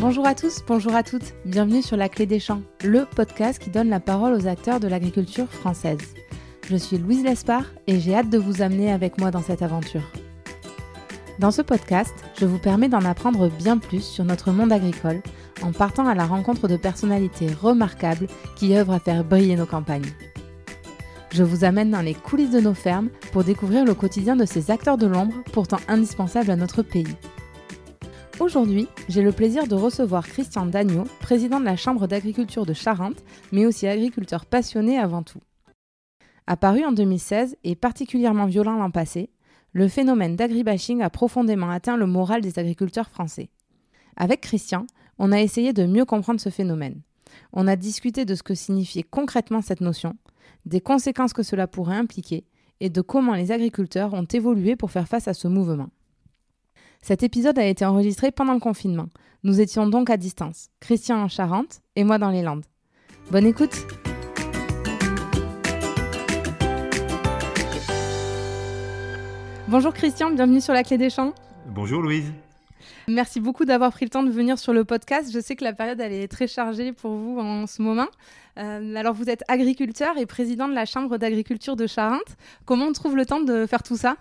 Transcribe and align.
Bonjour 0.00 0.26
à 0.26 0.34
tous, 0.34 0.62
bonjour 0.66 0.94
à 0.94 1.02
toutes, 1.02 1.34
bienvenue 1.44 1.82
sur 1.82 1.98
La 1.98 2.08
Clé 2.08 2.24
des 2.24 2.40
Champs, 2.40 2.62
le 2.82 3.04
podcast 3.04 3.58
qui 3.62 3.68
donne 3.68 3.90
la 3.90 4.00
parole 4.00 4.32
aux 4.32 4.46
acteurs 4.46 4.80
de 4.80 4.88
l'agriculture 4.88 5.46
française. 5.46 5.98
Je 6.66 6.76
suis 6.76 6.96
Louise 6.96 7.22
Lespard 7.22 7.66
et 7.86 8.00
j'ai 8.00 8.14
hâte 8.14 8.30
de 8.30 8.38
vous 8.38 8.62
amener 8.62 8.90
avec 8.90 9.18
moi 9.20 9.30
dans 9.30 9.42
cette 9.42 9.60
aventure. 9.60 10.10
Dans 11.38 11.50
ce 11.50 11.60
podcast, 11.60 12.14
je 12.38 12.46
vous 12.46 12.58
permets 12.58 12.88
d'en 12.88 13.04
apprendre 13.04 13.50
bien 13.50 13.76
plus 13.76 14.00
sur 14.00 14.24
notre 14.24 14.52
monde 14.52 14.72
agricole 14.72 15.20
en 15.60 15.72
partant 15.72 16.06
à 16.06 16.14
la 16.14 16.24
rencontre 16.24 16.66
de 16.66 16.78
personnalités 16.78 17.52
remarquables 17.52 18.26
qui 18.56 18.74
œuvrent 18.74 18.94
à 18.94 19.00
faire 19.00 19.22
briller 19.22 19.56
nos 19.56 19.66
campagnes. 19.66 20.14
Je 21.30 21.42
vous 21.42 21.62
amène 21.62 21.90
dans 21.90 22.00
les 22.00 22.14
coulisses 22.14 22.52
de 22.52 22.60
nos 22.60 22.74
fermes 22.74 23.10
pour 23.32 23.44
découvrir 23.44 23.84
le 23.84 23.92
quotidien 23.92 24.34
de 24.34 24.46
ces 24.46 24.70
acteurs 24.70 24.96
de 24.96 25.06
l'ombre 25.06 25.34
pourtant 25.52 25.78
indispensables 25.88 26.50
à 26.50 26.56
notre 26.56 26.80
pays. 26.80 27.16
Aujourd'hui, 28.40 28.88
j'ai 29.10 29.20
le 29.20 29.32
plaisir 29.32 29.66
de 29.66 29.74
recevoir 29.74 30.26
Christian 30.26 30.64
Dagneau, 30.64 31.04
président 31.20 31.60
de 31.60 31.66
la 31.66 31.76
Chambre 31.76 32.06
d'agriculture 32.06 32.64
de 32.64 32.72
Charente, 32.72 33.22
mais 33.52 33.66
aussi 33.66 33.86
agriculteur 33.86 34.46
passionné 34.46 34.98
avant 34.98 35.22
tout. 35.22 35.40
Apparu 36.46 36.82
en 36.82 36.92
2016 36.92 37.58
et 37.64 37.76
particulièrement 37.76 38.46
violent 38.46 38.78
l'an 38.78 38.90
passé, 38.90 39.28
le 39.74 39.88
phénomène 39.88 40.36
d'agribashing 40.36 41.02
a 41.02 41.10
profondément 41.10 41.68
atteint 41.68 41.98
le 41.98 42.06
moral 42.06 42.40
des 42.40 42.58
agriculteurs 42.58 43.10
français. 43.10 43.50
Avec 44.16 44.40
Christian, 44.40 44.86
on 45.18 45.32
a 45.32 45.40
essayé 45.40 45.74
de 45.74 45.84
mieux 45.84 46.06
comprendre 46.06 46.40
ce 46.40 46.48
phénomène. 46.48 47.02
On 47.52 47.68
a 47.68 47.76
discuté 47.76 48.24
de 48.24 48.34
ce 48.34 48.42
que 48.42 48.54
signifiait 48.54 49.02
concrètement 49.02 49.60
cette 49.60 49.82
notion, 49.82 50.16
des 50.64 50.80
conséquences 50.80 51.34
que 51.34 51.42
cela 51.42 51.66
pourrait 51.66 51.96
impliquer 51.96 52.46
et 52.80 52.88
de 52.88 53.02
comment 53.02 53.34
les 53.34 53.52
agriculteurs 53.52 54.14
ont 54.14 54.24
évolué 54.24 54.76
pour 54.76 54.90
faire 54.90 55.08
face 55.08 55.28
à 55.28 55.34
ce 55.34 55.46
mouvement. 55.46 55.90
Cet 57.02 57.22
épisode 57.22 57.58
a 57.58 57.64
été 57.64 57.86
enregistré 57.86 58.30
pendant 58.30 58.52
le 58.52 58.60
confinement. 58.60 59.06
Nous 59.42 59.60
étions 59.62 59.86
donc 59.86 60.10
à 60.10 60.18
distance, 60.18 60.68
Christian 60.80 61.16
en 61.22 61.28
Charente 61.28 61.80
et 61.96 62.04
moi 62.04 62.18
dans 62.18 62.28
les 62.28 62.42
Landes. 62.42 62.66
Bonne 63.30 63.46
écoute 63.46 63.86
Bonjour 69.66 69.94
Christian, 69.94 70.30
bienvenue 70.32 70.60
sur 70.60 70.74
la 70.74 70.82
clé 70.82 70.98
des 70.98 71.08
champs. 71.08 71.32
Bonjour 71.68 72.02
Louise. 72.02 72.30
Merci 73.08 73.40
beaucoup 73.40 73.64
d'avoir 73.64 73.92
pris 73.92 74.04
le 74.04 74.10
temps 74.10 74.22
de 74.22 74.30
venir 74.30 74.58
sur 74.58 74.74
le 74.74 74.84
podcast. 74.84 75.30
Je 75.32 75.40
sais 75.40 75.56
que 75.56 75.64
la 75.64 75.72
période 75.72 76.00
elle 76.00 76.12
est 76.12 76.28
très 76.28 76.48
chargée 76.48 76.92
pour 76.92 77.12
vous 77.12 77.38
en 77.38 77.66
ce 77.66 77.80
moment. 77.80 78.08
Euh, 78.58 78.94
alors 78.94 79.14
vous 79.14 79.30
êtes 79.30 79.42
agriculteur 79.48 80.18
et 80.18 80.26
président 80.26 80.68
de 80.68 80.74
la 80.74 80.84
Chambre 80.84 81.16
d'agriculture 81.16 81.76
de 81.76 81.86
Charente. 81.86 82.36
Comment 82.66 82.86
on 82.86 82.92
trouve 82.92 83.16
le 83.16 83.24
temps 83.24 83.40
de 83.40 83.64
faire 83.64 83.82
tout 83.82 83.96
ça? 83.96 84.16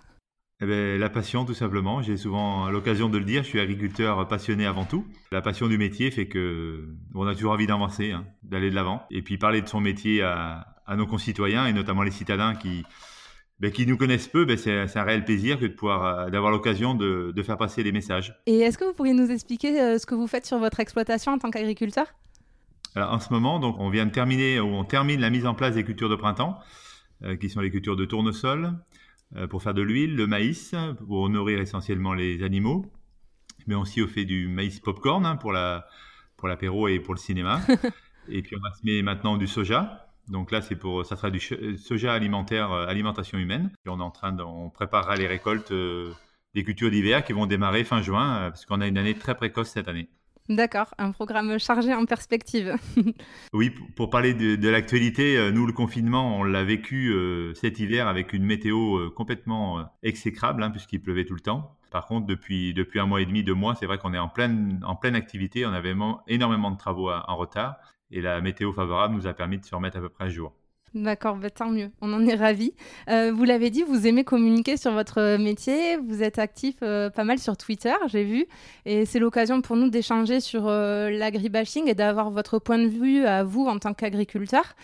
Eh 0.61 0.65
ben, 0.65 0.99
la 0.99 1.09
passion, 1.09 1.45
tout 1.45 1.53
simplement. 1.53 2.01
J'ai 2.01 2.17
souvent 2.17 2.69
l'occasion 2.69 3.09
de 3.09 3.17
le 3.17 3.23
dire. 3.23 3.43
Je 3.43 3.49
suis 3.49 3.59
agriculteur 3.59 4.27
passionné 4.27 4.65
avant 4.65 4.85
tout. 4.85 5.05
La 5.31 5.41
passion 5.41 5.67
du 5.67 5.77
métier 5.77 6.11
fait 6.11 6.27
que 6.27 6.89
on 7.15 7.25
a 7.25 7.33
toujours 7.33 7.53
envie 7.53 7.67
d'avancer, 7.67 8.11
hein, 8.11 8.25
d'aller 8.43 8.69
de 8.69 8.75
l'avant, 8.75 9.03
et 9.09 9.21
puis 9.21 9.37
parler 9.37 9.61
de 9.61 9.67
son 9.67 9.79
métier 9.79 10.21
à, 10.21 10.75
nos 10.97 11.05
concitoyens 11.05 11.67
et 11.67 11.73
notamment 11.73 12.01
les 12.01 12.11
citadins 12.11 12.55
qui 12.55 12.83
ben, 13.59 13.71
qui 13.71 13.85
nous 13.85 13.97
connaissent 13.97 14.27
peu, 14.27 14.45
ben, 14.45 14.57
c'est 14.57 14.97
un 14.97 15.03
réel 15.03 15.25
plaisir 15.25 15.59
que 15.59 15.65
de 15.65 15.73
pouvoir 15.73 16.05
euh, 16.05 16.29
d'avoir 16.29 16.51
l'occasion 16.51 16.95
de, 16.95 17.33
faire 17.43 17.57
passer 17.57 17.83
des 17.83 17.91
messages. 17.91 18.33
Et 18.45 18.59
est-ce 18.59 18.77
que 18.77 18.85
vous 18.85 18.93
pourriez 18.93 19.13
nous 19.13 19.31
expliquer 19.31 19.79
euh, 19.81 19.97
ce 19.97 20.05
que 20.05 20.15
vous 20.15 20.27
faites 20.27 20.45
sur 20.45 20.59
votre 20.59 20.79
exploitation 20.79 21.33
en 21.33 21.37
tant 21.37 21.51
qu'agriculteur? 21.51 22.07
Alors, 22.95 23.13
En 23.13 23.19
ce 23.19 23.31
moment, 23.31 23.59
donc, 23.59 23.75
on 23.79 23.89
vient 23.89 24.05
de 24.05 24.11
terminer 24.11 24.59
ou 24.59 24.67
on 24.67 24.85
termine 24.85 25.19
la 25.19 25.29
mise 25.29 25.45
en 25.45 25.53
place 25.53 25.75
des 25.75 25.83
cultures 25.83 26.09
de 26.09 26.15
printemps, 26.15 26.57
euh, 27.23 27.35
qui 27.35 27.49
sont 27.49 27.59
les 27.59 27.69
cultures 27.69 27.97
de 27.97 28.05
tournesol, 28.05 28.73
pour 29.49 29.61
faire 29.61 29.73
de 29.73 29.81
l'huile, 29.81 30.15
le 30.15 30.27
maïs, 30.27 30.73
pour 31.07 31.29
nourrir 31.29 31.59
essentiellement 31.59 32.13
les 32.13 32.43
animaux, 32.43 32.85
mais 33.67 33.75
aussi 33.75 34.01
au 34.01 34.07
fait 34.07 34.25
du 34.25 34.47
maïs 34.47 34.79
popcorn 34.79 35.25
hein, 35.25 35.35
pour 35.35 35.51
la 35.51 35.85
pour 36.39 36.47
l'apéro 36.47 36.87
et 36.87 36.99
pour 36.99 37.13
le 37.13 37.19
cinéma. 37.19 37.59
et 38.29 38.41
puis 38.41 38.55
on 38.55 38.61
va 38.61 38.73
se 38.73 38.85
mettre 38.85 39.03
maintenant 39.03 39.37
du 39.37 39.47
soja. 39.47 40.07
Donc 40.29 40.51
là, 40.51 40.61
c'est 40.61 40.75
pour, 40.75 41.05
ça 41.05 41.15
sera 41.15 41.31
du 41.31 41.39
soja 41.39 42.13
alimentaire, 42.13 42.71
euh, 42.71 42.87
alimentation 42.87 43.37
humaine. 43.37 43.71
Et 43.85 43.89
on 43.89 43.99
est 43.99 44.03
en 44.03 44.11
train 44.11 44.31
de, 44.31 44.43
on 44.43 44.69
préparera 44.69 45.15
les 45.15 45.27
récoltes 45.27 45.71
euh, 45.71 46.13
des 46.53 46.63
cultures 46.63 46.91
d'hiver 46.91 47.23
qui 47.23 47.33
vont 47.33 47.45
démarrer 47.45 47.83
fin 47.83 48.01
juin, 48.01 48.49
parce 48.49 48.65
qu'on 48.65 48.81
a 48.81 48.87
une 48.87 48.97
année 48.97 49.15
très 49.15 49.35
précoce 49.35 49.69
cette 49.69 49.87
année. 49.87 50.09
D'accord, 50.49 50.95
un 50.97 51.11
programme 51.11 51.59
chargé 51.59 51.93
en 51.93 52.05
perspective. 52.05 52.75
oui, 53.53 53.69
pour 53.95 54.09
parler 54.09 54.33
de, 54.33 54.69
l'actualité, 54.69 55.37
euh, 55.37 55.51
nous, 55.51 55.67
le 55.67 55.73
confinement, 55.73 56.39
on 56.39 56.43
l'a 56.43 56.63
vécu 56.63 57.13
euh, 57.13 57.53
cet 57.53 57.79
hiver 57.79 58.07
avec 58.07 58.33
une 58.33 58.43
météo 58.43 58.97
euh, 58.97 59.09
complètement 59.11 59.85
exécrable, 60.01 60.63
hein, 60.63 60.71
puisqu'il 60.71 61.03
pleuvait 61.03 61.25
tout 61.25 61.35
le 61.35 61.39
temps. 61.39 61.77
Par 61.91 62.07
contre, 62.07 62.25
depuis, 62.25 62.73
depuis 62.73 62.99
un 62.99 63.05
mois 63.05 63.21
et 63.21 63.27
demi, 63.27 63.43
deux 63.43 63.53
mois, 63.53 63.75
c'est 63.75 63.85
vrai 63.85 63.99
qu'on 63.99 64.15
est 64.15 64.19
en 64.19 64.27
pleine, 64.27 64.79
en 64.83 64.95
pleine 64.95 65.15
activité, 65.15 65.67
on 65.67 65.71
avait 65.71 65.93
énormément 66.27 66.71
de 66.71 66.77
travaux 66.77 67.11
en 67.11 67.35
retard, 67.35 67.75
et 68.09 68.19
la 68.19 68.41
météo 68.41 68.73
favorable 68.73 69.13
nous 69.13 69.27
a 69.27 69.33
permis 69.33 69.59
de 69.59 69.65
se 69.65 69.75
remettre 69.75 69.97
à 69.97 70.01
peu 70.01 70.09
près 70.09 70.25
à 70.25 70.29
jour. 70.29 70.53
D'accord, 70.95 71.35
bah, 71.35 71.51
tant 71.51 71.69
mieux, 71.69 71.91
on 72.01 72.11
en 72.13 72.25
est 72.25 72.35
ravis. 72.35 72.73
Euh, 73.09 73.31
vous 73.31 73.43
l'avez 73.43 73.69
dit, 73.69 73.83
vous 73.83 74.07
aimez 74.07 74.23
communiquer 74.23 74.75
sur 74.75 74.91
votre 74.91 75.37
métier, 75.37 75.97
vous 75.97 76.23
êtes 76.23 76.39
actif 76.39 76.75
euh, 76.81 77.09
pas 77.11 77.23
mal 77.23 77.37
sur 77.37 77.57
Twitter, 77.57 77.93
j'ai 78.07 78.23
vu, 78.23 78.45
et 78.85 79.05
c'est 79.05 79.19
l'occasion 79.19 79.61
pour 79.61 79.75
nous 79.75 79.89
d'échanger 79.89 80.39
sur 80.39 80.67
euh, 80.67 81.11
l'agribashing 81.11 81.87
et 81.87 81.93
d'avoir 81.93 82.31
votre 82.31 82.57
point 82.57 82.79
de 82.79 82.87
vue 82.87 83.23
à 83.25 83.43
vous 83.43 83.65
en 83.65 83.77
tant 83.77 83.93
qu'agriculteur. 83.93 84.75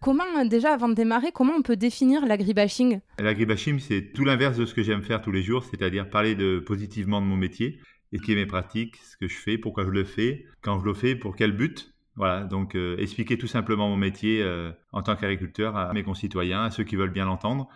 comment, 0.00 0.44
déjà 0.44 0.72
avant 0.72 0.88
de 0.88 0.94
démarrer, 0.94 1.32
comment 1.32 1.54
on 1.56 1.62
peut 1.62 1.76
définir 1.76 2.24
l'agribashing? 2.24 3.00
L'agribashing, 3.18 3.80
c'est 3.80 4.12
tout 4.12 4.24
l'inverse 4.24 4.56
de 4.56 4.66
ce 4.66 4.74
que 4.74 4.82
j'aime 4.82 5.02
faire 5.02 5.22
tous 5.22 5.32
les 5.32 5.42
jours, 5.42 5.64
c'est-à-dire 5.64 6.08
parler 6.08 6.36
positivement 6.60 7.20
de 7.20 7.26
mon 7.26 7.36
métier, 7.36 7.80
est 8.12 8.34
mes 8.34 8.46
pratiques, 8.46 8.96
ce 8.96 9.16
que 9.16 9.28
je 9.28 9.36
fais, 9.36 9.58
pourquoi 9.58 9.84
je 9.84 9.90
le 9.90 10.04
fais, 10.04 10.44
quand 10.60 10.78
je 10.78 10.84
le 10.84 10.94
fais, 10.94 11.16
pour 11.16 11.34
quel 11.34 11.52
but? 11.52 11.91
Voilà, 12.16 12.44
donc 12.44 12.74
euh, 12.74 12.96
expliquer 12.98 13.38
tout 13.38 13.46
simplement 13.46 13.88
mon 13.88 13.96
métier 13.96 14.42
euh, 14.42 14.70
en 14.92 15.02
tant 15.02 15.16
qu'agriculteur 15.16 15.76
à 15.76 15.92
mes 15.94 16.02
concitoyens, 16.02 16.64
à 16.64 16.70
ceux 16.70 16.84
qui 16.84 16.96
veulent 16.96 17.10
bien 17.10 17.24
l'entendre. 17.24 17.68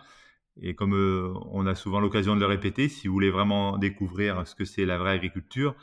Et 0.61 0.75
comme 0.75 0.93
euh, 0.93 1.33
on 1.51 1.65
a 1.65 1.75
souvent 1.75 1.99
l'occasion 1.99 2.35
de 2.35 2.39
le 2.39 2.45
répéter, 2.45 2.87
si 2.87 3.07
vous 3.07 3.13
voulez 3.13 3.31
vraiment 3.31 3.77
découvrir 3.77 4.47
ce 4.47 4.55
que 4.55 4.65
c'est 4.65 4.85
la 4.85 4.97
vraie 4.97 5.11
agriculture, 5.11 5.75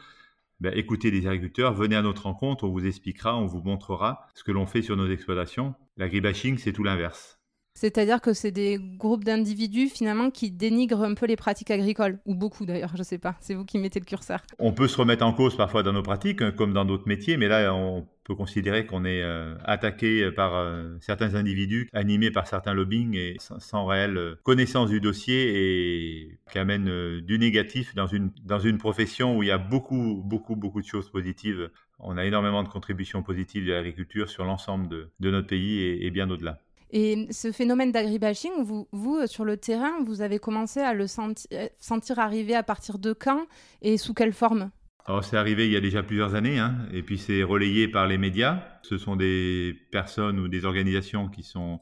ben, 0.60 0.72
écoutez 0.76 1.10
les 1.10 1.26
agriculteurs, 1.26 1.74
venez 1.74 1.96
à 1.96 2.02
notre 2.02 2.22
rencontre, 2.22 2.64
on 2.64 2.70
vous 2.70 2.86
expliquera, 2.86 3.36
on 3.36 3.46
vous 3.46 3.60
montrera 3.60 4.26
ce 4.34 4.44
que 4.44 4.52
l'on 4.52 4.66
fait 4.66 4.82
sur 4.82 4.96
nos 4.96 5.10
exploitations. 5.10 5.74
L'agribashing, 5.96 6.58
c'est 6.58 6.72
tout 6.72 6.84
l'inverse. 6.84 7.40
C'est-à-dire 7.76 8.20
que 8.20 8.32
c'est 8.32 8.52
des 8.52 8.78
groupes 8.78 9.24
d'individus 9.24 9.88
finalement 9.88 10.30
qui 10.30 10.52
dénigrent 10.52 11.02
un 11.02 11.14
peu 11.14 11.26
les 11.26 11.34
pratiques 11.34 11.72
agricoles, 11.72 12.20
ou 12.24 12.36
beaucoup 12.36 12.66
d'ailleurs, 12.66 12.92
je 12.92 12.98
ne 12.98 13.02
sais 13.02 13.18
pas, 13.18 13.34
c'est 13.40 13.54
vous 13.54 13.64
qui 13.64 13.78
mettez 13.78 13.98
le 13.98 14.04
curseur. 14.04 14.42
On 14.60 14.72
peut 14.72 14.86
se 14.86 14.96
remettre 14.96 15.26
en 15.26 15.32
cause 15.32 15.56
parfois 15.56 15.82
dans 15.82 15.92
nos 15.92 16.04
pratiques, 16.04 16.40
hein, 16.40 16.52
comme 16.52 16.72
dans 16.72 16.84
d'autres 16.84 17.08
métiers, 17.08 17.36
mais 17.36 17.48
là 17.48 17.74
on 17.74 18.06
peut 18.24 18.34
considérer 18.34 18.86
qu'on 18.86 19.04
est 19.04 19.22
euh, 19.22 19.54
attaqué 19.64 20.30
par 20.32 20.54
euh, 20.54 20.96
certains 21.00 21.34
individus 21.34 21.88
animés 21.92 22.30
par 22.30 22.46
certains 22.46 22.72
lobbying 22.72 23.14
et 23.14 23.36
sans, 23.38 23.86
réelle 23.86 24.16
euh, 24.16 24.34
connaissance 24.42 24.88
du 24.88 25.00
dossier 25.00 25.52
et 25.54 26.38
qui 26.50 26.58
amènent 26.58 27.20
du 27.20 27.38
négatif 27.38 27.94
dans 27.94 28.06
une, 28.06 28.30
dans 28.42 28.58
une 28.58 28.78
profession 28.78 29.36
où 29.36 29.42
il 29.42 29.48
y 29.48 29.52
a 29.52 29.58
beaucoup, 29.58 30.22
beaucoup, 30.24 30.56
beaucoup 30.56 30.80
de 30.80 30.86
choses 30.86 31.10
positives. 31.10 31.70
On 31.98 32.16
a 32.16 32.24
énormément 32.24 32.62
de 32.62 32.68
contributions 32.68 33.22
positives 33.22 33.66
de 33.66 33.72
l'agriculture 33.72 34.28
sur 34.28 34.44
l'ensemble 34.44 34.88
de, 34.88 35.10
de, 35.20 35.30
notre 35.30 35.46
pays 35.46 35.80
et 35.80 36.10
bien 36.10 36.28
au-delà. 36.30 36.58
Et 36.90 37.26
ce 37.30 37.52
phénomène 37.52 37.92
d'agribashing, 37.92 38.52
vous, 38.92 39.26
sur 39.26 39.44
le 39.44 39.56
terrain, 39.56 40.02
vous 40.04 40.20
avez 40.22 40.38
commencé 40.38 40.80
à 40.80 40.94
le 40.94 41.06
sentir 41.06 42.18
arriver 42.18 42.54
à 42.54 42.62
partir 42.62 42.98
de 42.98 43.12
quand 43.12 43.46
et 43.82 43.96
sous 43.96 44.14
quelle 44.14 44.32
forme? 44.32 44.70
Alors 45.06 45.22
c'est 45.22 45.36
arrivé 45.36 45.66
il 45.66 45.72
y 45.72 45.76
a 45.76 45.80
déjà 45.80 46.02
plusieurs 46.02 46.34
années, 46.34 46.58
hein, 46.58 46.78
et 46.92 47.02
puis 47.02 47.18
c'est 47.18 47.42
relayé 47.42 47.88
par 47.88 48.06
les 48.06 48.16
médias. 48.16 48.64
Ce 48.82 48.96
sont 48.96 49.16
des 49.16 49.76
personnes 49.90 50.38
ou 50.38 50.48
des 50.48 50.64
organisations 50.64 51.28
qui 51.28 51.42
sont 51.42 51.80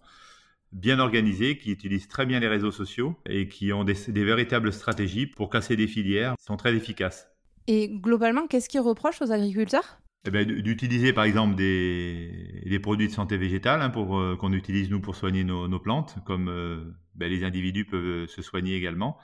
bien 0.73 0.99
organisées, 0.99 1.57
qui 1.59 1.71
utilisent 1.71 2.09
très 2.09 2.27
bien 2.27 2.41
les 2.41 2.49
réseaux 2.49 2.73
sociaux 2.73 3.17
et 3.27 3.49
qui 3.49 3.73
ont 3.73 3.85
des, 3.85 3.95
des 4.09 4.25
véritables 4.25 4.73
stratégies 4.73 5.27
pour 5.27 5.51
casser 5.51 5.77
des 5.77 5.87
filières, 5.87 6.35
qui 6.37 6.45
sont 6.45 6.57
très 6.57 6.75
efficaces. 6.75 7.29
Et 7.69 7.89
globalement, 7.89 8.49
qu'est-ce 8.49 8.69
qu'ils 8.69 8.81
reprochent 8.81 9.23
aux 9.23 9.31
agriculteurs? 9.31 9.99
Eh 10.25 10.31
ben, 10.31 10.47
D'utiliser 10.47 11.13
par 11.13 11.25
exemple 11.25 11.57
des, 11.57 12.63
des, 12.67 12.79
produits 12.81 13.09
de 13.09 13.13
santé 13.13 13.37
végétale 13.37 13.83
hein, 13.83 13.91
pour 13.91 14.19
euh, 14.19 14.37
qu'on 14.37 14.53
utilise 14.53 14.91
nous 14.91 15.01
pour 15.01 15.15
soigner 15.15 15.45
nos, 15.45 15.69
nos 15.69 15.81
plantes, 15.81 16.17
comme 16.27 16.49
euh, 16.49 16.93
ben, 17.15 17.31
les 17.31 17.45
individus 17.45 17.85
peuvent 17.85 18.27
se 18.27 18.43
soigner 18.43 18.77
également, 18.77 19.19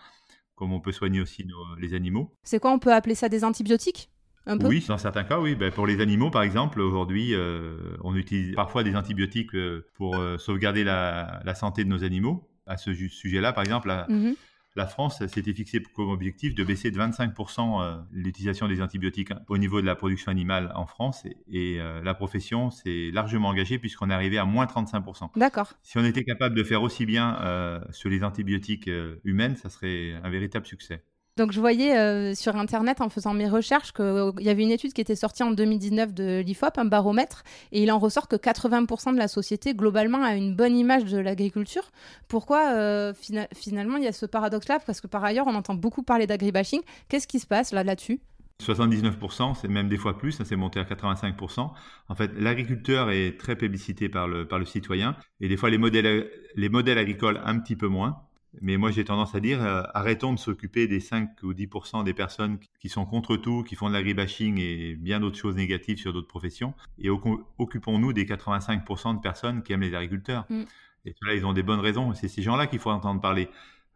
comme 0.58 0.72
on 0.72 0.81
peut 0.81 0.93
soigner 0.93 1.20
aussi 1.20 1.44
nos, 1.44 1.76
les 1.78 1.94
animaux. 1.94 2.32
C'est 2.43 2.58
quoi 2.58 2.72
On 2.72 2.78
peut 2.78 2.93
appeler 2.93 3.14
ça 3.14 3.28
des 3.28 3.44
antibiotiques 3.44 4.10
un 4.46 4.58
peu? 4.58 4.66
Oui, 4.66 4.84
dans 4.88 4.99
certains 4.99 5.25
cas, 5.25 5.38
oui. 5.38 5.55
Ben, 5.55 5.70
pour 5.70 5.87
les 5.87 6.00
animaux, 6.00 6.31
par 6.31 6.43
exemple, 6.43 6.81
aujourd'hui, 6.81 7.34
euh, 7.34 7.96
on 8.02 8.16
utilise 8.16 8.55
parfois 8.55 8.82
des 8.82 8.96
antibiotiques 8.96 9.52
pour 9.94 10.16
sauvegarder 10.38 10.84
la, 10.84 11.40
la, 11.44 11.55
santé 11.55 11.84
de 11.84 11.88
nos 11.88 12.02
animaux. 12.02 12.49
À 12.66 12.76
ce 12.76 12.93
sujet-là, 12.93 13.52
par 13.52 13.64
exemple, 13.64 13.90
mmh 14.08 14.32
la 14.76 14.87
France 14.87 15.26
s'était 15.26 15.53
fixé 15.53 15.82
comme 15.94 16.11
objectif 16.11 16.55
de 16.55 16.62
baisser 16.62 16.91
de 16.91 16.99
25% 16.99 17.82
euh, 17.82 17.97
l'utilisation 18.12 18.69
des 18.69 18.81
antibiotiques 18.81 19.32
au 19.49 19.59
niveau 19.59 19.81
de 19.81 19.87
la 19.87 19.97
production 19.97 20.31
animale 20.31 20.73
en 20.75 20.87
France. 20.87 21.26
Et, 21.50 21.81
euh, 21.81 22.03
la 22.03 22.15
profession 22.15 22.70
s'est 22.70 23.11
largement 23.12 23.49
engagée 23.49 23.79
puisqu'on 23.79 24.11
est 24.11 24.15
arrivé 24.15 24.38
à 24.38 24.44
moins 24.44 24.67
35%. 24.67 25.31
D'accord. 25.37 25.73
Si 25.82 25.99
on 25.99 26.05
était 26.05 26.25
capable 26.25 26.55
de 26.55 26.62
faire 26.62 26.82
aussi 26.82 27.06
bien 27.06 27.41
euh, 27.43 27.81
sur 27.91 28.09
les 28.09 28.23
antibiotiques 28.23 28.91
humaines, 29.25 29.56
ça 29.56 29.69
serait 29.69 30.15
un 30.23 30.31
véritable 30.31 30.67
succès. 30.67 31.03
Donc 31.38 31.52
je 31.52 31.61
voyais 31.61 31.96
euh, 31.96 32.35
sur 32.35 32.56
Internet 32.56 33.00
en 33.00 33.08
faisant 33.08 33.32
mes 33.32 33.49
recherches 33.49 33.93
qu'il 33.93 34.05
euh, 34.05 34.32
y 34.40 34.49
avait 34.49 34.64
une 34.64 34.73
étude 34.73 34.93
qui 34.93 35.00
était 35.00 35.14
sortie 35.14 35.44
en 35.44 35.52
2019 35.52 36.12
de 36.12 36.40
l'IFOP, 36.40 36.76
un 36.79 36.85
baromètre, 36.85 37.44
et 37.70 37.81
il 37.81 37.93
en 37.93 38.00
ressort 38.00 38.26
que 38.26 38.35
80% 38.35 39.12
de 39.12 39.19
la 39.19 39.29
société 39.29 39.73
globalement 39.73 40.25
a 40.25 40.35
une 40.35 40.56
bonne 40.56 40.76
image 40.76 41.05
de 41.05 41.17
l'agriculture. 41.17 41.93
Pourquoi 42.26 42.73
euh, 42.73 43.12
finalement 43.55 43.99
il 43.99 44.02
y 44.02 44.08
a 44.08 44.12
ce 44.12 44.26
paradoxe-là? 44.26 44.81
Parce 44.85 45.00
que 45.00 45.06
par 45.06 45.23
ailleurs 45.23 45.46
on 45.46 45.55
entend 45.55 45.75
beaucoup 45.75 46.02
parler 46.02 46.26
d'agribashing. 46.26 46.81
Qu'est-ce 47.08 47.29
qui 47.29 47.38
se 47.38 47.46
passe 47.46 47.70
là 47.70 47.84
là-dessus? 47.84 48.20
79%, 48.61 49.55
c'est 49.55 49.69
même 49.69 49.88
des 49.88 49.96
fois 49.96 50.19
plus, 50.19 50.32
ça 50.32 50.44
s'est 50.44 50.56
monté 50.56 50.81
à 50.81 50.82
85%. 50.82 51.70
En 52.08 52.14
fait, 52.17 52.32
l'agriculteur 52.37 53.12
est 53.12 53.38
très 53.38 53.55
publicité 53.55 54.08
par 54.08 54.26
le, 54.26 54.49
citoyen 54.64 55.14
et 55.41 55.46
des 55.46 55.56
fois 55.56 55.70
les 55.70 55.79
modèles 55.79 56.99
agricoles 56.99 57.41
un 57.44 57.61
petit 57.61 57.76
peu 57.76 57.87
moins. 57.87 58.23
Mais 58.60 58.76
moi, 58.76 58.90
j'ai 58.90 59.05
tendance 59.05 59.34
à 59.34 59.40
dire, 59.40 59.62
euh, 59.62 59.82
arrêtons 59.94 60.32
de 60.32 60.38
s'occuper 60.38 60.87
des 60.87 61.00
5 61.00 61.43
ou 61.43 61.52
10% 61.52 62.05
des 62.05 62.14
personnes 62.14 62.58
qui 62.81 62.88
sont 62.88 63.05
contre 63.05 63.37
tout, 63.37 63.62
qui 63.62 63.75
font 63.75 63.88
de 63.88 63.94
l'agribashing 63.94 64.58
et 64.58 64.94
bien 64.96 65.20
d'autres 65.20 65.38
choses 65.38 65.56
négatives 65.56 65.99
sur 65.99 66.12
d'autres 66.12 66.28
professions, 66.28 66.75
et 66.99 67.10
occupons-nous 67.10 68.12
des 68.12 68.25
85% 68.25 69.16
de 69.16 69.20
personnes 69.20 69.62
qui 69.62 69.72
aiment 69.72 69.82
les 69.82 69.94
agriculteurs. 69.94 70.46
Mm. 70.50 70.62
Et 71.05 71.14
ceux-là, 71.20 71.34
ils 71.34 71.46
ont 71.46 71.52
des 71.52 71.62
bonnes 71.62 71.81
raisons. 71.81 72.12
C'est 72.14 72.28
ces 72.28 72.43
gens-là 72.43 72.66
qu'il 72.66 72.78
faut 72.78 72.90
entendre 72.90 73.20
parler. 73.20 73.49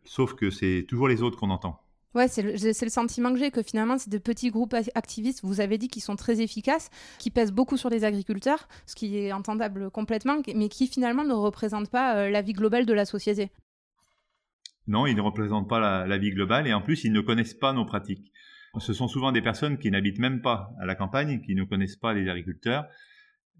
Sauf 0.04 0.34
que 0.34 0.50
c'est 0.50 0.86
toujours 0.88 1.08
les 1.08 1.22
autres 1.22 1.38
qu'on 1.38 1.50
entend. 1.50 1.80
Ouais, 2.14 2.28
c'est 2.28 2.42
le, 2.42 2.52
le, 2.52 2.90
sentiment 2.90 3.32
que 3.32 3.38
j'ai 3.38 3.50
que 3.50 3.62
finalement, 3.62 3.96
c'est 3.96 4.10
de 4.10 4.18
petits 4.18 4.50
groupes 4.50 4.74
activistes, 4.94 5.40
vous 5.44 5.60
avez 5.62 5.78
dit, 5.78 5.88
qui 5.88 6.00
sont 6.00 6.14
très 6.14 6.42
efficaces, 6.42 6.90
qui 7.18 7.30
pèsent 7.30 7.52
beaucoup 7.52 7.78
sur 7.78 7.88
les 7.88 8.04
agriculteurs, 8.04 8.68
ce 8.84 8.94
qui 8.94 9.16
est 9.16 9.32
entendable 9.32 9.90
complètement, 9.90 10.36
mais 10.54 10.68
qui 10.68 10.88
finalement 10.88 11.24
ne 11.24 11.32
représentent 11.32 11.90
pas 11.90 12.16
euh, 12.16 12.30
la 12.30 12.42
vie 12.42 12.52
globale 12.52 12.84
de 12.84 12.92
la 12.92 13.06
société. 13.06 13.50
Non, 14.86 15.06
ils 15.06 15.16
ne 15.16 15.20
représentent 15.20 15.68
pas 15.68 16.06
la, 16.06 16.18
vie 16.18 16.30
globale 16.30 16.66
et 16.66 16.72
en 16.72 16.80
plus, 16.80 17.04
ils 17.04 17.12
ne 17.12 17.20
connaissent 17.20 17.54
pas 17.54 17.72
nos 17.72 17.84
pratiques. 17.84 18.32
Ce 18.78 18.92
sont 18.92 19.06
souvent 19.06 19.32
des 19.32 19.42
personnes 19.42 19.78
qui 19.78 19.90
n'habitent 19.90 20.18
même 20.18 20.40
pas 20.40 20.70
à 20.80 20.86
la 20.86 20.94
campagne, 20.94 21.40
qui 21.42 21.54
ne 21.54 21.64
connaissent 21.64 21.96
pas 21.96 22.14
les 22.14 22.28
agriculteurs. 22.28 22.86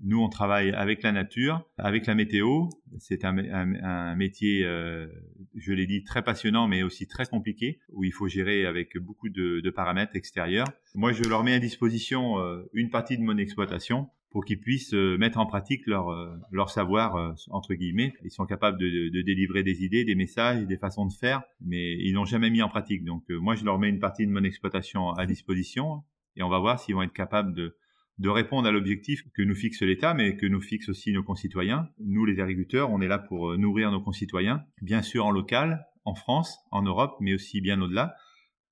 Nous, 0.01 0.21
on 0.21 0.29
travaille 0.29 0.73
avec 0.73 1.03
la 1.03 1.13
nature, 1.13 1.69
avec 1.77 2.07
la 2.07 2.15
météo. 2.15 2.69
C'est 2.99 3.25
un, 3.25 4.15
métier, 4.17 4.65
euh, 4.65 5.07
je 5.55 5.73
l'ai 5.73 5.87
dit, 5.87 6.03
très 6.03 6.23
passionnant, 6.23 6.67
mais 6.67 6.83
aussi 6.83 7.07
très 7.07 7.27
compliqué, 7.27 7.79
où 7.91 8.03
il 8.03 8.13
faut 8.13 8.27
gérer 8.27 8.67
avec 8.67 8.97
beaucoup 8.97 9.29
de, 9.29 9.71
paramètres 9.71 10.17
extérieurs. 10.17 10.67
Moi, 10.95 11.13
je 11.13 11.23
leur 11.23 11.45
mets 11.45 11.55
à 11.55 11.61
disposition 11.61 12.39
euh, 12.41 12.69
une 12.73 12.91
partie 12.91 13.17
de 13.17 13.23
mon 13.23 13.37
exploitation 13.37 14.09
pour 14.33 14.45
qu'ils 14.45 14.59
puissent 14.59 14.95
euh, 14.95 15.17
mettre 15.19 15.39
en 15.39 15.47
pratique 15.47 15.87
leur, 15.87 16.09
euh, 16.09 16.35
leur 16.51 16.71
savoir, 16.71 17.17
euh, 17.17 17.33
entre 17.51 17.75
guillemets. 17.75 18.15
Ils 18.25 18.31
sont 18.31 18.47
capables 18.47 18.79
de, 18.79 19.23
délivrer 19.23 19.63
des 19.63 19.85
idées, 19.85 20.05
des 20.05 20.15
messages, 20.15 20.67
des 20.67 20.79
façons 20.79 21.07
de 21.07 21.13
faire, 21.13 21.43
mais 21.61 21.97
ils 21.99 22.15
n'ont 22.15 22.25
jamais 22.25 22.51
mis 22.51 22.63
en 22.63 22.69
pratique. 22.69 23.05
Donc 23.05 23.25
moi, 23.29 23.55
je 23.55 23.65
leur 23.65 23.79
mets 23.79 23.91
une 23.91 24.01
partie 24.01 24.27
de 24.27 24.33
mon 24.33 24.43
exploitation 24.43 25.11
à 25.11 25.27
disposition 25.27 26.03
et 26.37 26.43
on 26.43 26.49
va 26.49 26.59
voir 26.59 26.81
s'ils 26.81 26.95
vont 26.95 27.03
être 27.03 27.13
capables 27.13 27.55
de, 27.55 27.77
de 28.19 28.29
répondre 28.31 28.67
à 28.67 28.73
l'objectif 28.73 29.23
que 29.35 29.43
nous 29.43 29.55
fixe 29.55 29.83
l'État, 29.83 30.15
mais 30.15 30.37
que 30.37 30.47
nous 30.47 30.63
fixe 30.63 30.89
aussi 30.89 31.13
nos 31.13 31.23
concitoyens. 31.23 31.89
Nous, 32.01 32.25
les 32.25 32.41
agriculteurs, 32.41 32.91
on 32.91 33.01
est 33.03 33.09
là 33.09 33.19
pour 33.19 33.57
nourrir 33.59 33.93
nos 33.93 34.01
concitoyens, 34.01 34.65
bien 34.81 35.03
sûr 35.03 35.27
en 35.27 35.31
local, 35.31 35.85
en 36.05 36.15
France, 36.15 36.59
en 36.71 36.83
Europe, 36.83 37.17
mais 37.21 37.35
aussi 37.35 37.61
bien 37.61 37.81
au-delà, 37.81 38.15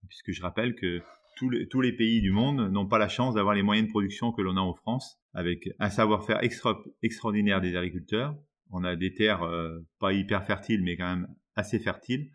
puisque 0.08 0.32
je 0.32 0.42
rappelle 0.42 0.74
que 0.74 1.02
tous 1.40 1.80
les, 1.80 1.92
pays 1.92 2.20
du 2.20 2.30
monde 2.30 2.70
n'ont 2.70 2.86
pas 2.86 2.98
la 2.98 3.08
chance 3.08 3.34
d'avoir 3.34 3.54
les 3.54 3.62
moyens 3.62 3.88
de 3.88 3.90
production 3.90 4.30
que 4.30 4.42
l'on 4.42 4.56
a 4.56 4.60
en 4.60 4.74
France 4.74 5.18
avec 5.32 5.70
un 5.78 5.88
savoir-faire 5.88 6.40
extraordinaire 7.02 7.60
des 7.60 7.76
agriculteurs. 7.76 8.36
On 8.70 8.84
a 8.84 8.94
des 8.94 9.14
terres 9.14 9.42
euh, 9.42 9.78
pas 9.98 10.12
hyper 10.12 10.44
fertiles, 10.44 10.82
mais 10.82 10.96
quand 10.96 11.16
même 11.16 11.28
assez 11.56 11.78
fertiles. 11.78 12.30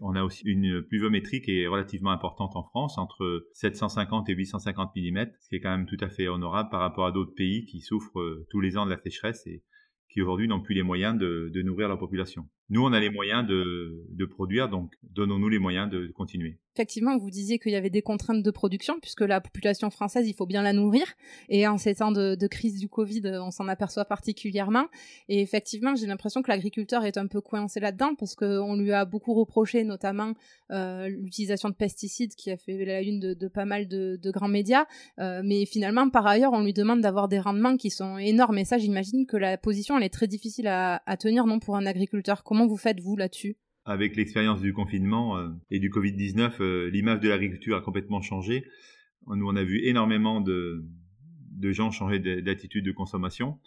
On 0.00 0.14
a 0.14 0.22
aussi 0.22 0.42
une 0.46 0.82
pluviométrie 0.82 1.42
qui 1.42 1.60
est 1.60 1.66
relativement 1.66 2.12
importante 2.12 2.56
en 2.56 2.62
France, 2.62 2.96
entre 2.96 3.46
750 3.52 4.30
et 4.30 4.34
850 4.34 4.92
mm, 4.96 5.26
ce 5.40 5.48
qui 5.48 5.56
est 5.56 5.60
quand 5.60 5.76
même 5.76 5.86
tout 5.86 5.98
à 6.00 6.08
fait 6.08 6.28
honorable 6.28 6.70
par 6.70 6.80
rapport 6.80 7.06
à 7.06 7.12
d'autres 7.12 7.34
pays 7.34 7.66
qui 7.66 7.80
souffrent 7.80 8.20
euh, 8.20 8.46
tous 8.50 8.60
les 8.60 8.78
ans 8.78 8.86
de 8.86 8.90
la 8.90 8.98
sécheresse 8.98 9.46
et 9.46 9.62
qui 10.08 10.22
aujourd'hui 10.22 10.48
n'ont 10.48 10.62
plus 10.62 10.74
les 10.74 10.82
moyens 10.82 11.18
de, 11.18 11.62
nourrir 11.62 11.88
leur 11.88 11.98
population. 11.98 12.48
Nous, 12.70 12.84
on 12.84 12.92
a 12.92 13.00
les 13.00 13.10
moyens 13.10 13.46
de, 13.46 14.04
de 14.08 14.24
produire, 14.24 14.68
donc 14.68 14.94
donnons-nous 15.02 15.48
les 15.48 15.58
moyens 15.58 15.90
de 15.90 16.06
continuer 16.08 16.56
effectivement, 16.80 17.18
vous 17.18 17.30
disiez 17.30 17.58
qu'il 17.58 17.72
y 17.72 17.76
avait 17.76 17.90
des 17.90 18.00
contraintes 18.00 18.42
de 18.42 18.50
production, 18.50 18.98
puisque 19.00 19.20
la 19.20 19.40
population 19.40 19.90
française, 19.90 20.26
il 20.26 20.34
faut 20.34 20.46
bien 20.46 20.62
la 20.62 20.72
nourrir. 20.72 21.04
Et 21.48 21.66
en 21.66 21.76
ces 21.76 21.96
temps 21.96 22.10
de, 22.10 22.46
crise 22.46 22.78
du 22.78 22.88
Covid, 22.88 23.22
on 23.42 23.50
s'en 23.50 23.68
aperçoit 23.68 24.06
particulièrement. 24.06 24.86
Et 25.28 25.42
effectivement, 25.42 25.94
j'ai 25.94 26.06
l'impression 26.06 26.42
que 26.42 26.50
l'agriculteur 26.50 27.04
est 27.04 27.18
un 27.18 27.26
peu 27.26 27.42
coincé 27.42 27.80
là-dedans, 27.80 28.14
parce 28.14 28.34
qu'on 28.34 28.76
lui 28.76 28.92
a 28.92 29.04
beaucoup 29.04 29.34
reproché, 29.34 29.84
notamment 29.84 30.32
euh, 30.70 31.08
l'utilisation 31.08 31.68
de 31.68 31.74
pesticides, 31.74 32.34
qui 32.34 32.50
a 32.50 32.56
fait 32.56 32.84
la 32.84 33.02
une 33.02 33.34
de, 33.34 33.48
pas 33.48 33.66
mal 33.66 33.86
de, 33.86 34.18
grands 34.30 34.48
médias. 34.48 34.86
Euh, 35.18 35.42
mais 35.44 35.66
finalement, 35.66 36.08
par 36.08 36.26
ailleurs, 36.26 36.52
on 36.52 36.62
lui 36.62 36.72
demande 36.72 37.00
d'avoir 37.00 37.28
des 37.28 37.40
rendements 37.40 37.76
qui 37.76 37.90
sont 37.90 38.16
énormes. 38.16 38.56
Et 38.58 38.64
ça, 38.64 38.78
j'imagine 38.78 39.26
que 39.26 39.36
la 39.36 39.58
position, 39.58 39.98
elle 39.98 40.04
est 40.04 40.08
très 40.08 40.28
difficile 40.28 40.68
à, 40.68 41.02
à 41.04 41.16
tenir, 41.16 41.46
non, 41.46 41.58
pour 41.58 41.76
un 41.76 41.84
agriculteur. 41.84 42.42
Comment 42.42 42.59
vous 42.66 42.76
faites, 42.76 43.00
vous, 43.00 43.16
là-dessus? 43.16 43.56
Avec 43.84 44.16
l'expérience 44.16 44.60
du 44.60 44.72
confinement 44.72 45.38
euh, 45.38 45.48
et 45.70 45.78
du 45.78 45.90
Covid-19, 45.90 46.60
euh, 46.60 46.90
l'image 46.90 47.20
de 47.20 47.28
l'agriculture 47.28 47.76
a 47.76 47.80
complètement 47.80 48.20
changé. 48.20 48.64
Nous, 49.26 49.46
on 49.46 49.56
a 49.56 49.64
vu 49.64 49.84
énormément 49.84 50.40
de, 50.40 50.84
gens 51.62 51.90
changer 51.90 52.18
d'attitude 52.18 52.84
de 52.84 52.92
consommation. 52.92 53.58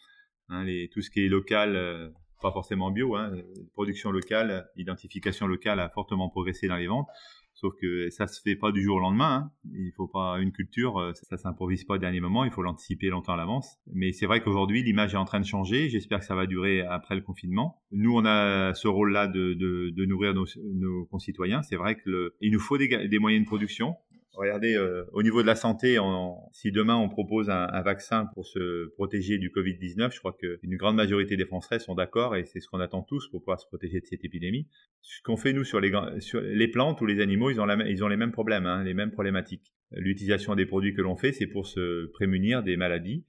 Hein, 0.50 0.66
tout 0.92 1.02
ce 1.02 1.10
qui 1.10 1.26
est 1.26 1.30
local, 1.30 1.76
euh, 1.76 2.10
pas 2.42 2.52
forcément 2.52 2.92
bio, 2.92 3.16
hein, 3.16 3.32
production 3.74 4.12
locale, 4.12 4.68
identification 4.76 5.48
locale 5.48 5.80
a 5.80 5.90
fortement 5.90 6.30
progressé 6.30 6.68
dans 6.68 6.76
les 6.76 6.88
ventes. 6.88 7.08
Sauf 7.64 7.76
que 7.80 8.10
ça 8.10 8.28
se 8.28 8.42
fait 8.42 8.58
pas 8.58 8.74
du 8.74 8.84
jour 8.84 8.98
au 8.98 9.00
lendemain. 9.00 9.50
Hein. 9.50 9.52
Il 9.74 9.94
faut 9.96 10.10
pas 10.10 10.36
une 10.42 10.52
culture, 10.52 11.00
euh, 11.00 11.14
ça, 11.14 11.38
s'improvise 11.38 11.86
pas 11.86 11.94
au 11.94 11.98
dernier 11.98 12.20
moment. 12.20 12.44
Il 12.44 12.52
faut 12.52 12.62
l'anticiper 12.62 13.08
longtemps 13.08 13.36
à 13.36 13.38
l'avance. 13.38 13.78
Mais 13.94 14.12
c'est 14.12 14.26
vrai 14.26 14.42
qu'aujourd'hui, 14.42 14.84
l'image 14.84 15.14
est 15.14 15.18
en 15.18 15.24
train 15.24 15.40
de 15.40 15.46
changer. 15.46 15.88
J'espère 15.88 16.20
que 16.20 16.26
ça 16.26 16.36
va 16.36 16.46
durer 16.46 16.82
après 16.82 17.16
le 17.16 17.22
confinement. 17.22 17.82
Nous, 17.94 18.14
on 18.14 18.26
a 18.26 18.74
ce 18.74 18.90
rôle-là 18.90 19.28
de, 19.28 20.06
nourrir 20.06 20.34
nos, 20.34 21.06
concitoyens. 21.06 21.64
C'est 21.64 21.78
vrai 21.78 21.98
qu'il 21.98 22.52
nous 22.52 22.60
faut 22.60 22.78
des 22.78 23.20
moyens 23.20 23.46
de 23.46 23.48
production. 23.48 23.96
Regardez, 24.34 24.76
euh, 24.76 25.06
au 25.12 25.22
niveau 25.22 25.44
de 25.44 25.48
la 25.48 25.56
santé, 25.56 25.98
si 26.54 26.72
demain 26.72 26.96
on 26.96 27.08
propose 27.08 27.52
un, 27.52 27.82
vaccin 27.84 28.26
pour 28.34 28.48
se 28.48 28.88
protéger 28.96 29.38
du 29.38 29.50
Covid-19, 29.50 30.12
je 30.12 30.20
crois 30.20 30.34
qu'une 30.34 30.76
grande 30.76 30.96
majorité 30.96 31.38
des 31.38 31.46
Français 31.46 31.78
sont 31.78 31.94
d'accord 31.94 32.36
et 32.36 32.44
c'est 32.44 32.60
ce 32.60 32.68
qu'on 32.68 32.80
attend 32.80 33.04
tous 33.04 33.28
pour 33.30 33.42
pouvoir 33.42 33.60
se 33.60 33.68
protéger 33.68 34.00
de 34.00 34.06
cette 34.08 34.26
épidémie. 34.26 34.68
Ce 35.02 35.22
qu'on 35.22 35.38
fait 35.38 35.54
nous 35.54 35.64
sur 35.64 35.80
les, 35.80 35.92
sur 36.20 36.42
les 36.42 36.68
plantes 36.68 37.00
ou 37.02 37.06
les 37.06 37.20
animaux, 37.20 37.52
ils 37.52 37.62
ont, 37.62 37.68
ils 37.86 38.04
ont 38.04 38.08
les 38.08 38.18
mêmes 38.18 38.32
problèmes, 38.32 38.66
hein, 38.66 38.84
les 38.84 38.96
mêmes 38.96 39.12
problématiques. 39.12 39.72
L'utilisation 39.92 40.56
des 40.56 40.66
produits 40.66 40.96
que 40.96 41.02
l'on 41.02 41.16
fait, 41.16 41.32
c'est 41.32 41.46
pour 41.46 41.68
se 41.68 42.08
prémunir 42.14 42.64
des 42.64 42.76
maladies, 42.76 43.26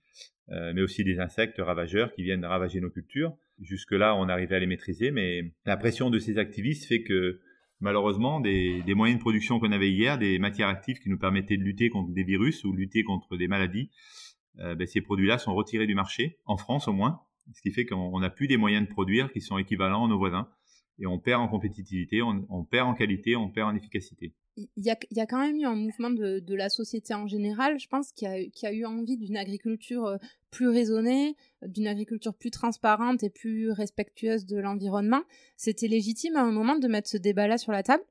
euh, 0.51 0.73
mais 0.75 0.81
aussi 0.81 1.05
des 1.05 1.21
insectes 1.21 1.59
ravageurs 1.59 2.15
qui 2.15 2.23
viennent 2.23 2.47
ravager 2.47 2.81
nos 2.81 2.91
cultures. 2.91 3.37
Jusque-là, 3.61 4.17
on 4.17 4.31
arrivait 4.31 4.57
à 4.57 4.59
les 4.59 4.67
maîtriser, 4.67 5.11
mais 5.11 5.53
la 5.67 5.77
pression 5.77 6.09
de 6.09 6.19
ces 6.19 6.39
activistes 6.39 6.87
fait 6.87 7.03
que 7.03 7.41
malheureusement 7.81 8.41
des, 8.41 8.83
moyens 8.95 9.19
de 9.19 9.23
production 9.23 9.59
qu'on 9.59 9.73
avait 9.73 9.91
hier, 9.91 10.19
des 10.19 10.39
matières 10.39 10.69
actives 10.69 10.99
qui 10.99 11.09
nous 11.09 11.19
permettaient 11.19 11.57
de 11.57 11.63
lutter 11.63 11.91
contre 11.91 12.13
des 12.13 12.25
virus 12.25 12.65
ou 12.65 12.73
lutter 12.73 13.03
contre 13.03 13.37
des 13.37 13.49
maladies, 13.49 13.91
euh, 14.61 14.75
ben, 14.75 14.87
ces 14.87 15.01
produits-là 15.01 15.39
sont 15.39 15.55
retirés 15.55 15.87
du 15.87 15.95
marché, 15.95 16.39
en 16.45 16.57
France 16.57 16.89
au 16.89 16.93
moins, 16.93 17.21
ce 17.53 17.61
qui 17.61 17.73
fait 17.73 17.85
qu'on 17.85 18.19
n'a 18.21 18.31
plus 18.31 18.49
des 18.49 18.57
moyens 18.57 18.87
de 18.87 18.93
produire 18.93 19.33
qui 19.33 19.41
sont 19.41 19.59
équivalents 19.59 20.07
à 20.07 20.09
nos 20.09 20.19
voisins 20.19 20.49
et 20.99 21.07
on 21.07 21.19
perd 21.19 21.43
en 21.43 21.49
compétitivité, 21.49 22.23
on, 22.23 22.65
perd 22.65 22.89
en 22.89 22.95
qualité, 22.95 23.37
on 23.37 23.51
perd 23.51 23.71
en 23.71 23.75
efficacité. 23.75 24.33
Il 24.57 24.85
y 24.85 24.91
a, 24.91 25.27
quand 25.27 25.41
même 25.41 25.57
eu 25.57 25.65
un 25.65 25.75
mouvement 25.75 26.11
de, 26.11 26.55
la 26.55 26.69
société 26.69 27.13
en 27.13 27.27
général, 27.27 27.79
je 27.79 27.89
pense, 27.89 28.13
qui 28.13 28.27
a, 28.27 28.73
eu 28.73 28.85
envie 28.85 29.17
d'une 29.17 29.37
agriculture 29.37 30.07
euh, 30.07 30.17
plus 30.51 30.69
raisonnée, 30.69 31.35
d'une 31.67 31.89
agriculture 31.89 32.35
plus 32.35 32.51
transparente 32.51 33.25
et 33.25 33.31
plus 33.31 33.73
respectueuse 33.73 34.47
de 34.47 34.59
l'environnement. 34.59 35.23
C'était 35.57 35.89
légitime 35.89 36.37
à 36.37 36.43
un 36.43 36.53
moment 36.53 36.79
de 36.79 36.87
mettre 36.87 37.09
ce 37.09 37.17
débat-là 37.17 37.59
sur 37.59 37.73
la 37.73 37.83
table? 37.83 38.05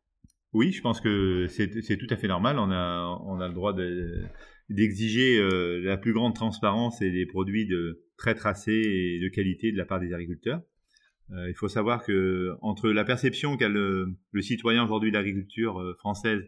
Oui, 0.52 0.72
je 0.72 0.82
pense 0.82 1.02
que 1.02 1.48
c'est 1.48 1.98
tout 1.98 2.08
à 2.10 2.18
fait 2.18 2.28
normal. 2.28 2.60
On 2.60 2.70
a, 2.72 3.20
on 3.26 3.40
a 3.40 3.48
le 3.48 3.54
droit 3.54 3.74
d'exiger 4.70 5.40
euh, 5.40 5.82
la 5.84 5.98
plus 5.98 6.14
grande 6.14 6.36
transparence 6.36 7.02
et 7.02 7.10
des 7.10 7.26
produits 7.26 7.66
de, 7.66 8.04
très 8.18 8.36
tracés 8.36 8.72
et 8.72 9.20
de 9.20 9.30
qualité 9.30 9.72
de 9.72 9.78
la 9.78 9.86
part 9.86 10.00
des 10.00 10.14
agriculteurs. 10.14 10.62
Euh, 11.32 11.50
il 11.50 11.56
faut 11.56 11.70
savoir 11.70 12.04
que 12.04 12.56
entre 12.62 12.90
la 12.90 13.06
perception 13.06 13.58
qu'a 13.58 13.70
le, 13.70 14.16
citoyen 14.42 14.84
aujourd'hui 14.84 15.12
de 15.12 15.16
l'agriculture 15.16 15.80
euh, 15.80 15.96
française 16.00 16.44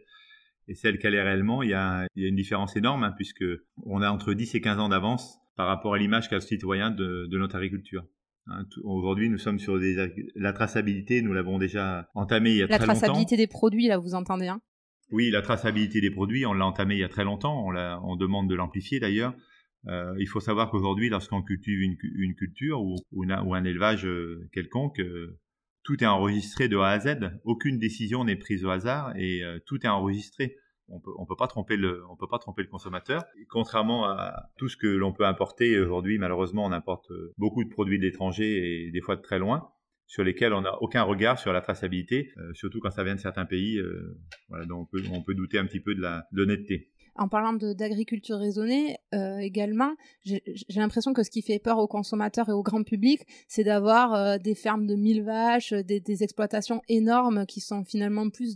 et 0.68 0.76
celle 0.76 1.00
qu'elle 1.00 1.16
est 1.16 1.22
réellement, 1.22 1.64
il 1.64 1.70
y 1.70 1.74
a, 1.74 2.08
il 2.16 2.24
y 2.24 2.26
a 2.26 2.30
une 2.30 2.36
différence 2.36 2.76
énorme 2.76 3.04
hein, 3.04 3.14
puisque 3.16 3.46
on 3.84 4.02
a 4.02 4.10
entre 4.10 4.34
10 4.34 4.56
et 4.56 4.62
15 4.62 4.80
ans 4.80 4.90
d'avance 4.90 5.38
par 5.56 5.68
rapport 5.68 5.94
à 5.94 5.98
l'image 5.98 6.30
qu'a 6.30 6.36
le 6.36 6.42
citoyen 6.42 6.92
de, 6.92 7.28
de 7.28 7.38
notre 7.38 7.56
agriculture. 7.56 8.04
Hein, 8.48 8.66
aujourd'hui, 8.84 9.30
nous 9.30 9.38
sommes 9.38 9.60
sur 9.60 9.80
des, 9.80 9.96
la 10.36 10.54
traçabilité, 10.54 11.22
nous 11.22 11.34
l'avons 11.34 11.58
déjà 11.58 12.10
entamé 12.14 12.52
il 12.52 12.58
y 12.58 12.64
a 12.64 12.68
très 12.68 12.78
longtemps. 12.78 12.88
La 12.88 13.00
traçabilité 13.00 13.38
des 13.38 13.48
produits, 13.48 13.88
là, 13.88 13.98
vous 13.98 14.14
entendez 14.14 14.48
hein? 14.48 14.62
Oui, 15.12 15.30
la 15.30 15.42
traçabilité 15.42 16.02
des 16.02 16.12
produits, 16.12 16.46
on 16.46 16.54
l'a 16.54 16.66
entamé 16.66 16.96
il 16.96 17.00
y 17.00 17.04
a 17.04 17.10
très 17.10 17.24
longtemps. 17.24 17.64
On, 17.66 17.76
on 17.76 18.16
demande 18.16 18.50
de 18.50 18.56
l'amplifier 18.56 19.00
d'ailleurs. 19.00 19.34
Euh, 19.88 20.16
il 20.20 20.28
faut 20.28 20.40
savoir 20.40 20.70
qu'aujourd'hui, 20.72 21.10
lorsqu'on 21.10 21.42
cultive 21.42 21.80
une, 21.80 22.36
culture 22.36 22.82
ou, 22.82 22.96
un 23.54 23.64
élevage 23.64 24.06
euh, 24.06 24.48
quelconque, 24.52 25.00
euh, 25.00 25.40
tout 25.84 26.04
est 26.04 26.08
enregistré 26.08 26.68
de 26.68 26.78
A 26.78 26.90
à 26.90 27.00
Z. 27.00 27.40
Aucune 27.44 27.78
décision 27.78 28.24
n'est 28.24 28.36
prise 28.36 28.66
au 28.66 28.70
hasard 28.70 29.16
et 29.18 29.44
tout 29.68 29.86
est 29.86 29.88
enregistré. 29.88 30.58
On 30.88 31.00
peut, 31.00 31.12
peut 31.28 31.36
pas 31.38 31.48
tromper 31.48 31.78
le, 31.78 32.02
consommateur. 32.72 33.24
contrairement 33.50 34.06
à 34.06 34.50
tout 34.58 34.68
ce 34.68 34.78
que 34.78 34.88
l'on 34.88 35.14
peut 35.14 35.26
importer 35.26 35.80
aujourd'hui, 35.80 36.18
malheureusement, 36.18 36.66
on 36.66 36.72
importe 36.72 37.12
beaucoup 37.38 37.64
de 37.64 37.70
produits 37.70 38.00
de 38.00 38.04
l'étranger 38.04 38.88
et 38.88 38.92
des 38.92 39.02
fois 39.02 39.16
de 39.16 39.22
très 39.22 39.38
loin 39.38 39.70
sur 40.08 40.24
lesquels 40.24 40.54
on 40.54 40.62
n'a 40.62 40.82
aucun 40.82 41.04
regard 41.04 41.38
sur 41.38 41.54
la 41.54 41.62
traçabilité, 41.62 42.32
surtout 42.54 42.80
quand 42.80 42.92
ça 42.92 43.04
vient 43.04 43.16
de 43.16 43.20
certains 43.20 43.46
pays. 43.46 43.80
Voilà, 44.50 44.66
donc 44.66 44.90
on 44.92 44.98
peut, 44.98 45.04
on 45.12 45.22
peut, 45.22 45.36
douter 45.36 45.60
un 45.60 45.68
petit 45.68 45.80
peu 45.80 45.94
de 45.94 46.04
l'honnêteté. 46.32 46.90
En 47.16 47.28
parlant 47.30 47.54
d'agriculture 47.54 48.38
raisonnée 48.38 48.98
euh, 49.14 49.38
également, 49.38 49.94
j'ai 50.24 50.42
l'impression 50.76 51.14
que 51.14 51.24
ce 51.24 51.30
qui 51.30 51.42
fait 51.42 51.60
peur 51.60 51.80
aux 51.80 51.88
consommateurs 51.88 52.50
et 52.50 52.54
au 52.54 52.64
grand 52.64 52.84
public, 52.84 53.22
c'est 53.48 53.64
d'avoir 53.64 54.40
des 54.40 54.56
fermes 54.56 54.86
de 54.86 54.96
mille 54.96 55.24
vaches, 55.24 55.74
des, 55.74 56.00
des, 56.00 56.24
exploitations 56.24 56.82
énormes 56.90 57.46
qui 57.46 57.62
sont 57.62 57.84
finalement 57.84 58.30
plus 58.30 58.56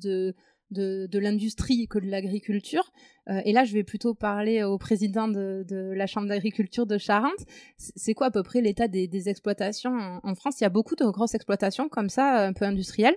de, 0.72 1.20
l'industrie 1.20 1.88
que 1.88 2.00
de 2.00 2.08
l'agriculture. 2.08 2.92
Euh, 3.30 3.42
et 3.46 3.54
là, 3.54 3.64
je 3.64 3.74
vais 3.74 3.84
plutôt 3.84 4.14
parler 4.14 4.64
au 4.64 4.78
président 4.78 5.28
de, 5.28 5.66
la 5.96 6.08
Chambre 6.08 6.28
d'agriculture 6.28 6.86
de 6.86 6.98
Charente. 6.98 7.46
C'est 7.78 8.14
quoi 8.14 8.28
à 8.28 8.32
peu 8.32 8.44
près 8.44 8.62
l'état 8.62 8.88
des, 8.88 9.30
exploitations 9.30 10.20
en, 10.24 10.36
France? 10.36 10.60
Il 10.60 10.64
y 10.64 10.68
a 10.68 10.70
beaucoup 10.70 10.96
de 10.96 11.06
grosses 11.06 11.36
exploitations 11.36 11.90
comme 11.90 12.10
ça, 12.10 12.46
un 12.46 12.54
peu 12.54 12.66
industrielles 12.66 13.16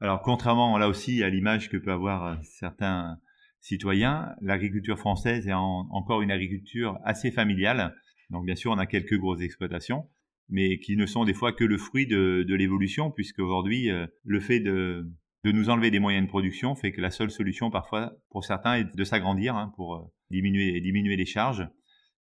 Alors, 0.00 0.22
contrairement 0.22 0.78
là 0.78 0.88
aussi 0.88 1.22
à 1.22 1.28
l'image 1.28 1.68
que 1.68 1.76
peut 1.76 1.92
avoir 1.92 2.26
euh, 2.26 2.34
certains 2.42 3.18
citoyens, 3.62 4.34
l'agriculture 4.42 4.98
française 4.98 5.48
est 5.48 5.54
encore 5.54 6.20
une 6.20 6.30
agriculture 6.30 6.98
assez 7.04 7.30
familiale. 7.30 7.94
Donc, 8.28 8.44
bien 8.44 8.54
sûr, 8.54 8.72
on 8.72 8.78
a 8.78 8.86
quelques 8.86 9.16
grosses 9.16 9.40
exploitations, 9.40 10.08
mais 10.50 10.78
qui 10.78 10.96
ne 10.96 11.06
sont 11.06 11.24
des 11.24 11.34
fois 11.34 11.52
que 11.52 11.64
le 11.64 11.78
fruit 11.78 12.06
de, 12.06 12.44
de 12.46 12.54
l'évolution, 12.54 13.10
puisque 13.10 13.38
aujourd'hui, 13.38 13.90
euh, 13.90 14.06
le 14.24 14.40
fait 14.40 14.60
de 14.60 15.10
de 15.44 15.52
nous 15.52 15.70
enlever 15.70 15.90
des 15.90 15.98
moyens 15.98 16.24
de 16.24 16.28
production 16.28 16.74
fait 16.74 16.92
que 16.92 17.00
la 17.00 17.10
seule 17.10 17.30
solution 17.30 17.70
parfois 17.70 18.12
pour 18.30 18.44
certains 18.44 18.74
est 18.74 18.96
de 18.96 19.04
s'agrandir 19.04 19.56
hein, 19.56 19.72
pour 19.76 19.96
euh, 19.96 20.00
diminuer, 20.30 20.80
diminuer 20.80 21.16
les 21.16 21.26
charges. 21.26 21.66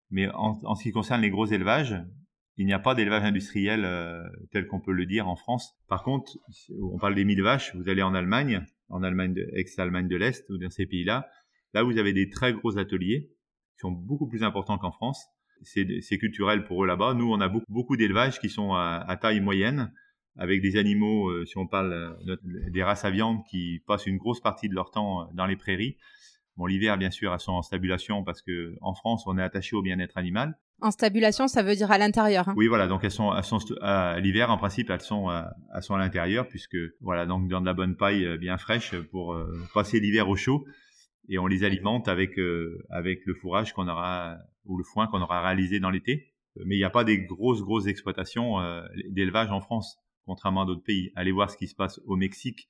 Mais 0.09 0.27
en, 0.33 0.75
ce 0.75 0.83
qui 0.83 0.91
concerne 0.91 1.21
les 1.21 1.29
gros 1.29 1.45
élevages, 1.45 1.95
il 2.57 2.65
n'y 2.65 2.73
a 2.73 2.79
pas 2.79 2.95
d'élevage 2.95 3.23
industriel 3.23 3.85
euh, 3.85 4.21
tel 4.51 4.67
qu'on 4.67 4.81
peut 4.81 4.91
le 4.91 5.05
dire 5.05 5.27
en 5.27 5.35
France. 5.35 5.73
Par 5.87 6.03
contre, 6.03 6.37
on 6.81 6.97
parle 6.97 7.15
des 7.15 7.23
mille 7.23 7.41
vaches, 7.41 7.75
vous 7.75 7.87
allez 7.87 8.01
en 8.01 8.13
Allemagne, 8.13 8.65
en 8.91 9.03
Allemagne, 9.03 9.35
ex-Allemagne 9.53 10.07
de 10.07 10.15
l'Est 10.15 10.49
ou 10.49 10.57
dans 10.57 10.69
ces 10.69 10.85
pays-là, 10.85 11.27
là 11.73 11.83
vous 11.83 11.97
avez 11.97 12.13
des 12.13 12.29
très 12.29 12.53
gros 12.53 12.77
ateliers 12.77 13.31
qui 13.73 13.79
sont 13.79 13.91
beaucoup 13.91 14.27
plus 14.27 14.43
importants 14.43 14.77
qu'en 14.77 14.91
France. 14.91 15.25
C'est 15.63 16.17
culturel 16.17 16.63
pour 16.63 16.83
eux 16.83 16.87
là-bas. 16.87 17.13
Nous, 17.13 17.31
on 17.31 17.39
a 17.39 17.47
beaucoup, 17.47 17.95
d'élevages 17.95 18.39
qui 18.39 18.49
sont 18.49 18.73
à, 18.73 19.17
taille 19.21 19.41
moyenne, 19.41 19.93
avec 20.37 20.61
des 20.61 20.77
animaux, 20.77 21.29
euh, 21.29 21.45
si 21.45 21.57
on 21.57 21.67
parle 21.67 21.93
euh, 21.93 22.37
des 22.43 22.81
races 22.81 23.05
à 23.05 23.11
viande 23.11 23.43
qui 23.49 23.83
passent 23.85 24.07
une 24.07 24.17
grosse 24.17 24.39
partie 24.39 24.69
de 24.69 24.73
leur 24.73 24.89
temps 24.89 25.23
euh, 25.23 25.25
dans 25.33 25.45
les 25.45 25.57
prairies. 25.57 25.97
Bon, 26.55 26.65
l'hiver, 26.65 26.97
bien 26.97 27.11
sûr, 27.11 27.33
elles 27.33 27.39
sont 27.39 27.51
en 27.51 27.61
stabulation 27.61 28.23
parce 28.23 28.41
que 28.41 28.75
en 28.81 28.95
France, 28.95 29.23
on 29.27 29.37
est 29.37 29.43
attaché 29.43 29.75
au 29.75 29.81
bien-être 29.81 30.17
animal. 30.17 30.57
En 30.81 30.91
stabulation, 30.91 31.47
ça 31.47 31.63
veut 31.63 31.75
dire 31.75 31.91
à 31.91 31.97
l'intérieur. 31.97 32.49
Hein. 32.49 32.53
Oui, 32.57 32.67
voilà. 32.67 32.87
Donc 32.87 33.03
elles 33.03 33.11
sont, 33.11 33.35
elles 33.35 33.43
sont 33.43 33.59
à 33.81 34.19
l'hiver, 34.19 34.49
en 34.49 34.57
principe, 34.57 34.89
elles 34.89 35.01
sont, 35.01 35.29
elles 35.29 35.83
sont 35.83 35.95
à 35.95 35.99
l'intérieur 35.99 36.47
puisque 36.47 36.77
voilà, 37.01 37.25
donc 37.25 37.47
dans 37.47 37.61
de 37.61 37.65
la 37.65 37.73
bonne 37.73 37.95
paille 37.95 38.37
bien 38.37 38.57
fraîche 38.57 38.95
pour 39.11 39.37
passer 39.73 39.99
l'hiver 39.99 40.27
au 40.27 40.35
chaud 40.35 40.65
et 41.29 41.37
on 41.37 41.47
les 41.47 41.63
alimente 41.63 42.07
avec 42.07 42.39
avec 42.89 43.19
le 43.25 43.33
fourrage 43.35 43.73
qu'on 43.73 43.87
aura 43.87 44.37
ou 44.65 44.77
le 44.77 44.83
foin 44.83 45.07
qu'on 45.07 45.21
aura 45.21 45.41
réalisé 45.41 45.79
dans 45.79 45.91
l'été. 45.91 46.33
Mais 46.65 46.75
il 46.75 46.79
n'y 46.79 46.83
a 46.83 46.89
pas 46.89 47.03
des 47.03 47.19
grosses 47.19 47.61
grosses 47.61 47.87
exploitations 47.87 48.57
d'élevage 49.09 49.51
en 49.51 49.61
France 49.61 49.97
contrairement 50.25 50.61
à 50.61 50.65
d'autres 50.65 50.83
pays. 50.83 51.11
Allez 51.15 51.31
voir 51.31 51.49
ce 51.49 51.57
qui 51.57 51.67
se 51.67 51.75
passe 51.75 51.99
au 52.05 52.15
Mexique, 52.15 52.69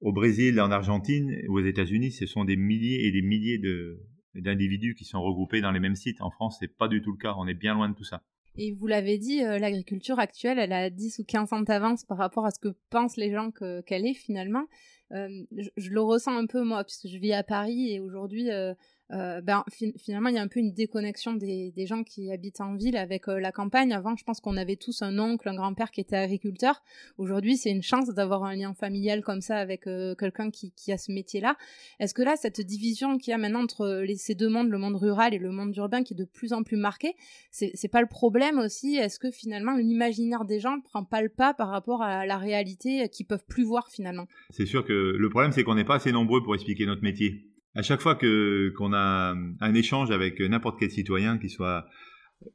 au 0.00 0.12
Brésil, 0.12 0.60
en 0.60 0.70
Argentine, 0.70 1.36
aux 1.48 1.60
États-Unis. 1.60 2.12
Ce 2.12 2.26
sont 2.26 2.44
des 2.44 2.56
milliers 2.56 3.06
et 3.06 3.12
des 3.12 3.22
milliers 3.22 3.58
de, 3.58 4.00
d'individus 4.34 4.94
qui 4.94 5.04
sont 5.04 5.20
regroupés 5.22 5.60
dans 5.60 5.72
les 5.72 5.80
mêmes 5.80 5.96
sites. 5.96 6.20
En 6.20 6.30
France, 6.30 6.56
c'est 6.60 6.76
pas 6.76 6.88
du 6.88 7.02
tout 7.02 7.12
le 7.12 7.18
cas. 7.18 7.34
On 7.38 7.46
est 7.46 7.54
bien 7.54 7.74
loin 7.74 7.88
de 7.88 7.94
tout 7.94 8.04
ça. 8.04 8.22
Et 8.56 8.72
vous 8.72 8.86
l'avez 8.86 9.18
dit, 9.18 9.44
euh, 9.44 9.58
l'agriculture 9.58 10.18
actuelle, 10.18 10.58
elle 10.58 10.72
a 10.72 10.90
10 10.90 11.20
ou 11.20 11.24
15 11.24 11.52
ans 11.52 11.60
d'avance 11.60 12.04
par 12.04 12.18
rapport 12.18 12.44
à 12.44 12.50
ce 12.50 12.58
que 12.58 12.74
pensent 12.90 13.16
les 13.16 13.30
gens 13.30 13.50
qu'elle 13.50 14.06
est 14.06 14.14
finalement. 14.14 14.64
Euh, 15.12 15.44
je, 15.76 15.90
le 15.90 16.00
ressens 16.00 16.36
un 16.36 16.46
peu 16.46 16.62
moi, 16.62 16.84
puisque 16.84 17.08
je 17.08 17.18
vis 17.18 17.32
à 17.32 17.42
Paris 17.42 17.92
et 17.92 18.00
aujourd'hui, 18.00 18.50
euh, 18.50 18.74
euh, 19.12 19.40
ben, 19.40 19.64
finalement, 19.96 20.28
il 20.28 20.36
y 20.36 20.38
a 20.38 20.42
un 20.42 20.48
peu 20.48 20.60
une 20.60 20.72
déconnexion 20.72 21.34
des, 21.34 21.72
gens 21.86 22.04
qui 22.04 22.30
habitent 22.30 22.60
en 22.60 22.74
ville 22.74 22.96
avec 22.96 23.28
euh, 23.28 23.40
la 23.40 23.50
campagne. 23.50 23.92
Avant, 23.92 24.14
je 24.16 24.22
pense 24.24 24.40
qu'on 24.40 24.56
avait 24.56 24.76
tous 24.76 25.02
un 25.02 25.18
oncle, 25.18 25.48
un 25.48 25.54
grand-père 25.54 25.90
qui 25.90 26.00
était 26.00 26.16
agriculteur. 26.16 26.82
Aujourd'hui, 27.18 27.56
c'est 27.56 27.70
une 27.70 27.82
chance 27.82 28.08
d'avoir 28.08 28.44
un 28.44 28.54
lien 28.54 28.72
familial 28.74 29.22
comme 29.22 29.40
ça 29.40 29.56
avec 29.56 29.86
euh, 29.86 30.14
quelqu'un 30.14 30.50
qui, 30.50 30.72
a 30.92 30.98
ce 30.98 31.12
métier-là. 31.12 31.56
Est-ce 31.98 32.14
que 32.14 32.22
là, 32.22 32.36
cette 32.36 32.60
division 32.60 33.18
qu'il 33.18 33.32
y 33.32 33.34
a 33.34 33.38
maintenant 33.38 33.62
entre 33.62 34.04
ces 34.16 34.34
deux 34.34 34.48
mondes, 34.48 34.68
le 34.68 34.78
monde 34.78 34.96
rural 34.96 35.34
et 35.34 35.38
le 35.38 35.50
monde 35.50 35.74
urbain, 35.76 36.02
qui 36.02 36.14
est 36.14 36.16
de 36.16 36.24
plus 36.24 36.52
en 36.52 36.62
plus 36.62 36.76
marqué, 36.76 37.14
c'est 37.50 37.90
pas 37.90 38.00
le 38.00 38.08
problème 38.08 38.58
aussi? 38.58 38.96
Est-ce 38.96 39.18
que 39.18 39.30
finalement, 39.30 39.76
l'imaginaire 39.76 40.44
des 40.44 40.60
gens 40.60 40.76
ne 40.76 40.82
prend 40.82 41.04
pas 41.04 41.22
le 41.22 41.28
pas 41.28 41.54
par 41.54 41.68
rapport 41.68 42.02
à 42.02 42.26
la 42.26 42.38
réalité 42.38 43.08
qu'ils 43.08 43.26
peuvent 43.26 43.44
plus 43.48 43.64
voir 43.64 43.88
finalement? 43.88 44.26
C'est 44.50 44.66
sûr 44.66 44.84
que 44.84 44.92
le 44.92 45.28
problème, 45.28 45.52
c'est 45.52 45.62
qu'on 45.62 45.74
n'est 45.74 45.84
pas 45.84 45.96
assez 45.96 46.12
nombreux 46.12 46.42
pour 46.42 46.54
expliquer 46.54 46.86
notre 46.86 47.02
métier 47.02 47.49
à 47.74 47.82
chaque 47.82 48.00
fois 48.00 48.16
qu'on 48.16 48.92
a 48.92 49.34
un 49.60 49.74
échange 49.74 50.10
avec 50.10 50.40
n'importe 50.40 50.78
quel 50.78 50.90
citoyen, 50.90 51.38
qu'il 51.38 51.50
soit 51.50 51.86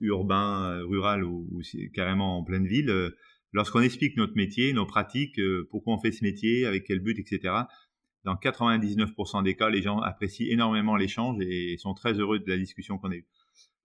urbain, 0.01 0.79
rural 0.83 1.23
ou, 1.23 1.61
carrément 1.93 2.39
en 2.39 2.43
pleine 2.43 2.65
ville, 2.65 2.89
euh, 2.89 3.15
lorsqu'on 3.53 3.81
explique 3.81 4.17
notre 4.17 4.35
métier, 4.35 4.73
nos 4.73 4.85
pratiques, 4.85 5.39
euh, 5.39 5.67
pourquoi 5.71 5.93
on 5.93 5.99
fait 5.99 6.11
ce 6.11 6.23
métier, 6.23 6.65
avec 6.65 6.85
quel 6.85 6.99
but, 6.99 7.17
etc., 7.19 7.53
dans 8.23 8.35
99% 8.35 9.43
des 9.43 9.55
cas, 9.55 9.69
les 9.69 9.83
gens 9.83 9.99
apprécient 9.99 10.47
énormément 10.49 10.95
l'échange 10.95 11.37
et 11.41 11.77
sont 11.77 11.93
très 11.93 12.13
heureux 12.13 12.39
de 12.39 12.49
la 12.49 12.57
discussion 12.57 12.97
qu'on 12.97 13.11
a 13.11 13.15
eue. 13.15 13.27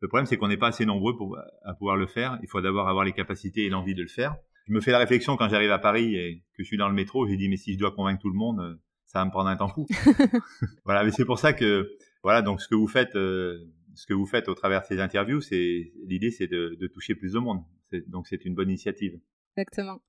Le 0.00 0.08
problème, 0.08 0.24
c'est 0.24 0.38
qu'on 0.38 0.48
n'est 0.48 0.56
pas 0.56 0.68
assez 0.68 0.86
nombreux 0.86 1.14
pour, 1.14 1.38
à 1.62 1.74
pouvoir 1.74 1.96
le 1.96 2.06
faire. 2.06 2.38
Il 2.42 2.48
faut 2.48 2.62
d'abord 2.62 2.88
avoir 2.88 3.04
les 3.04 3.12
capacités 3.12 3.66
et 3.66 3.68
l'envie 3.68 3.94
de 3.94 4.00
le 4.00 4.08
faire. 4.08 4.34
Je 4.66 4.72
me 4.72 4.80
fais 4.80 4.92
la 4.92 4.98
réflexion 4.98 5.36
quand 5.36 5.50
j'arrive 5.50 5.70
à 5.70 5.78
Paris 5.78 6.16
et 6.16 6.42
que 6.56 6.62
je 6.62 6.64
suis 6.64 6.78
dans 6.78 6.88
le 6.88 6.94
métro, 6.94 7.26
j'ai 7.28 7.36
dit, 7.36 7.50
mais 7.50 7.58
si 7.58 7.74
je 7.74 7.78
dois 7.78 7.90
convaincre 7.90 8.22
tout 8.22 8.30
le 8.30 8.36
monde, 8.36 8.60
euh, 8.60 8.80
ça 9.10 9.18
va 9.18 9.24
me 9.24 9.30
prendre 9.30 9.48
un 9.48 9.56
temps 9.56 9.68
fou. 9.68 9.86
voilà, 10.84 11.02
mais 11.04 11.10
c'est 11.10 11.24
pour 11.24 11.40
ça 11.40 11.52
que 11.52 11.90
voilà, 12.22 12.42
donc 12.42 12.60
ce 12.60 12.68
que 12.68 12.76
vous 12.76 12.86
faites, 12.86 13.16
euh, 13.16 13.58
ce 13.94 14.06
que 14.06 14.14
vous 14.14 14.26
faites 14.26 14.48
au 14.48 14.54
travers 14.54 14.82
de 14.82 14.86
ces 14.86 15.00
interviews, 15.00 15.40
c'est 15.40 15.92
l'idée, 16.06 16.30
c'est 16.30 16.46
de, 16.46 16.76
de, 16.80 16.86
toucher 16.86 17.16
plus 17.16 17.32
de 17.32 17.40
monde. 17.40 17.58
Donc 18.06 18.28
c'est 18.28 18.44
une 18.44 18.54
bonne 18.54 18.68
initiative. 18.68 19.18
Exactement. 19.56 20.00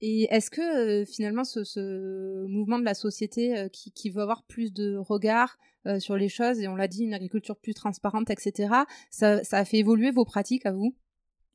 Et 0.00 0.26
est-ce 0.30 0.50
que 0.50 1.02
euh, 1.02 1.04
finalement 1.04 1.44
ce, 1.44 1.62
ce, 1.62 2.44
mouvement 2.48 2.80
de 2.80 2.84
la 2.84 2.94
société 2.94 3.56
euh, 3.56 3.68
qui, 3.68 3.92
qui, 3.92 4.10
veut 4.10 4.22
avoir 4.22 4.44
plus 4.44 4.72
de 4.72 4.96
regard 4.96 5.56
sur 5.98 6.16
les 6.16 6.28
choses, 6.28 6.60
et 6.60 6.68
on 6.68 6.76
l'a 6.76 6.86
dit, 6.86 7.02
une 7.02 7.12
agriculture 7.12 7.56
plus 7.56 7.74
transparente, 7.74 8.30
etc., 8.30 8.72
ça, 9.10 9.42
ça 9.42 9.58
a 9.58 9.64
fait 9.64 9.78
évoluer 9.78 10.12
vos 10.12 10.24
pratiques 10.24 10.64
à 10.64 10.70
vous 10.70 10.96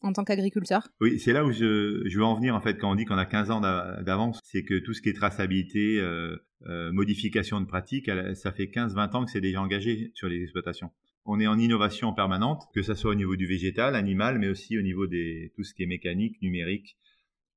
en 0.01 0.13
tant 0.13 0.23
qu'agriculteur? 0.23 0.89
Oui, 0.99 1.17
c'est 1.17 1.33
là 1.33 1.45
où 1.45 1.51
je, 1.51 2.03
je, 2.05 2.17
veux 2.17 2.25
en 2.25 2.35
venir 2.35 2.53
en 2.55 2.59
fait 2.59 2.75
quand 2.75 2.91
on 2.91 2.95
dit 2.95 3.05
qu'on 3.05 3.17
a 3.17 3.25
15 3.25 3.51
ans 3.51 3.61
d'avance, 3.61 4.39
c'est 4.43 4.63
que 4.63 4.79
tout 4.79 4.93
ce 4.93 5.01
qui 5.01 5.09
est 5.09 5.13
traçabilité, 5.13 5.99
euh, 5.99 6.35
euh, 6.65 6.91
modification 6.91 7.61
de 7.61 7.65
pratique, 7.65 8.09
ça 8.35 8.51
fait 8.51 8.65
15-20 8.65 9.15
ans 9.15 9.25
que 9.25 9.31
c'est 9.31 9.41
déjà 9.41 9.61
engagé 9.61 10.11
sur 10.15 10.27
les 10.27 10.41
exploitations. 10.41 10.91
On 11.25 11.39
est 11.39 11.47
en 11.47 11.59
innovation 11.59 12.13
permanente, 12.13 12.63
que 12.73 12.81
ce 12.81 12.95
soit 12.95 13.11
au 13.11 13.15
niveau 13.15 13.35
du 13.35 13.45
végétal, 13.45 13.95
animal, 13.95 14.39
mais 14.39 14.47
aussi 14.47 14.77
au 14.77 14.81
niveau 14.81 15.07
de 15.07 15.49
tout 15.55 15.63
ce 15.63 15.73
qui 15.73 15.83
est 15.83 15.87
mécanique, 15.87 16.41
numérique. 16.41 16.97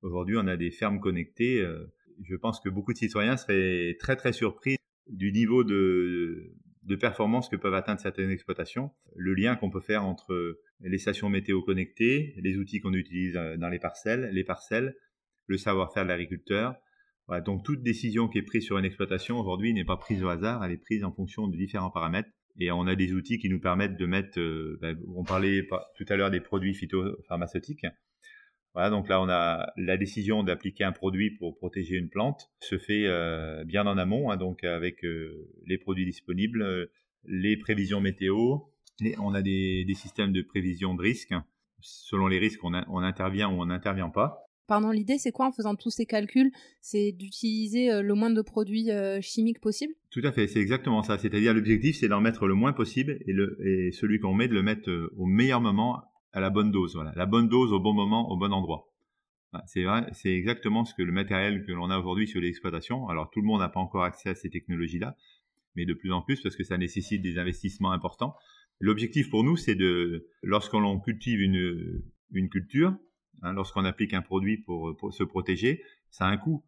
Aujourd'hui, 0.02 0.37
on 0.37 0.47
a 0.47 0.57
des 0.57 0.71
fermes 0.71 1.00
connectées. 1.00 1.61
Euh, 1.61 1.87
je 2.23 2.37
pense 2.37 2.61
que 2.61 2.69
beaucoup 2.69 2.92
de 2.92 2.99
citoyens 2.99 3.37
seraient 3.37 3.97
très 3.99 4.16
très 4.16 4.33
surpris 4.33 4.76
du 5.07 5.33
niveau 5.33 5.64
de, 5.64 6.52
de 6.83 6.97
performance 6.97 7.49
que 7.49 7.57
peuvent 7.57 7.75
atteindre 7.75 8.00
certaines 8.00 8.30
exploitations, 8.30 8.90
le 9.14 9.35
lien 9.35 9.57
qu'on 9.57 9.71
peut 9.71 9.80
faire 9.80 10.04
entre 10.04 10.59
les 10.80 10.99
stations 10.99 11.28
météo 11.28 11.62
connectées, 11.62 12.35
les 12.38 12.57
outils 12.57 12.80
qu'on 12.80 12.95
utilise 12.95 13.37
euh, 13.37 13.57
dans 13.57 13.69
les 13.69 13.78
parcelles, 13.78 14.30
les 14.33 14.45
parcelles, 14.45 14.97
le 15.47 15.59
savoir-faire 15.59 16.04
de 16.04 16.09
l'agriculteur. 16.09 16.75
Donc 17.38 17.64
toute 17.64 17.82
décision 17.82 18.26
qui 18.26 18.38
est 18.38 18.42
prise 18.42 18.64
sur 18.64 18.76
une 18.78 18.84
exploitation 18.84 19.38
aujourd'hui 19.38 19.72
n'est 19.72 19.84
pas 19.84 19.96
prise 19.96 20.25
au 20.25 20.28
hasard, 20.28 20.64
elle 20.64 20.72
est 20.72 20.82
prise 20.82 21.04
en 21.04 21.12
fonction 21.12 21.46
de 21.46 21.56
différents 21.56 21.90
paramètres. 21.90 22.28
Et 22.58 22.72
on 22.72 22.88
a 22.88 22.96
des 22.96 23.12
outils 23.12 23.38
qui 23.38 23.49
nous 23.49 23.60
permettent 23.60 23.96
de 23.96 24.06
mettre, 24.06 24.40
euh, 24.40 24.76
ben, 24.82 24.99
on 25.14 25.22
parlait 25.22 25.66
tout 25.96 26.04
à 26.08 26.16
l'heure 26.16 26.32
des 26.32 26.40
produits 26.40 26.75
phytopharmaceutiques, 26.75 27.87
voilà, 28.75 28.90
donc 28.90 29.08
là, 29.08 29.20
on 29.20 29.28
a 29.28 29.72
la 29.76 29.96
décision 29.96 30.44
d'appliquer 30.44 30.84
un 30.84 30.92
produit 30.92 31.30
pour 31.30 31.56
protéger 31.56 31.96
une 31.96 32.08
plante 32.08 32.50
se 32.60 32.78
fait 32.78 33.06
euh, 33.06 33.64
bien 33.64 33.87
en 33.87 33.99
amont, 33.99 34.30
hein, 34.30 34.37
donc 34.37 34.62
avec 34.62 35.04
euh, 35.04 35.49
les 35.66 35.76
produits 35.76 36.04
disponibles, 36.04 36.88
les 37.25 37.56
prévisions 37.56 38.00
météo. 38.00 38.58
on 39.18 39.34
a 39.34 39.42
des, 39.42 39.84
systèmes 39.94 40.32
de 40.32 40.42
prévision 40.42 40.94
de 40.94 41.02
risque. 41.02 41.34
Selon 41.80 42.28
les 42.28 42.38
risques, 42.38 42.62
on 42.62 42.75
intervient 42.75 43.49
ou 43.49 43.60
on 43.60 43.66
n'intervient 43.66 44.10
pas. 44.10 44.50
Pardon, 44.71 44.93
l'idée, 44.93 45.19
c'est 45.19 45.33
quoi 45.33 45.49
en 45.49 45.50
faisant 45.50 45.75
tous 45.75 45.91
ces 45.91 46.07
calculs 46.07 46.53
C'est 46.81 47.11
d'utiliser 47.11 48.03
le 48.03 48.15
moins 48.15 48.31
de 48.31 48.41
produits 48.41 48.89
chimiques 49.21 49.61
possible 49.61 49.93
Tout 50.12 50.21
à 50.23 50.31
fait, 50.31 50.47
c'est 50.47 50.61
exactement 50.61 51.03
ça. 51.03 51.19
C'est-à-dire 51.19 51.53
l'objectif, 51.53 51.97
c'est 51.97 52.07
d'en 52.07 52.21
mettre 52.21 52.47
le 52.47 52.55
moins 52.55 52.73
possible 52.73 53.19
et, 53.27 53.91
celui 53.91 54.21
qu'on 54.21 54.33
met, 54.33 54.47
de 54.47 54.55
le 54.55 54.62
mettre 54.62 54.89
au 55.17 55.27
meilleur 55.27 55.61
moment 55.61 56.05
à 56.33 56.39
la 56.39 56.50
bonne 56.50 56.71
dose. 56.71 56.95
Voilà, 56.95 57.12
la 57.17 57.27
bonne 57.27 57.49
dose 57.49 57.73
au 57.73 57.81
bon 57.81 57.93
moment, 57.93 58.31
au 58.31 58.37
bon 58.37 58.53
endroit. 58.53 58.87
C'est 59.67 60.33
exactement 60.33 60.85
ce 60.85 60.95
que 60.95 61.03
le 61.03 61.11
matériel 61.11 61.67
que 61.67 61.73
l'on 61.73 61.91
a 61.91 61.99
aujourd'hui 61.99 62.29
sur 62.29 62.41
l'exploitation. 62.41 63.09
Alors 63.09 63.29
tout 63.33 63.41
le 63.41 63.49
monde 63.49 63.62
n'a 63.62 63.71
pas 63.71 63.81
encore 63.81 64.05
accès 64.05 64.29
à 64.29 64.37
ces 64.37 64.50
technologies-là, 64.50 65.17
mais 65.75 65.85
de 65.85 65.95
plus 65.95 66.12
en 66.12 66.23
plus 66.23 66.41
parce 66.43 66.55
que 66.55 66.62
ça 66.62 66.79
nécessite 66.79 67.23
des 67.23 67.39
investissements 67.39 67.91
importants. 67.91 68.37
L'objectif 68.79 69.31
pour 69.31 69.43
nous, 69.43 69.57
c'est 69.57 69.75
de, 69.75 70.29
lorsqu'on 70.45 71.00
cultive 71.00 71.41
une, 71.41 72.05
une 72.31 72.49
culture, 72.49 72.97
hein, 73.42 73.52
lorsqu'on 73.52 73.85
applique 73.85 74.14
un 74.14 74.23
produit 74.23 74.59
pour, 74.59 74.97
pour, 74.97 75.12
se 75.12 75.25
protéger, 75.25 75.82
ça 76.11 76.26
a 76.26 76.28
un 76.28 76.37
coût. 76.37 76.64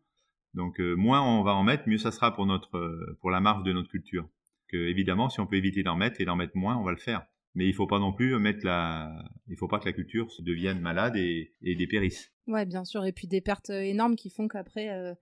Donc 0.55 0.81
euh, 0.81 0.95
moins 0.95 1.23
on 1.23 1.43
va 1.43 1.55
en 1.55 1.63
mettre, 1.63 1.89
mieux 1.89 1.99
ça 1.99 2.11
sera 2.11 2.35
pour 2.35 2.47
notre, 2.47 2.77
euh, 2.77 3.17
pour 3.21 3.31
la 3.31 3.41
marge 3.41 3.65
de 3.65 3.73
notre 3.73 3.89
culture. 3.89 4.29
Que 4.69 4.77
évidemment, 4.77 5.29
si 5.29 5.41
on 5.41 5.47
peut 5.47 5.57
éviter 5.57 5.83
d'en 5.83 5.97
mettre 5.97 6.21
et 6.21 6.25
d'en 6.25 6.37
mettre 6.37 6.57
moins, 6.57 6.77
on 6.77 6.83
va 6.83 6.93
le 6.93 6.99
faire. 6.99 7.27
Mais 7.55 7.67
il 7.67 7.75
faut 7.75 7.87
pas 7.87 7.99
non 7.99 8.13
plus 8.13 8.39
mettre 8.39 8.65
la, 8.65 9.13
il 9.49 9.57
faut 9.57 9.69
pas 9.69 9.79
que 9.79 9.85
la 9.85 9.93
culture 9.93 10.31
se 10.31 10.41
devienne 10.41 10.81
malade 10.81 11.17
et, 11.17 11.53
dépérisse. 11.63 12.33
Ouais, 12.47 12.65
bien 12.65 12.85
sûr. 12.85 13.05
Et 13.05 13.13
puis 13.13 13.29
des 13.29 13.43
pertes 13.43 13.71
euh, 13.71 13.81
énormes 13.81 14.17
qui 14.17 14.31
font 14.31 14.49
qu'après, 14.49 15.15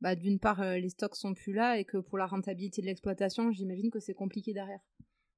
bah, 0.00 0.14
d'une 0.14 0.38
part, 0.38 0.62
les 0.62 0.88
stocks 0.88 1.16
sont 1.16 1.34
plus 1.34 1.52
là 1.52 1.78
et 1.78 1.84
que 1.84 1.98
pour 1.98 2.18
la 2.18 2.26
rentabilité 2.26 2.82
de 2.82 2.86
l'exploitation, 2.86 3.50
j'imagine 3.50 3.90
que 3.90 3.98
c'est 3.98 4.14
compliqué 4.14 4.52
derrière. 4.52 4.78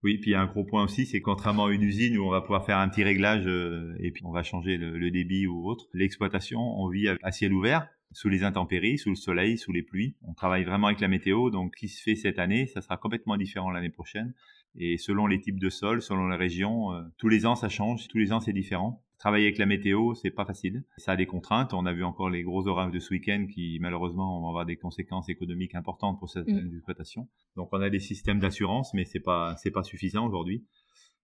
Oui, 0.05 0.19
puis 0.19 0.31
il 0.31 0.35
y 0.35 0.37
a 0.37 0.43
un 0.43 0.47
gros 0.47 0.65
point 0.65 0.85
aussi, 0.85 1.07
c'est 1.07 1.23
contrairement 1.23 1.65
à 1.65 1.73
une 1.73 1.83
usine 1.83 2.19
où 2.19 2.27
on 2.27 2.31
va 2.31 2.43
pouvoir 2.43 2.67
faire 2.67 2.77
un 2.77 2.91
petit 2.91 3.03
réglage 3.03 3.47
euh, 3.47 3.97
et 4.01 4.11
puis 4.11 4.23
on 4.27 4.33
va 4.33 4.43
changer 4.43 4.77
le, 4.77 5.11
débit 5.11 5.47
ou 5.47 5.67
autre, 5.67 5.87
l'exploitation, 5.95 6.61
on 6.61 6.89
vit 6.89 7.09
à 7.09 7.33
ciel 7.33 7.55
ouvert, 7.55 7.89
sous 8.15 8.29
les 8.29 8.45
intempéries, 8.45 8.97
sous 8.97 9.11
le 9.11 9.17
soleil, 9.17 9.59
sous 9.59 9.73
les 9.73 9.83
pluies. 9.83 10.15
On 10.23 10.33
travaille 10.33 10.65
vraiment 10.65 10.87
avec 10.87 11.01
la 11.01 11.09
météo, 11.09 11.51
donc 11.51 11.75
ce 11.75 11.81
qui 11.81 11.89
se 11.89 12.03
fait 12.03 12.15
cette 12.15 12.39
année, 12.39 12.67
ça 12.67 12.81
sera 12.81 12.97
complètement 12.97 13.37
différent 13.37 13.71
l'année 13.71 13.91
prochaine. 13.91 14.33
Et 14.77 14.97
selon 14.97 15.27
les 15.27 15.41
types 15.41 15.61
de 15.61 15.69
sols, 15.69 16.01
selon 16.01 16.29
les 16.29 16.37
régions, 16.37 16.93
euh, 16.93 17.03
tous 17.19 17.29
les 17.29 17.45
ans 17.45 17.57
ça 17.57 17.69
change, 17.69 18.09
tous 18.09 18.19
les 18.19 18.33
ans 18.33 18.41
c'est 18.41 18.53
différent. 18.53 19.03
Travailler 19.19 19.47
avec 19.47 19.59
la 19.59 19.67
météo, 19.67 20.15
c'est 20.15 20.31
pas 20.31 20.45
facile. 20.45 20.85
Ça 20.97 21.13
a 21.13 21.17
des 21.17 21.27
contraintes. 21.27 21.73
On 21.73 21.87
a 21.87 21.93
vu 21.93 22.05
encore 22.05 22.31
les 22.31 22.43
gros 22.43 22.67
orages 22.67 22.93
de 22.93 22.99
ce 22.99 23.11
week-end 23.11 23.47
qui, 23.53 23.79
malheureusement, 23.81 24.41
vont 24.41 24.49
avoir 24.49 24.67
des 24.67 24.77
conséquences 24.77 25.29
économiques 25.29 25.75
importantes 25.75 26.19
pour 26.19 26.29
certaines 26.29 26.69
mm. 26.69 26.75
exploitations. 26.75 27.29
Donc, 27.57 27.69
on 27.73 27.81
a 27.81 27.91
des 27.91 28.01
systèmes 28.01 28.39
d'assurance, 28.39 28.93
mais 28.93 29.05
c'est 29.05 29.21
pas, 29.21 29.57
c'est 29.57 29.71
pas 29.71 29.83
suffisant 29.83 30.27
aujourd'hui. 30.27 30.65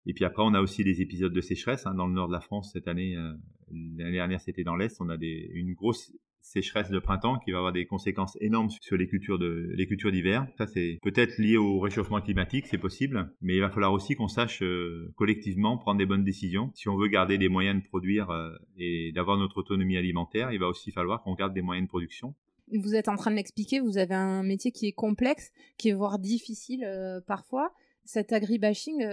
Et 0.06 0.14
puis 0.14 0.26
après, 0.26 0.44
on 0.46 0.54
a 0.54 0.62
aussi 0.62 0.84
des 0.84 1.02
épisodes 1.02 1.34
de 1.34 1.42
sécheresse 1.42 1.86
hein, 1.86 1.96
dans 1.96 2.08
le 2.08 2.14
nord 2.14 2.28
de 2.28 2.34
la 2.34 2.40
France 2.40 2.72
cette 2.72 2.88
année. 2.88 3.16
Euh, 3.16 3.34
l'année 3.72 4.12
dernière, 4.12 4.42
c'était 4.42 4.64
dans 4.64 4.76
l'est. 4.76 4.96
On 5.02 5.10
a 5.10 5.18
des, 5.18 5.50
une 5.54 5.74
grosse 5.74 6.12
sécheresse 6.48 6.90
de 6.90 7.00
printemps 7.00 7.40
qui 7.40 7.52
va 7.52 7.58
avoir 7.58 7.74
des 7.74 7.86
conséquences 7.86 8.38
énormes 8.42 8.70
sur 8.82 8.98
les 8.98 9.08
cultures 9.08 9.38
de 9.38 9.72
les 9.74 9.88
cultures 9.88 10.12
d'hiver. 10.12 10.48
Ça 10.58 10.68
c'est 10.68 11.00
peut-être 11.02 11.38
lié 11.38 11.58
au 11.58 11.80
réchauffement 11.80 12.22
climatique, 12.22 12.68
c'est 12.68 12.78
possible, 12.78 13.32
mais 13.42 13.56
il 13.56 13.62
va 13.62 13.70
falloir 13.70 13.94
aussi 13.94 14.16
qu'on 14.16 14.28
sache 14.28 14.64
euh, 14.64 15.14
collectivement 15.16 15.78
prendre 15.78 15.98
des 15.98 16.06
bonnes 16.06 16.24
décisions. 16.24 16.72
Si 16.74 16.90
on 16.90 16.98
veut 16.98 17.08
garder 17.08 17.38
des 17.38 17.50
moyens 17.50 17.82
de 17.82 17.88
produire 17.88 18.30
euh, 18.30 18.52
et 18.78 19.12
d'avoir 19.14 19.38
notre 19.38 19.58
autonomie 19.58 19.98
alimentaire, 19.98 20.52
il 20.52 20.60
va 20.60 20.68
aussi 20.68 20.92
falloir 20.92 21.22
qu'on 21.24 21.34
garde 21.34 21.54
des 21.54 21.62
moyens 21.62 21.88
de 21.88 21.90
production. 21.90 22.34
Vous 22.72 22.96
êtes 22.96 23.08
en 23.08 23.16
train 23.16 23.32
de 23.32 23.38
l'expliquer, 23.38 23.80
vous 23.80 23.98
avez 23.98 24.16
un 24.16 24.44
métier 24.44 24.72
qui 24.72 24.88
est 24.88 24.94
complexe, 24.94 25.52
qui 25.78 25.90
est 25.90 25.94
voire 25.94 26.20
difficile 26.20 26.84
euh, 26.86 27.22
parfois 27.26 27.74
cet 28.10 28.32
agribashing, 28.32 29.06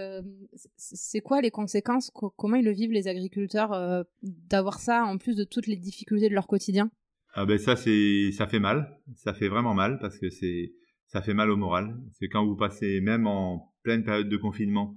c'est 0.76 1.20
quoi 1.20 1.40
les 1.40 1.50
conséquences? 1.50 2.12
Comment 2.12 2.54
ils 2.54 2.64
le 2.64 2.70
vivent 2.70 2.92
les 2.92 3.08
agriculteurs 3.08 4.04
d'avoir 4.22 4.78
ça 4.78 5.02
en 5.02 5.18
plus 5.18 5.34
de 5.34 5.42
toutes 5.42 5.66
les 5.66 5.74
difficultés 5.74 6.28
de 6.28 6.34
leur 6.34 6.46
quotidien? 6.46 6.92
Ah 7.36 7.46
ben 7.46 7.58
ça 7.58 7.74
c'est 7.74 8.30
ça 8.32 8.46
fait 8.46 8.60
mal, 8.60 8.96
ça 9.16 9.34
fait 9.34 9.48
vraiment 9.48 9.74
mal 9.74 9.98
parce 9.98 10.18
que 10.18 10.30
c'est 10.30 10.72
ça 11.08 11.20
fait 11.20 11.34
mal 11.34 11.50
au 11.50 11.56
moral. 11.56 11.96
C'est 12.12 12.28
quand 12.28 12.46
vous 12.46 12.56
passez 12.56 13.00
même 13.00 13.26
en 13.26 13.72
pleine 13.82 14.04
période 14.04 14.28
de 14.28 14.36
confinement, 14.36 14.96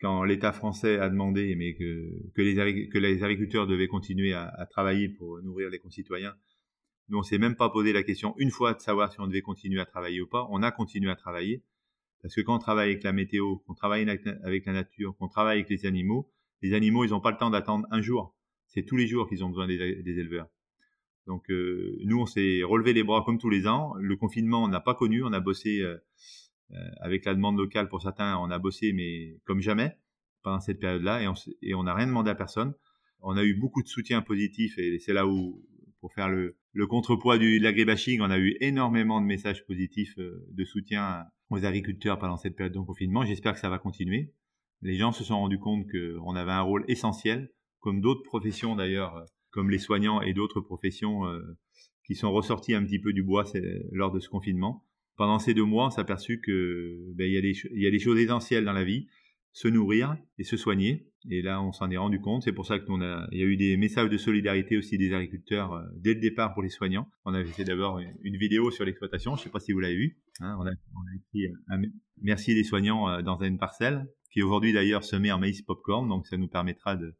quand 0.00 0.24
l'État 0.24 0.52
français 0.52 0.98
a 0.98 1.08
demandé 1.08 1.54
mais 1.56 1.74
que 1.74 2.32
que 2.34 2.42
les 2.42 2.88
que 2.88 2.98
les 2.98 3.22
agriculteurs 3.22 3.68
devaient 3.68 3.86
continuer 3.88 4.32
à, 4.32 4.66
travailler 4.70 5.08
pour 5.08 5.40
nourrir 5.42 5.70
les 5.70 5.78
concitoyens. 5.78 6.34
Nous 7.08 7.18
on 7.18 7.22
s'est 7.22 7.38
même 7.38 7.56
pas 7.56 7.70
posé 7.70 7.92
la 7.92 8.02
question 8.02 8.34
une 8.38 8.50
fois 8.50 8.74
de 8.74 8.80
savoir 8.80 9.12
si 9.12 9.20
on 9.20 9.26
devait 9.28 9.42
continuer 9.42 9.80
à 9.80 9.86
travailler 9.86 10.20
ou 10.20 10.26
pas. 10.26 10.46
On 10.50 10.62
a 10.62 10.72
continué 10.72 11.10
à 11.10 11.16
travailler 11.16 11.62
parce 12.22 12.34
que 12.34 12.40
quand 12.42 12.56
on 12.56 12.58
travaille 12.58 12.90
avec 12.90 13.04
la 13.04 13.12
météo, 13.12 13.56
qu'on 13.66 13.74
travaille 13.74 14.02
avec 14.08 14.66
la 14.66 14.72
nature, 14.72 15.16
qu'on 15.18 15.28
travaille 15.28 15.58
avec 15.58 15.70
les 15.70 15.86
animaux, 15.86 16.32
les 16.62 16.74
animaux 16.74 17.04
ils 17.04 17.10
n'ont 17.10 17.20
pas 17.20 17.30
le 17.30 17.38
temps 17.38 17.50
d'attendre 17.50 17.86
un 17.92 18.02
jour. 18.02 18.36
C'est 18.66 18.84
tous 18.84 18.96
les 18.96 19.06
jours 19.06 19.28
qu'ils 19.28 19.44
ont 19.44 19.48
besoin 19.48 19.68
des 19.68 20.18
éleveurs. 20.18 20.48
Donc 21.26 21.50
euh, 21.50 21.96
nous, 22.04 22.18
on 22.18 22.26
s'est 22.26 22.62
relevé 22.62 22.92
les 22.92 23.04
bras 23.04 23.22
comme 23.24 23.38
tous 23.38 23.50
les 23.50 23.66
ans. 23.66 23.94
Le 23.98 24.16
confinement, 24.16 24.64
on 24.64 24.68
n'a 24.68 24.80
pas 24.80 24.94
connu. 24.94 25.22
On 25.22 25.32
a 25.32 25.40
bossé 25.40 25.80
euh, 25.80 25.96
euh, 26.72 26.76
avec 27.00 27.24
la 27.24 27.34
demande 27.34 27.56
locale 27.56 27.88
pour 27.88 28.02
certains. 28.02 28.36
On 28.38 28.50
a 28.50 28.58
bossé, 28.58 28.92
mais 28.92 29.38
comme 29.44 29.60
jamais 29.60 29.96
pendant 30.42 30.60
cette 30.60 30.80
période-là, 30.80 31.22
et 31.60 31.74
on 31.74 31.82
n'a 31.82 31.94
rien 31.94 32.06
demandé 32.06 32.30
à 32.30 32.34
personne. 32.34 32.72
On 33.20 33.36
a 33.36 33.44
eu 33.44 33.52
beaucoup 33.52 33.82
de 33.82 33.88
soutien 33.88 34.22
positif, 34.22 34.78
et 34.78 34.98
c'est 34.98 35.12
là 35.12 35.26
où, 35.26 35.62
pour 36.00 36.14
faire 36.14 36.30
le, 36.30 36.56
contrepoids 36.88 37.36
du, 37.36 37.58
de 37.58 37.64
l'agribashing, 37.64 38.22
on 38.22 38.30
a 38.30 38.38
eu 38.38 38.56
énormément 38.60 39.20
de 39.20 39.26
messages 39.26 39.66
positifs 39.66 40.16
de 40.16 40.64
soutien 40.64 41.26
aux 41.50 41.66
agriculteurs 41.66 42.18
pendant 42.18 42.38
cette 42.38 42.56
période 42.56 42.72
de 42.72 42.80
confinement. 42.80 43.22
J'espère 43.26 43.52
que 43.52 43.60
ça 43.60 43.68
va 43.68 43.78
continuer. 43.78 44.32
Les 44.80 44.96
gens 44.96 45.12
se 45.12 45.24
sont 45.24 45.36
rendus 45.36 45.58
compte 45.58 45.84
qu'on 45.90 46.34
avait 46.34 46.52
un 46.52 46.62
rôle 46.62 46.86
essentiel, 46.88 47.52
comme 47.80 48.00
d'autres 48.00 48.22
professions 48.22 48.76
d'ailleurs 48.76 49.26
comme 49.50 49.70
les 49.70 49.78
soignants 49.78 50.20
et 50.20 50.32
d'autres 50.32 50.60
professions 50.60 51.26
euh, 51.26 51.40
qui 52.06 52.14
sont 52.14 52.32
ressortis 52.32 52.74
un 52.74 52.84
petit 52.84 52.98
peu 52.98 53.12
du 53.12 53.22
bois 53.22 53.44
lors 53.92 54.10
de 54.10 54.20
ce 54.20 54.28
confinement. 54.28 54.84
Pendant 55.16 55.38
ces 55.38 55.54
deux 55.54 55.64
mois, 55.64 55.86
on 55.86 55.90
s'est 55.90 56.00
aperçu 56.00 56.40
que 56.40 56.96
ben, 57.14 57.30
y 57.30 57.36
a 57.36 57.40
y 57.40 57.86
a 57.86 57.90
des 57.90 57.98
choses 57.98 58.18
essentielles 58.18 58.64
dans 58.64 58.72
la 58.72 58.84
vie, 58.84 59.06
se 59.52 59.68
nourrir 59.68 60.16
et 60.38 60.44
se 60.44 60.56
soigner. 60.56 61.06
Et 61.28 61.42
là, 61.42 61.62
on 61.62 61.72
s'en 61.72 61.90
est 61.90 61.96
rendu 61.96 62.20
compte. 62.20 62.42
C'est 62.42 62.52
pour 62.52 62.66
ça 62.66 62.78
qu'il 62.78 62.94
y 63.32 63.42
a 63.42 63.44
eu 63.44 63.56
des 63.56 63.76
messages 63.76 64.08
de 64.08 64.16
solidarité 64.16 64.78
aussi 64.78 64.96
des 64.96 65.12
agriculteurs 65.12 65.74
euh, 65.74 65.82
dès 65.96 66.14
le 66.14 66.20
départ 66.20 66.54
pour 66.54 66.62
les 66.62 66.70
soignants. 66.70 67.08
On 67.24 67.34
avait 67.34 67.44
fait 67.50 67.64
d'abord 67.64 68.00
une 68.22 68.36
vidéo 68.36 68.70
sur 68.70 68.84
l'exploitation. 68.84 69.36
Je 69.36 69.40
ne 69.40 69.44
sais 69.44 69.50
pas 69.50 69.60
si 69.60 69.72
vous 69.72 69.80
l'avez 69.80 69.96
vu. 69.96 70.18
Hein. 70.40 70.56
on, 70.58 70.66
a, 70.66 70.72
écrit 71.16 71.52
un 71.68 71.82
merci 72.22 72.54
les 72.54 72.64
soignants 72.64 73.08
euh, 73.08 73.22
dans 73.22 73.38
une 73.42 73.58
parcelle 73.58 74.06
qui 74.32 74.42
aujourd'hui 74.42 74.72
d'ailleurs 74.72 75.04
se 75.04 75.16
met 75.16 75.30
en 75.30 75.38
maïs 75.38 75.60
popcorn. 75.62 76.08
Donc 76.08 76.26
ça 76.26 76.36
nous 76.36 76.48
permettra 76.48 76.96
de, 76.96 77.14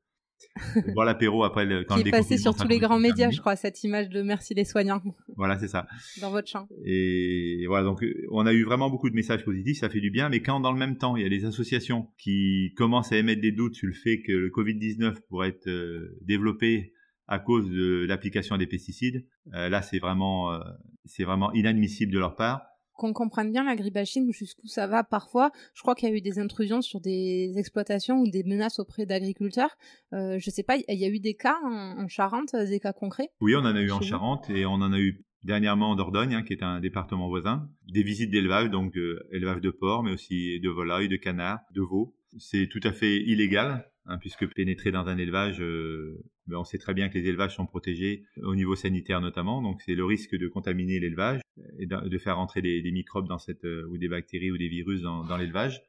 voir 0.95 1.07
l'apéro 1.07 1.45
après 1.45 1.65
le, 1.65 1.85
quand 1.85 1.97
qui 1.97 2.09
est 2.09 2.11
passé 2.11 2.39
sur 2.39 2.55
tous 2.55 2.69
les 2.69 2.79
grands 2.79 2.99
médias, 2.99 3.31
je 3.31 3.41
crois, 3.41 3.57
cette 3.57 3.83
image 3.85 4.09
de 4.09 4.23
merci 4.23 4.55
les 4.55 4.65
soignants. 4.65 5.03
Voilà, 5.37 5.59
c'est 5.59 5.69
ça. 5.69 5.87
Dans 6.21 6.31
votre 6.31 6.49
champ. 6.49 6.69
Et 6.85 7.65
voilà, 7.67 7.85
donc 7.85 8.05
on 8.31 8.47
a 8.47 8.53
eu 8.53 8.65
vraiment 8.65 8.91
beaucoup 8.91 9.11
de 9.11 9.15
messages 9.15 9.45
positifs, 9.45 9.79
ça 9.79 9.89
fait 9.89 10.01
du 10.01 10.11
bien, 10.11 10.29
mais 10.29 10.41
quand 10.43 10.61
dans 10.61 10.73
le 10.73 10.79
même 10.79 10.97
temps, 10.97 11.17
il 11.17 11.23
y 11.23 11.27
a 11.27 11.29
des 11.29 11.45
associations 11.45 12.09
qui 12.19 12.73
commencent 12.77 13.13
à 13.13 13.17
émettre 13.17 13.41
des 13.41 13.53
doutes 13.53 13.75
sur 13.75 13.87
le 13.87 13.95
fait 13.95 14.21
que 14.23 14.33
le 14.33 14.51
Covid-19 14.51 15.15
pourrait 15.29 15.49
être 15.49 15.69
euh, 15.69 16.19
développé 16.23 16.93
à 17.29 17.39
cause 17.39 17.71
de 17.71 18.07
l'application 18.07 18.57
des 18.57 18.67
pesticides, 18.67 19.25
euh, 19.55 19.69
là 19.69 19.83
c'est 19.83 20.01
vraiment, 20.01 20.53
euh, 20.53 20.59
c'est 21.05 21.23
vraiment 21.23 21.53
inadmissible 21.53 22.13
de 22.13 22.19
leur 22.19 22.35
part 22.35 22.70
qu'on 23.01 23.15
comprenne 23.15 23.51
bien 23.51 23.65
l'agribashing, 23.65 24.31
jusqu'où 24.31 24.67
ça 24.67 24.87
va 24.87 25.03
parfois. 25.03 25.51
Je 25.75 25.81
crois 25.81 25.95
qu'il 25.95 26.09
y 26.09 26.13
a 26.13 26.15
eu 26.15 26.21
des 26.21 26.39
intrusions 26.39 26.83
sur 26.83 27.01
des 27.01 27.55
exploitations 27.57 28.21
ou 28.21 28.29
des 28.29 28.45
menaces 28.45 28.79
auprès 28.79 29.07
d'agriculteurs. 29.07 29.71
Euh, 30.13 30.39
je 30.39 30.51
sais 30.51 30.63
pas, 30.63 30.77
il 30.77 30.99
y 30.99 31.05
a 31.07 31.09
eu 31.09 31.19
des 31.19 31.35
cas 31.35 31.57
en, 31.65 32.07
Charente, 32.09 32.55
des 32.55 32.79
cas 32.79 32.93
concrets? 32.93 33.31
Oui, 33.41 33.57
on 33.57 33.61
en 33.61 33.75
a 33.75 33.81
eu 33.81 33.91
en 33.91 34.03
Charente 34.03 34.51
et 34.51 34.67
on 34.67 34.75
en 34.75 34.93
a 34.93 34.99
eu 34.99 35.25
dernièrement 35.45 35.91
en 35.91 35.97
Dordogne, 35.97 36.35
hein, 36.35 36.43
qui 36.43 36.53
est 36.53 36.63
un 36.63 36.81
département 36.81 37.29
voisin. 37.29 37.71
Des 37.91 38.03
visites 38.03 38.31
d'élevage, 38.31 38.69
donc 38.69 38.97
euh, 38.99 39.27
élevage 39.33 39.63
de 39.63 39.71
porc, 39.71 40.03
mais 40.03 40.13
aussi 40.13 40.61
de 40.61 40.69
volailles, 40.69 41.09
de 41.09 41.17
canards, 41.17 41.61
de 41.75 41.81
veaux. 41.81 42.15
C'est 42.39 42.69
tout 42.69 42.81
à 42.85 42.93
fait 42.93 43.17
illégal 43.17 43.91
Hein, 44.07 44.19
puisque 44.19 44.47
pénétrer 44.55 44.91
dans 44.91 45.07
un 45.09 45.19
élevage, 45.19 45.61
euh, 45.61 46.19
ben 46.47 46.57
on 46.57 46.65
sait 46.65 46.79
très 46.79 46.95
bien 46.95 47.11
que 47.11 47.19
les 47.19 47.27
élevages 47.27 47.55
sont 47.55 47.67
protégés 47.67 48.25
au 48.43 48.55
niveau 48.55 48.75
sanitaire 48.75 49.21
notamment, 49.21 49.61
donc 49.61 49.83
c'est 49.83 49.95
le 49.95 50.05
risque 50.07 50.35
de 50.35 50.49
contaminer 50.49 50.99
l'élevage 50.99 51.43
et 51.79 51.87
de, 51.87 52.19
faire 52.19 52.39
entrer 52.39 52.63
des, 52.63 52.91
microbes 52.91 53.29
dans 53.29 53.39
cette 53.39 53.65
euh, 53.67 53.87
ou 53.91 53.99
des 53.99 54.09
bactéries 54.09 54.51
ou 54.51 54.57
des 54.57 54.69
virus 54.69 55.03
dans, 55.03 55.37
l'élevage. 55.37 55.83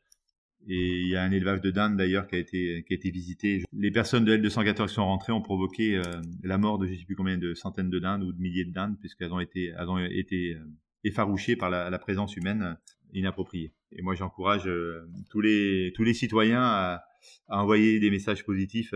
Et 0.68 1.00
il 1.02 1.08
y 1.08 1.16
a 1.16 1.24
un 1.24 1.32
élevage 1.32 1.62
de 1.62 1.72
dinde 1.72 1.98
d'ailleurs 1.98 2.28
qui 2.28 2.36
a 2.36 2.38
été 2.38 2.84
qui 2.86 2.94
a 2.94 2.96
été 2.96 3.10
visité. 3.10 3.64
Les 3.72 3.92
personnes 3.92 4.26
de 4.26 4.36
L214 4.38 4.90
qui 4.90 4.94
sont 4.94 5.06
rentrées 5.06 5.32
ont 5.32 5.42
provoqué 5.42 5.96
euh, 5.96 6.04
la 6.44 6.58
mort 6.58 6.78
de 6.80 6.88
je 6.88 6.94
sais 6.94 7.06
plus 7.06 7.16
combien 7.16 7.38
de 7.38 7.54
centaines 7.54 7.90
de 7.90 7.98
dindes 7.98 8.24
ou 8.24 8.34
de 8.34 8.42
milliers 8.42 8.66
de 8.66 8.72
dindes 8.72 9.00
puisqu'elles 9.00 9.32
ont 9.32 9.40
été 9.40 9.74
elles 9.76 9.90
ont 9.90 9.98
été 9.98 10.58
effarouchées 11.06 11.56
par 11.56 11.70
la, 11.70 11.90
la 11.90 11.98
présence 11.98 12.36
humaine 12.36 12.78
inappropriée. 13.14 13.72
Et 13.94 14.02
moi 14.02 14.16
j'encourage 14.16 14.70
tous 15.30 15.42
les 15.42 15.94
tous 15.96 16.04
les 16.04 16.14
citoyens 16.14 16.62
à 16.62 17.06
à 17.48 17.62
envoyer 17.62 18.00
des 18.00 18.10
messages 18.10 18.44
positifs 18.46 18.94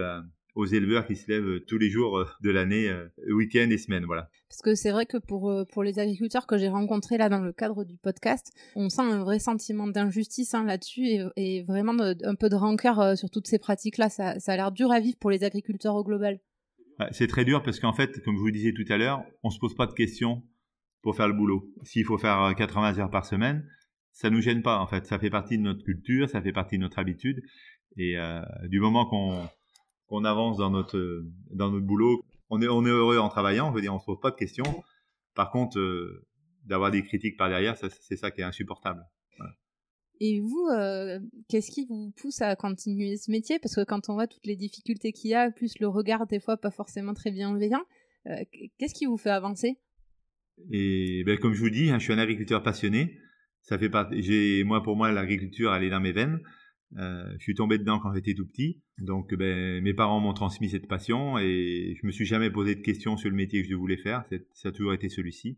aux 0.55 0.65
éleveurs 0.65 1.05
qui 1.05 1.15
se 1.15 1.27
lèvent 1.27 1.59
tous 1.65 1.77
les 1.77 1.89
jours 1.89 2.17
euh, 2.17 2.25
de 2.41 2.49
l'année, 2.49 2.89
euh, 2.89 3.07
week-end 3.29 3.69
et 3.69 3.77
semaine, 3.77 4.05
voilà. 4.05 4.29
Parce 4.49 4.61
que 4.61 4.73
c'est 4.73 4.91
vrai 4.91 5.05
que 5.05 5.17
pour, 5.17 5.51
euh, 5.51 5.65
pour 5.65 5.83
les 5.83 5.99
agriculteurs 5.99 6.47
que 6.47 6.57
j'ai 6.57 6.69
rencontrés 6.69 7.17
là 7.17 7.29
dans 7.29 7.41
le 7.41 7.51
cadre 7.51 7.83
du 7.83 7.97
podcast, 7.97 8.53
on 8.75 8.89
sent 8.89 9.01
un 9.01 9.23
vrai 9.23 9.39
sentiment 9.39 9.87
d'injustice 9.87 10.53
hein, 10.53 10.63
là-dessus 10.63 11.19
et, 11.35 11.63
vraiment 11.63 11.93
un 11.99 12.35
peu 12.35 12.49
de 12.49 12.55
rancœur 12.55 13.17
sur 13.17 13.29
toutes 13.29 13.47
ces 13.47 13.59
pratiques-là. 13.59 14.09
Ça, 14.09 14.39
ça 14.39 14.53
a 14.53 14.55
l'air 14.55 14.71
dur 14.71 14.91
à 14.91 14.99
vivre 14.99 15.17
pour 15.19 15.31
les 15.31 15.43
agriculteurs 15.43 15.95
au 15.95 16.03
global. 16.03 16.39
C'est 17.11 17.27
très 17.27 17.43
dur 17.43 17.61
parce 17.63 17.79
qu'en 17.79 17.93
fait, 17.93 18.23
comme 18.23 18.35
je 18.35 18.41
vous 18.41 18.51
disais 18.51 18.71
tout 18.71 18.85
à 18.89 18.97
l'heure, 18.97 19.23
on 19.43 19.49
se 19.49 19.59
pose 19.59 19.75
pas 19.75 19.87
de 19.87 19.93
questions 19.93 20.43
pour 21.01 21.15
faire 21.15 21.27
le 21.27 21.33
boulot. 21.33 21.69
S'il 21.83 22.05
faut 22.05 22.17
faire 22.17 22.53
80 22.55 22.99
heures 22.99 23.11
par 23.11 23.25
semaine, 23.25 23.67
ça 24.15 24.29
nous 24.29 24.41
gêne 24.41 24.61
pas 24.61 24.79
en 24.79 24.87
fait. 24.87 25.05
Ça 25.05 25.19
fait 25.19 25.29
partie 25.29 25.57
de 25.57 25.63
notre 25.63 25.83
culture, 25.83 26.29
ça 26.29 26.41
fait 26.41 26.53
partie 26.53 26.77
de 26.77 26.83
notre 26.83 26.99
habitude. 26.99 27.41
Et 27.97 28.17
euh, 28.17 28.41
du 28.67 28.79
moment 28.79 29.05
qu'on 29.05 30.23
avance 30.25 30.57
dans 30.57 30.69
notre 30.69 31.23
dans 31.51 31.71
notre 31.71 31.85
boulot, 31.85 32.23
on 32.49 32.61
est, 32.61 32.67
on 32.67 32.85
est 32.85 32.89
heureux 32.89 33.17
en 33.17 33.29
travaillant, 33.29 33.69
je 33.69 33.75
veux 33.75 33.81
dire, 33.81 33.93
on 33.93 33.99
se 33.99 34.05
pose 34.05 34.19
pas 34.21 34.31
de 34.31 34.35
questions. 34.35 34.83
Par 35.33 35.51
contre, 35.51 35.79
euh, 35.79 36.25
d'avoir 36.63 36.91
des 36.91 37.03
critiques 37.03 37.37
par 37.37 37.49
derrière, 37.49 37.77
c'est 37.77 38.17
ça 38.17 38.31
qui 38.31 38.41
est 38.41 38.45
insupportable. 38.45 39.03
Et 40.21 40.39
vous, 40.39 40.67
euh, 40.71 41.19
qu'est-ce 41.49 41.71
qui 41.71 41.85
vous 41.85 42.13
pousse 42.15 42.41
à 42.41 42.55
continuer 42.55 43.17
ce 43.17 43.29
métier? 43.29 43.59
Parce 43.59 43.75
que 43.75 43.83
quand 43.83 44.09
on 44.09 44.13
voit 44.13 44.27
toutes 44.27 44.45
les 44.45 44.55
difficultés 44.55 45.11
qu'il 45.11 45.31
y 45.31 45.33
a, 45.33 45.51
plus 45.51 45.77
le 45.79 45.87
regard 45.87 46.25
des 46.25 46.39
fois 46.39 46.55
pas 46.55 46.71
forcément 46.71 47.13
très 47.13 47.31
bienveillant, 47.31 47.83
euh, 48.27 48.43
qu'est-ce 48.77 48.93
qui 48.93 49.05
vous 49.05 49.17
fait 49.17 49.29
avancer? 49.29 49.77
Et 50.71 51.23
ben, 51.25 51.37
comme 51.37 51.53
je 51.53 51.59
vous 51.59 51.69
dis, 51.69 51.89
hein, 51.89 51.99
je 51.99 52.05
suis 52.05 52.13
un 52.13 52.17
agriculteur 52.17 52.63
passionné. 52.63 53.19
Ça 53.61 53.77
fait 53.77 53.91
J'ai 54.11 54.63
moi 54.63 54.83
pour 54.83 54.95
moi 54.95 55.11
l'agriculture 55.11 55.73
elle 55.73 55.83
est 55.83 55.89
dans 55.89 55.99
mes 55.99 56.13
veines. 56.13 56.39
Euh, 56.97 57.33
je 57.37 57.43
suis 57.43 57.55
tombé 57.55 57.77
dedans 57.77 57.99
quand 57.99 58.13
j'étais 58.13 58.33
tout 58.33 58.45
petit, 58.45 58.81
donc 58.99 59.33
ben, 59.33 59.83
mes 59.83 59.93
parents 59.93 60.19
m'ont 60.21 60.33
transmis 60.33 60.69
cette 60.69 60.87
passion 60.87 61.37
et 61.37 61.97
je 62.01 62.07
me 62.07 62.11
suis 62.11 62.25
jamais 62.25 62.49
posé 62.49 62.75
de 62.75 62.81
questions 62.81 63.17
sur 63.17 63.29
le 63.29 63.35
métier 63.35 63.61
que 63.61 63.69
je 63.69 63.75
voulais 63.75 63.97
faire. 63.97 64.23
Ça 64.53 64.69
a 64.69 64.71
toujours 64.71 64.93
été 64.93 65.09
celui-ci. 65.09 65.57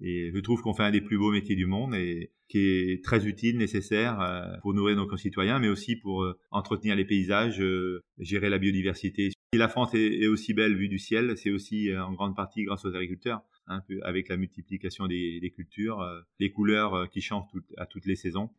Et 0.00 0.30
je 0.34 0.38
trouve 0.40 0.60
qu'on 0.60 0.74
fait 0.74 0.82
un 0.82 0.90
des 0.90 1.00
plus 1.00 1.18
beaux 1.18 1.30
métiers 1.30 1.56
du 1.56 1.66
monde 1.66 1.94
et 1.94 2.32
qui 2.48 2.58
est 2.58 3.04
très 3.04 3.26
utile, 3.26 3.56
nécessaire 3.58 4.20
euh, 4.20 4.56
pour 4.62 4.74
nourrir 4.74 4.96
nos 4.96 5.06
concitoyens, 5.06 5.58
mais 5.58 5.68
aussi 5.68 5.96
pour 5.96 6.22
euh, 6.22 6.38
entretenir 6.50 6.96
les 6.96 7.04
paysages, 7.04 7.60
euh, 7.60 8.02
gérer 8.18 8.50
la 8.50 8.58
biodiversité. 8.58 9.30
Si 9.52 9.58
la 9.58 9.68
France 9.68 9.94
est, 9.94 10.26
aussi 10.26 10.52
belle 10.52 10.76
vue 10.76 10.88
du 10.88 10.98
ciel, 10.98 11.36
c'est 11.36 11.50
aussi 11.50 11.96
en 11.96 12.12
grande 12.12 12.34
partie 12.34 12.64
grâce 12.64 12.84
aux 12.84 12.94
agriculteurs, 12.94 13.42
hein, 13.68 13.82
avec 14.02 14.28
la 14.28 14.36
multiplication 14.36 15.06
des, 15.06 15.52
cultures, 15.54 16.04
les 16.40 16.50
couleurs 16.50 17.08
qui 17.08 17.20
changent 17.20 17.44
à 17.76 17.86
toutes 17.86 18.06
les 18.06 18.16
saisons. 18.16 18.50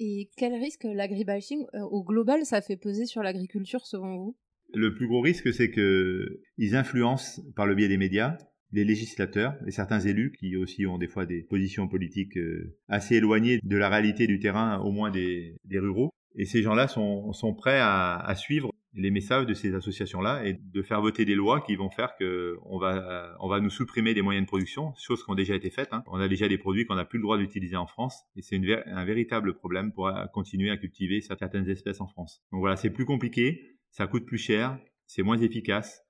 Et 0.00 0.30
quel 0.36 0.54
risque 0.54 0.84
l'agribashing 0.84 1.64
au 1.90 2.02
global 2.02 2.44
ça 2.44 2.60
fait 2.60 2.76
peser 2.76 3.06
sur 3.06 3.22
l'agriculture 3.22 3.86
selon 3.86 4.16
vous? 4.16 4.36
Le 4.72 4.94
plus 4.94 5.06
gros 5.06 5.20
risque, 5.20 5.52
c'est 5.52 5.70
qu'ils 5.70 6.74
influencent 6.74 7.42
par 7.54 7.66
le 7.66 7.74
biais 7.74 7.88
des 7.88 7.96
médias 7.96 8.36
les 8.74 8.84
législateurs 8.84 9.54
et 9.66 9.70
certains 9.70 10.00
élus 10.00 10.32
qui 10.32 10.56
aussi 10.56 10.84
ont 10.84 10.98
des 10.98 11.06
fois 11.06 11.26
des 11.26 11.42
positions 11.42 11.86
politiques 11.86 12.36
euh, 12.36 12.76
assez 12.88 13.14
éloignées 13.16 13.60
de 13.62 13.76
la 13.76 13.88
réalité 13.88 14.26
du 14.26 14.40
terrain, 14.40 14.78
au 14.80 14.90
moins 14.90 15.10
des, 15.10 15.56
ruraux. 15.70 16.10
Et 16.34 16.44
ces 16.44 16.62
gens-là 16.62 16.88
sont, 16.88 17.32
sont 17.32 17.54
prêts 17.54 17.78
à, 17.80 18.34
suivre 18.36 18.72
les 18.94 19.10
messages 19.10 19.46
de 19.46 19.54
ces 19.54 19.74
associations-là 19.74 20.46
et 20.46 20.54
de 20.54 20.82
faire 20.82 21.00
voter 21.00 21.24
des 21.24 21.34
lois 21.34 21.60
qui 21.60 21.74
vont 21.76 21.90
faire 21.90 22.16
que 22.16 22.58
on 22.64 22.78
va, 22.78 23.36
on 23.40 23.48
va 23.48 23.60
nous 23.60 23.70
supprimer 23.70 24.14
des 24.14 24.22
moyens 24.22 24.44
de 24.44 24.48
production, 24.48 24.94
choses 24.96 25.24
qui 25.24 25.30
ont 25.30 25.34
déjà 25.34 25.54
été 25.54 25.70
faites. 25.70 25.92
Hein. 25.92 26.04
On 26.06 26.20
a 26.20 26.28
déjà 26.28 26.48
des 26.48 26.58
produits 26.58 26.86
qu'on 26.86 26.94
n'a 26.94 27.04
plus 27.04 27.18
le 27.18 27.22
droit 27.22 27.38
d'utiliser 27.38 27.76
en 27.76 27.86
France 27.86 28.24
et 28.36 28.42
c'est 28.42 28.60
un 28.86 29.04
véritable 29.04 29.54
problème 29.54 29.92
pour 29.92 30.10
continuer 30.32 30.70
à 30.70 30.76
cultiver 30.76 31.20
certaines 31.20 31.68
espèces 31.68 32.00
en 32.00 32.06
France. 32.06 32.42
Donc 32.52 32.60
voilà, 32.60 32.76
c'est 32.76 32.90
plus 32.90 33.04
compliqué, 33.04 33.78
ça 33.90 34.06
coûte 34.06 34.26
plus 34.26 34.38
cher, 34.38 34.78
c'est 35.06 35.22
moins 35.22 35.38
efficace 35.38 36.02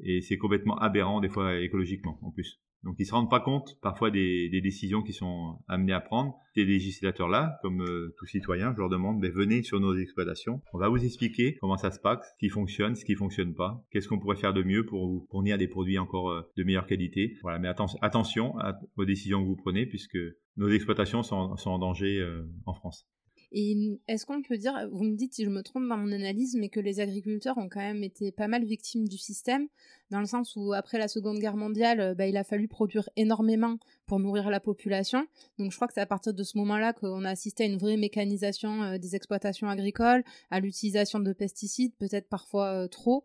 et 0.00 0.20
c'est 0.20 0.38
complètement 0.38 0.78
aberrant 0.78 1.20
des 1.20 1.28
fois 1.28 1.58
écologiquement 1.58 2.18
en 2.22 2.30
plus. 2.30 2.61
Donc 2.84 2.96
ils 2.98 3.06
se 3.06 3.12
rendent 3.12 3.30
pas 3.30 3.40
compte 3.40 3.78
parfois 3.80 4.10
des, 4.10 4.60
décisions 4.60 5.02
qui 5.02 5.12
sont 5.12 5.58
amenées 5.68 5.92
à 5.92 6.00
prendre. 6.00 6.34
Ces 6.54 6.64
législateurs-là, 6.64 7.58
comme 7.62 7.82
euh, 7.82 8.14
tout 8.18 8.26
citoyen, 8.26 8.72
je 8.72 8.78
leur 8.78 8.88
demande, 8.88 9.24
venez 9.24 9.62
sur 9.62 9.80
nos 9.80 9.96
exploitations. 9.96 10.60
On 10.72 10.78
va 10.78 10.88
vous 10.88 11.04
expliquer 11.04 11.56
comment 11.60 11.76
ça 11.76 11.90
se 11.90 12.00
passe, 12.00 12.20
ce 12.32 12.38
qui 12.38 12.48
fonctionne, 12.48 12.94
ce 12.94 13.04
qui 13.04 13.14
fonctionne 13.14 13.54
pas, 13.54 13.84
qu'est-ce 13.90 14.08
qu'on 14.08 14.18
pourrait 14.18 14.36
faire 14.36 14.52
de 14.52 14.62
mieux 14.62 14.84
pour 14.84 15.06
vous 15.06 15.26
fournir 15.30 15.58
des 15.58 15.68
produits 15.68 15.98
encore 15.98 16.30
euh, 16.30 16.42
de 16.56 16.64
meilleure 16.64 16.86
qualité? 16.86 17.36
Voilà, 17.42 17.58
mais 17.58 17.68
attention 17.68 18.54
aux 18.96 19.04
décisions 19.04 19.42
que 19.42 19.46
vous 19.46 19.56
prenez 19.56 19.86
puisque 19.86 20.18
nos 20.56 20.68
exploitations 20.68 21.22
sont, 21.22 21.56
en 21.64 21.78
danger 21.78 22.18
euh, 22.18 22.44
en 22.66 22.74
France. 22.74 23.06
Et 23.54 23.76
est-ce 24.08 24.24
qu'on 24.24 24.42
peut 24.42 24.56
dire, 24.56 24.72
vous 24.90 25.04
me 25.04 25.14
dites 25.14 25.34
si 25.34 25.44
je 25.44 25.50
me 25.50 25.62
trompe 25.62 25.86
dans 25.86 25.98
mon 25.98 26.10
analyse, 26.10 26.56
mais 26.58 26.70
que 26.70 26.80
les 26.80 27.00
agriculteurs 27.00 27.58
ont 27.58 27.68
quand 27.68 27.80
même 27.80 28.02
été 28.02 28.32
pas 28.32 28.48
mal 28.48 28.64
victimes 28.64 29.06
du 29.06 29.18
système, 29.18 29.68
dans 30.12 30.20
le 30.20 30.26
sens 30.26 30.56
où 30.56 30.74
après 30.74 30.98
la 30.98 31.08
Seconde 31.08 31.38
Guerre 31.38 31.56
mondiale, 31.56 32.00
euh, 32.00 32.14
bah, 32.14 32.26
il 32.26 32.36
a 32.36 32.44
fallu 32.44 32.68
produire 32.68 33.08
énormément 33.16 33.78
pour 34.06 34.20
nourrir 34.20 34.50
la 34.50 34.60
population. 34.60 35.26
Donc 35.58 35.70
je 35.70 35.76
crois 35.76 35.88
que 35.88 35.94
c'est 35.94 36.02
à 36.02 36.06
partir 36.06 36.34
de 36.34 36.42
ce 36.42 36.58
moment-là 36.58 36.92
qu'on 36.92 37.24
a 37.24 37.30
assisté 37.30 37.64
à 37.64 37.66
une 37.66 37.78
vraie 37.78 37.96
mécanisation 37.96 38.82
euh, 38.82 38.98
des 38.98 39.16
exploitations 39.16 39.68
agricoles, 39.68 40.22
à 40.50 40.60
l'utilisation 40.60 41.18
de 41.18 41.32
pesticides, 41.32 41.94
peut-être 41.96 42.28
parfois 42.28 42.84
euh, 42.84 42.88
trop, 42.88 43.24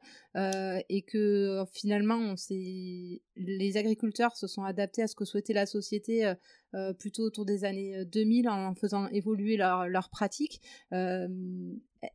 et 0.90 1.02
que 1.02 1.64
finalement 1.74 2.36
les 2.52 3.76
agriculteurs 3.76 4.36
se 4.36 4.46
sont 4.46 4.64
adaptés 4.64 5.02
à 5.02 5.08
ce 5.08 5.16
que 5.16 5.26
souhaitait 5.26 5.54
la 5.54 5.66
société 5.66 6.32
plutôt 7.00 7.24
autour 7.24 7.44
des 7.44 7.66
années 7.66 8.06
2000 8.06 8.48
en 8.48 8.76
faisant 8.76 9.08
évoluer 9.08 9.58
leurs 9.58 9.88
leur 9.88 10.10
pratiques. 10.12 10.62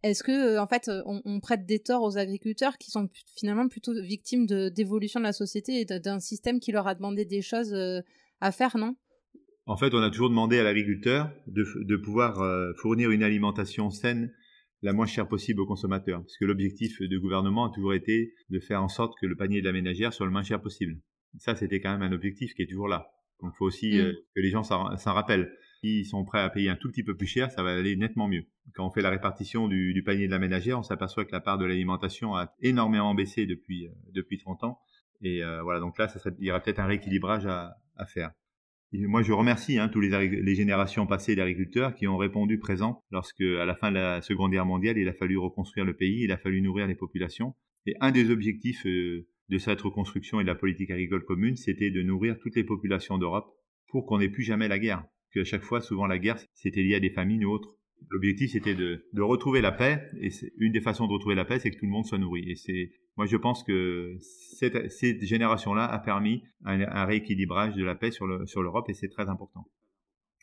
Est-ce 0.03 0.23
que, 0.23 0.59
en 0.59 0.67
fait, 0.67 0.91
on, 1.07 1.41
prête 1.41 1.67
des 1.67 1.81
torts 1.81 2.03
aux 2.03 2.17
agriculteurs 2.17 2.79
qui 2.79 2.91
sont 2.91 3.09
finalement 3.37 3.69
plutôt 3.69 3.93
victimes 4.01 4.47
d'évolution 4.47 5.21
de, 5.21 5.25
la 5.25 5.33
société 5.33 5.81
et 5.81 5.85
d'un 5.85 6.21
système 6.21 6.61
qui 6.61 6.73
leur 6.73 6.87
a 6.87 6.95
demandé 6.95 7.25
des 7.25 7.43
choses 7.43 7.73
euh, 7.75 8.01
à 8.41 8.53
faire, 8.53 8.77
non? 8.77 8.97
En 9.67 9.77
fait, 9.77 9.95
on 9.95 10.03
a 10.03 10.11
toujours 10.11 10.29
demandé 10.29 10.59
à 10.59 10.65
l'agriculteur 10.65 11.31
de, 11.47 11.97
pouvoir 11.97 12.41
euh, 12.41 12.73
fournir 12.81 13.11
une 13.11 13.23
alimentation 13.23 13.91
saine 13.91 14.33
la 14.83 14.93
moins 14.93 15.07
chère 15.07 15.29
possible 15.29 15.61
aux 15.61 15.67
consommateurs. 15.67 16.21
Parce 16.21 16.37
que 16.37 16.45
l'objectif 16.45 17.01
du 17.01 17.21
gouvernement 17.21 17.67
a 17.67 17.75
toujours 17.75 17.95
été 17.95 18.35
de 18.51 18.59
faire 18.59 18.83
en 18.83 18.89
sorte 18.89 19.15
que 19.21 19.27
le 19.27 19.37
panier 19.37 19.61
de 19.61 19.67
la 19.67 19.73
ménagère 19.73 20.13
soit 20.13 20.27
le 20.27 20.33
moins 20.33 20.43
cher 20.43 20.61
possible. 20.61 20.99
Ça, 21.39 21.55
c'était 21.55 21.81
quand 21.81 21.97
même 21.97 22.03
un 22.03 22.13
objectif 22.13 22.55
qui 22.55 22.63
est 22.63 22.67
toujours 22.67 22.89
là. 22.89 23.07
Donc, 23.41 23.53
il 23.55 23.57
faut 23.57 23.67
aussi 23.67 23.93
mmh. 23.93 24.01
euh, 24.01 24.13
que 24.35 24.41
les 24.41 24.51
gens 24.51 24.65
s'en 24.65 24.97
rappellent 25.13 25.51
ils 25.83 26.05
sont 26.05 26.25
prêts 26.25 26.41
à 26.41 26.49
payer 26.49 26.71
un 26.71 26.77
tout 26.77 26.89
petit 26.91 27.03
peu 27.03 27.17
plus 27.17 27.27
cher, 27.27 27.51
ça 27.51 27.63
va 27.63 27.75
aller 27.75 27.97
nettement 27.97 28.29
mieux. 28.29 28.45
Quand 28.75 28.87
on 28.87 28.91
fait 28.91 29.03
la 29.03 29.11
répartition 29.11 29.69
du, 29.69 30.03
panier 30.05 30.27
de 30.27 30.31
la 30.31 30.39
ménagère, 30.39 30.79
on 30.79 30.83
s'aperçoit 30.83 31.25
que 31.25 31.33
la 31.33 31.41
part 31.41 31.59
de 31.59 31.65
l'alimentation 31.65 32.35
a 32.37 32.55
énormément 32.61 33.15
baissé 33.15 33.47
depuis, 33.47 33.87
euh, 33.87 33.91
depuis 34.13 34.39
30 34.39 34.65
ans. 34.65 34.79
Et 35.23 35.43
euh, 35.43 35.63
voilà, 35.63 35.81
donc 35.81 35.99
là, 35.99 36.13
il 36.39 36.47
y 36.47 36.51
aura 36.51 36.61
peut-être 36.61 36.79
un 36.79 36.87
rééquilibrage 36.87 37.47
à, 37.47 37.77
faire. 38.07 38.33
moi, 38.93 39.23
je 39.23 39.33
remercie 39.33 39.79
hein, 39.79 39.89
tous 39.89 40.01
les, 40.01 40.29
les, 40.29 40.55
générations 40.57 41.07
passées 41.07 41.37
d'agriculteurs 41.37 41.95
qui 41.95 42.09
ont 42.09 42.17
répondu 42.17 42.59
présent 42.59 43.05
lorsque, 43.13 43.41
à 43.41 43.65
la 43.65 43.77
fin 43.77 43.91
de 43.91 43.95
la 43.95 44.23
Seconde 44.23 44.51
Guerre 44.51 44.67
mondiale, 44.67 44.99
il 44.99 45.09
a 45.09 45.13
fallu 45.13 45.39
reconstruire 45.39 45.85
le 45.85 45.95
pays, 45.95 46.25
il 46.25 46.33
a 46.33 46.37
fallu 46.37 46.61
nourrir 46.63 46.89
les 46.89 46.97
populations. 46.97 47.55
Et 47.87 47.95
un 48.01 48.11
des 48.11 48.31
objectifs 48.31 48.85
euh, 48.87 49.27
de 49.49 49.59
cette 49.59 49.81
reconstruction 49.81 50.41
et 50.41 50.43
de 50.43 50.49
la 50.49 50.57
politique 50.57 50.91
agricole 50.91 51.25
commune, 51.25 51.57
c'était 51.57 51.91
de 51.91 52.03
nourrir 52.03 52.39
toutes 52.41 52.57
les 52.57 52.65
populations 52.65 53.19
d'Europe 53.19 53.55
pour 53.87 54.07
qu'on 54.07 54.19
n'ait 54.19 54.29
plus 54.29 54.43
jamais 54.43 54.67
la 54.67 54.81
guerre 54.81 55.05
qu'à 55.33 55.45
chaque 55.45 55.63
fois, 55.63 55.81
souvent 55.81 56.07
la 56.07 56.19
guerre, 56.19 56.39
c'était 56.55 56.83
lié 56.83 56.95
à 56.95 57.01
des 57.01 57.11
famines 57.11 57.45
ou 57.45 57.51
autres. 57.51 57.77
L'objectif, 58.11 58.51
c'était 58.53 58.75
de, 58.75 59.05
retrouver 59.21 59.61
la 59.61 59.73
paix. 59.73 60.09
Et 60.21 60.31
une 60.59 60.73
des 60.73 60.81
façons 60.81 61.07
de 61.07 61.13
retrouver 61.13 61.35
la 61.35 61.45
paix, 61.45 61.59
c'est 61.59 61.71
que 61.71 61.79
tout 61.79 61.87
le 61.87 61.91
monde 61.91 62.05
soit 62.05 62.19
nourri. 62.19 62.45
Et 62.51 62.55
c'est, 62.55 62.91
moi, 63.17 63.27
je 63.27 63.37
pense 63.37 63.63
que 63.63 64.17
cette, 64.21 65.23
génération-là 65.23 65.85
a 65.85 65.99
permis 65.99 66.43
un, 66.65 67.05
rééquilibrage 67.05 67.75
de 67.75 67.85
la 67.85 67.95
paix 67.95 68.11
sur, 68.11 68.27
le, 68.27 68.47
sur 68.47 68.63
l'Europe 68.63 68.89
et 68.89 68.95
c'est 68.95 69.09
très 69.09 69.29
important. 69.29 69.67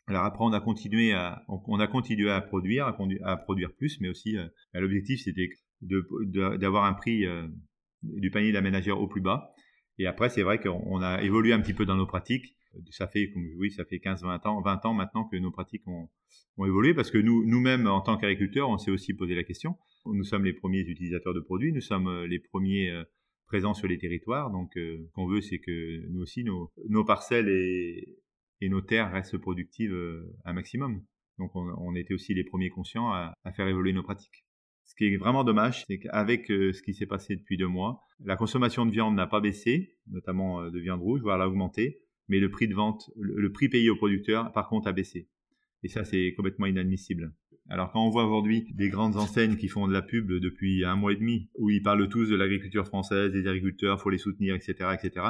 Alors 0.06 0.24
après, 0.24 0.44
on 0.44 0.52
a 0.52 0.60
continué 0.60 1.12
à, 1.12 1.44
on, 1.48 1.78
a 1.78 1.86
continué 1.86 2.30
à 2.30 2.40
produire, 2.40 2.86
à, 3.24 3.36
produire 3.36 3.72
plus, 3.72 4.00
mais 4.00 4.08
aussi 4.08 4.36
euh, 4.36 4.46
l'objectif, 4.74 5.20
c'était 5.20 5.50
d'avoir 5.82 6.84
un 6.84 6.94
prix 6.94 7.26
euh, 7.26 7.46
du 8.02 8.30
panier 8.30 8.58
ménagère 8.60 9.00
au 9.00 9.06
plus 9.06 9.20
bas. 9.20 9.52
Et 9.98 10.06
après, 10.06 10.28
c'est 10.28 10.42
vrai 10.42 10.58
qu'on 10.58 11.00
a 11.02 11.22
évolué 11.22 11.52
un 11.52 11.60
petit 11.60 11.74
peu 11.74 11.86
dans 11.86 11.96
nos 11.96 12.06
pratiques 12.06 12.56
ça 12.90 13.06
fait, 13.06 13.32
oui, 13.56 13.70
ça 13.70 13.84
fait 13.84 13.98
15, 13.98 14.22
20 14.22 14.46
ans, 14.46 14.60
20 14.60 14.86
ans 14.86 14.94
maintenant 14.94 15.24
que 15.24 15.36
nos 15.36 15.50
pratiques 15.50 15.86
ont, 15.86 16.08
évolué 16.58 16.92
parce 16.92 17.10
que 17.10 17.18
nous, 17.18 17.44
nous-mêmes, 17.46 17.86
en 17.86 18.02
tant 18.02 18.18
qu'agriculteurs, 18.18 18.68
on 18.68 18.76
s'est 18.76 18.90
aussi 18.90 19.14
posé 19.14 19.34
la 19.34 19.44
question. 19.44 19.76
Nous 20.04 20.24
sommes 20.24 20.44
les 20.44 20.52
premiers 20.52 20.80
utilisateurs 20.80 21.32
de 21.32 21.40
produits, 21.40 21.72
nous 21.72 21.80
sommes 21.80 22.06
euh, 22.06 22.26
les 22.26 22.38
premiers 22.38 22.90
euh, 22.90 23.02
présents 23.46 23.72
sur 23.72 23.88
les 23.88 23.98
territoires. 23.98 24.50
Donc, 24.50 24.76
euh, 24.76 24.98
ce 25.06 25.12
qu'on 25.12 25.26
veut, 25.26 25.40
c'est 25.40 25.58
que 25.58 26.06
nous 26.10 26.20
aussi, 26.20 26.44
nos, 26.44 27.04
parcelles 27.04 27.48
et, 27.48 28.18
nos 28.68 28.82
terres 28.82 29.10
restent 29.10 29.38
productives 29.38 29.96
un 30.44 30.52
maximum. 30.52 31.02
Donc, 31.38 31.52
on, 31.54 31.94
était 31.94 32.12
aussi 32.12 32.34
les 32.34 32.44
premiers 32.44 32.68
conscients 32.68 33.10
à, 33.10 33.34
faire 33.56 33.66
évoluer 33.66 33.94
nos 33.94 34.02
pratiques. 34.02 34.44
Ce 34.84 34.94
qui 34.94 35.06
est 35.06 35.16
vraiment 35.16 35.44
dommage, 35.44 35.84
c'est 35.86 35.98
qu'avec 35.98 36.48
ce 36.48 36.82
qui 36.82 36.92
s'est 36.92 37.06
passé 37.06 37.36
depuis 37.36 37.56
deux 37.56 37.68
mois, 37.68 38.02
la 38.22 38.36
consommation 38.36 38.84
de 38.84 38.90
viande 38.90 39.14
n'a 39.14 39.26
pas 39.26 39.40
baissé, 39.40 39.96
notamment 40.08 40.68
de 40.68 40.78
viande 40.78 41.00
rouge, 41.00 41.22
voire 41.22 41.36
elle 41.36 41.42
a 41.42 41.48
augmenté 41.48 42.02
mais 42.30 42.38
le 42.38 42.48
prix 42.48 42.68
de 42.68 42.74
vente, 42.74 43.10
le, 43.20 43.50
prix 43.50 43.68
payé 43.68 43.90
aux 43.90 43.96
producteurs, 43.96 44.52
par 44.52 44.68
contre, 44.68 44.86
a 44.86 44.92
baissé. 44.92 45.28
Et 45.82 45.88
ça, 45.88 46.04
c'est 46.04 46.32
complètement 46.34 46.66
inadmissible. 46.66 47.34
Alors 47.68 47.92
quand 47.92 48.04
on 48.04 48.10
voit 48.10 48.24
aujourd'hui 48.24 48.66
des 48.72 48.88
grandes 48.88 49.16
enseignes 49.16 49.56
qui 49.56 49.68
font 49.68 49.86
de 49.86 49.92
la 49.92 50.02
pub 50.02 50.32
depuis 50.32 50.84
un 50.84 50.96
mois 50.96 51.12
et 51.12 51.16
demi, 51.16 51.50
où 51.56 51.70
ils 51.70 51.82
parlent 51.82 52.08
tous 52.08 52.28
de 52.28 52.36
l'agriculture 52.36 52.86
française, 52.86 53.32
des 53.32 53.46
agriculteurs, 53.46 54.00
faut 54.00 54.10
les 54.10 54.18
soutenir, 54.18 54.54
etc., 54.54 54.90
etc. 54.94 55.26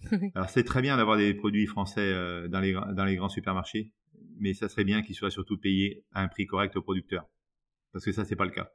Alors 0.34 0.50
c'est 0.50 0.64
très 0.64 0.82
bien 0.82 0.96
d'avoir 0.96 1.16
des 1.16 1.32
produits 1.34 1.66
français 1.66 2.12
euh, 2.12 2.48
dans 2.48 2.60
les, 2.60 2.72
dans 2.72 3.04
les 3.04 3.16
grands 3.16 3.28
supermarchés, 3.28 3.92
mais 4.38 4.54
ça 4.54 4.68
serait 4.68 4.84
bien 4.84 5.02
qu'ils 5.02 5.16
soient 5.16 5.30
surtout 5.30 5.58
payés 5.58 6.04
à 6.12 6.22
un 6.22 6.28
prix 6.28 6.46
correct 6.46 6.76
aux 6.76 6.82
producteurs, 6.82 7.28
parce 7.92 8.04
que 8.04 8.12
ça 8.12 8.24
c'est 8.24 8.36
pas 8.36 8.44
le 8.44 8.52
cas. 8.52 8.70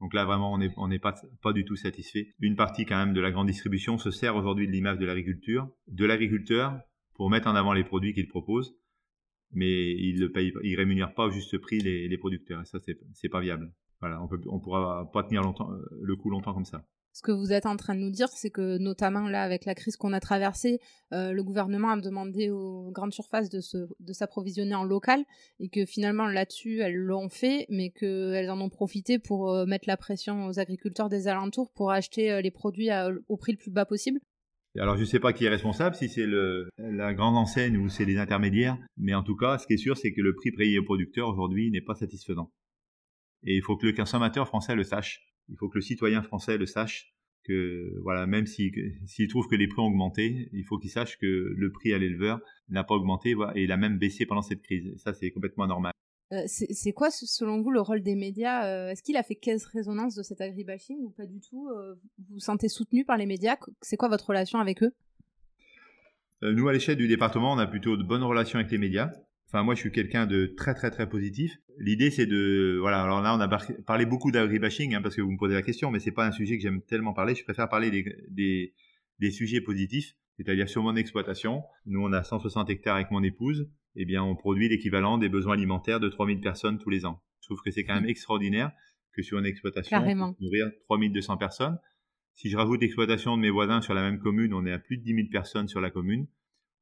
Donc 0.00 0.14
là 0.14 0.24
vraiment 0.24 0.52
on 0.52 0.58
n'est 0.58 0.70
on 0.76 0.88
n'est 0.88 1.00
pas 1.00 1.14
pas 1.42 1.52
du 1.52 1.64
tout 1.64 1.76
satisfait. 1.76 2.34
Une 2.38 2.54
partie 2.54 2.84
quand 2.84 2.96
même 2.96 3.14
de 3.14 3.20
la 3.20 3.32
grande 3.32 3.48
distribution 3.48 3.98
se 3.98 4.12
sert 4.12 4.36
aujourd'hui 4.36 4.66
de 4.68 4.72
l'image 4.72 4.98
de 4.98 5.06
l'agriculture, 5.06 5.68
de 5.88 6.04
l'agriculteur 6.04 6.78
pour 7.16 7.30
mettre 7.30 7.48
en 7.48 7.54
avant 7.54 7.72
les 7.72 7.84
produits 7.84 8.12
qu'ils 8.12 8.28
proposent, 8.28 8.76
mais 9.52 9.92
ils 9.92 10.20
ne 10.20 10.76
rémunèrent 10.76 11.14
pas 11.14 11.26
au 11.26 11.30
juste 11.30 11.58
prix 11.58 11.78
les, 11.78 12.18
producteurs. 12.18 12.62
Et 12.62 12.64
ça, 12.66 12.78
c'est 13.12 13.28
pas 13.28 13.40
viable. 13.40 13.72
Voilà, 14.00 14.22
on 14.22 14.28
ne 14.56 14.60
pourra 14.60 15.10
pas 15.12 15.22
tenir 15.22 15.42
le 15.42 16.16
coup 16.16 16.30
longtemps 16.30 16.54
comme 16.54 16.64
ça 16.64 16.84
ce 17.16 17.22
que 17.22 17.32
vous 17.32 17.50
êtes 17.50 17.64
en 17.64 17.78
train 17.78 17.94
de 17.94 18.00
nous 18.00 18.10
dire, 18.10 18.28
c'est 18.28 18.50
que 18.50 18.76
notamment 18.76 19.26
là, 19.26 19.42
avec 19.42 19.64
la 19.64 19.74
crise 19.74 19.96
qu'on 19.96 20.12
a 20.12 20.20
traversée, 20.20 20.80
euh, 21.14 21.32
le 21.32 21.42
gouvernement 21.42 21.88
a 21.88 21.96
demandé 21.96 22.50
aux 22.50 22.90
grandes 22.90 23.14
surfaces 23.14 23.48
de, 23.48 23.62
de 23.98 24.12
s'approvisionner 24.12 24.74
en 24.74 24.84
local 24.84 25.24
et 25.58 25.70
que 25.70 25.86
finalement 25.86 26.26
là-dessus, 26.26 26.80
elles 26.80 26.94
l'ont 26.94 27.30
fait, 27.30 27.64
mais 27.70 27.88
qu'elles 27.88 28.50
en 28.50 28.60
ont 28.60 28.68
profité 28.68 29.18
pour 29.18 29.50
euh, 29.50 29.64
mettre 29.64 29.88
la 29.88 29.96
pression 29.96 30.44
aux 30.44 30.60
agriculteurs 30.60 31.08
des 31.08 31.26
alentours 31.26 31.70
pour 31.72 31.90
acheter 31.90 32.30
euh, 32.30 32.42
les 32.42 32.50
produits 32.50 32.90
au 33.28 33.38
prix 33.38 33.52
le 33.52 33.58
plus 33.58 33.70
bas 33.70 33.86
possible. 33.86 34.20
Alors 34.78 34.96
je 34.96 35.02
ne 35.02 35.06
sais 35.06 35.20
pas 35.20 35.32
qui 35.32 35.44
est 35.44 35.48
responsable, 35.48 35.96
si 35.96 36.08
c'est 36.08 36.26
la 36.78 37.14
grande 37.14 37.36
enseigne 37.36 37.76
ou 37.78 37.88
c'est 37.88 38.04
les 38.04 38.18
intermédiaires, 38.18 38.78
mais 38.96 39.14
en 39.14 39.22
tout 39.22 39.36
cas, 39.36 39.58
ce 39.58 39.66
qui 39.66 39.74
est 39.74 39.78
sûr, 39.78 39.96
c'est 39.96 40.12
que 40.12 40.20
le 40.20 40.34
prix 40.34 40.52
payé 40.52 40.78
aux 40.78 40.84
producteurs 40.84 41.28
aujourd'hui 41.28 41.70
n'est 41.70 41.80
pas 41.80 41.94
satisfaisant. 41.94 42.52
Et 43.44 43.56
il 43.56 43.62
faut 43.62 43.76
que 43.76 43.86
le 43.86 43.92
consommateur 43.92 44.48
français 44.48 44.74
le 44.74 44.82
sache 44.82 45.26
il 45.48 45.56
faut 45.56 45.68
que 45.68 45.78
le 45.78 45.82
citoyen 45.82 46.22
français 46.22 46.58
le 46.58 46.66
sache 46.66 47.12
que 47.44 48.00
voilà, 48.02 48.26
même 48.26 48.46
s'il 48.46 49.28
trouve 49.28 49.46
que 49.46 49.54
les 49.54 49.68
prix 49.68 49.80
ont 49.80 49.86
augmenté, 49.86 50.48
il 50.52 50.64
faut 50.64 50.78
qu'il 50.78 50.90
sache 50.90 51.16
que 51.18 51.26
le 51.26 51.70
prix 51.70 51.92
à 51.92 51.98
l'éleveur 51.98 52.40
n'a 52.68 52.82
pas 52.82 52.96
augmenté 52.96 53.36
et 53.54 53.62
il 53.62 53.70
a 53.70 53.76
même 53.76 53.98
baissé 53.98 54.26
pendant 54.26 54.42
cette 54.42 54.62
crise. 54.62 54.92
ça, 54.96 55.14
c'est 55.14 55.30
complètement 55.30 55.68
normal. 55.68 55.92
Euh, 56.32 56.42
c'est 56.46 56.92
quoi, 56.92 57.10
selon 57.10 57.62
vous, 57.62 57.70
le 57.70 57.80
rôle 57.80 58.02
des 58.02 58.16
médias 58.16 58.66
euh, 58.66 58.90
Est-ce 58.90 59.02
qu'il 59.02 59.16
a 59.16 59.22
fait 59.22 59.36
caisse 59.36 59.64
résonance 59.66 60.16
de 60.16 60.22
cet 60.24 60.40
agribashing 60.40 60.98
ou 61.00 61.10
pas 61.10 61.24
du 61.24 61.40
tout 61.40 61.68
euh, 61.68 61.94
Vous 62.18 62.34
vous 62.34 62.40
sentez 62.40 62.68
soutenu 62.68 63.04
par 63.04 63.16
les 63.16 63.26
médias 63.26 63.56
C'est 63.80 63.96
quoi 63.96 64.08
votre 64.08 64.26
relation 64.26 64.58
avec 64.58 64.82
eux? 64.82 64.92
Nous, 66.42 66.68
à 66.68 66.72
l'échelle 66.72 66.96
du 66.96 67.08
département, 67.08 67.52
on 67.52 67.58
a 67.58 67.66
plutôt 67.66 67.96
de 67.96 68.02
bonnes 68.02 68.24
relations 68.24 68.58
avec 68.58 68.70
les 68.70 68.78
médias. 68.78 69.10
Enfin, 69.48 69.62
moi, 69.62 69.74
je 69.74 69.80
suis 69.80 69.92
quelqu'un 69.92 70.26
de 70.26 70.46
très, 70.56 70.74
très, 70.74 70.90
très 70.90 71.08
positif. 71.08 71.56
L'idée, 71.78 72.10
c'est 72.10 72.26
de, 72.26 72.76
voilà. 72.80 73.02
Alors 73.02 73.22
là, 73.22 73.34
on 73.34 73.40
a 73.40 73.48
parlé 73.86 74.04
beaucoup 74.04 74.32
d'agribashing, 74.32 74.94
hein, 74.94 75.02
parce 75.02 75.14
que 75.14 75.22
vous 75.22 75.30
me 75.30 75.38
posez 75.38 75.54
la 75.54 75.62
question, 75.62 75.90
mais 75.90 76.00
c'est 76.00 76.10
pas 76.10 76.26
un 76.26 76.32
sujet 76.32 76.56
que 76.56 76.62
j'aime 76.62 76.82
tellement 76.82 77.14
parler. 77.14 77.34
Je 77.34 77.44
préfère 77.44 77.68
parler 77.68 77.90
des, 78.30 78.74
des, 79.18 79.30
sujets 79.30 79.60
positifs, 79.60 80.14
c'est-à-dire 80.36 80.68
sur 80.68 80.82
mon 80.82 80.96
exploitation. 80.96 81.62
Nous, 81.86 82.00
on 82.00 82.12
a 82.12 82.24
160 82.24 82.68
hectares 82.70 82.96
avec 82.96 83.10
mon 83.10 83.22
épouse. 83.22 83.68
Eh 83.96 84.04
bien, 84.04 84.22
on 84.22 84.36
produit 84.36 84.68
l'équivalent 84.68 85.18
des 85.18 85.28
besoins 85.28 85.54
alimentaires 85.54 86.00
de 86.00 86.08
3000 86.08 86.40
personnes 86.40 86.78
tous 86.78 86.90
les 86.90 87.06
ans. 87.06 87.22
Je 87.40 87.48
trouve 87.48 87.62
que 87.62 87.70
c'est 87.70 87.84
quand 87.84 87.94
même 87.94 88.08
extraordinaire 88.08 88.70
que 89.12 89.22
sur 89.22 89.38
une 89.38 89.46
exploitation, 89.46 89.96
Carrément. 89.96 90.36
nourrir 90.40 90.70
3200 90.84 91.38
personnes. 91.38 91.78
Si 92.34 92.50
je 92.50 92.56
rajoute 92.56 92.82
l'exploitation 92.82 93.36
de 93.36 93.42
mes 93.42 93.50
voisins 93.50 93.80
sur 93.80 93.94
la 93.94 94.02
même 94.02 94.18
commune, 94.18 94.52
on 94.52 94.66
est 94.66 94.72
à 94.72 94.78
plus 94.78 94.98
de 94.98 95.02
10 95.02 95.14
000 95.14 95.28
personnes 95.32 95.68
sur 95.68 95.80
la 95.80 95.90
commune. 95.90 96.26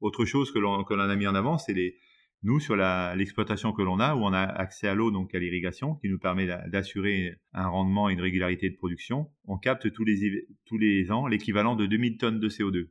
Autre 0.00 0.24
chose 0.24 0.50
que 0.50 0.58
l'on 0.58 0.82
a 0.82 1.16
mis 1.16 1.28
en 1.28 1.34
avant, 1.36 1.58
c'est 1.58 1.72
les, 1.72 1.96
nous, 2.44 2.60
sur 2.60 2.76
l'exploitation 2.76 3.72
que 3.72 3.80
l'on 3.80 3.98
a, 4.00 4.14
où 4.14 4.18
on 4.18 4.34
a 4.34 4.42
accès 4.42 4.86
à 4.86 4.94
l'eau, 4.94 5.10
donc 5.10 5.34
à 5.34 5.38
l'irrigation, 5.38 5.94
qui 5.94 6.10
nous 6.10 6.18
permet 6.18 6.46
d'assurer 6.68 7.36
un 7.54 7.68
rendement 7.68 8.10
et 8.10 8.12
une 8.12 8.20
régularité 8.20 8.68
de 8.68 8.76
production, 8.76 9.30
on 9.46 9.56
capte 9.56 9.90
tous 9.92 10.04
les, 10.04 10.46
tous 10.66 10.76
les 10.76 11.10
ans 11.10 11.26
l'équivalent 11.26 11.74
de 11.74 11.86
2000 11.86 12.18
tonnes 12.18 12.40
de 12.40 12.48
CO2. 12.50 12.90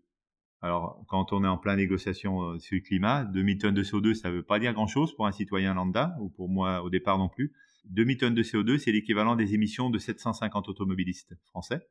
Alors, 0.64 1.04
quand 1.10 1.34
on 1.34 1.44
est 1.44 1.48
en 1.48 1.58
pleine 1.58 1.76
négociation 1.76 2.42
euh, 2.42 2.58
sur 2.58 2.76
le 2.76 2.80
climat, 2.80 3.26
2000 3.26 3.58
tonnes 3.58 3.74
de 3.74 3.84
CO2, 3.84 4.14
ça 4.14 4.30
ne 4.30 4.36
veut 4.36 4.44
pas 4.44 4.60
dire 4.60 4.72
grand-chose 4.72 5.14
pour 5.14 5.28
un 5.28 5.34
citoyen 5.34 5.74
lambda, 5.74 6.16
ou 6.22 6.30
pour 6.30 6.48
moi 6.48 6.82
au 6.84 6.90
départ 6.90 7.18
non 7.18 7.28
plus. 7.28 7.52
2000 7.90 8.18
tonnes 8.18 8.34
de 8.34 8.44
CO2, 8.44 8.78
c'est 8.78 8.94
l'équivalent 8.94 9.36
des 9.36 9.54
émissions 9.54 9.90
de 9.90 10.00
750 10.00 10.70
automobilistes 10.70 11.36
français. 11.50 11.82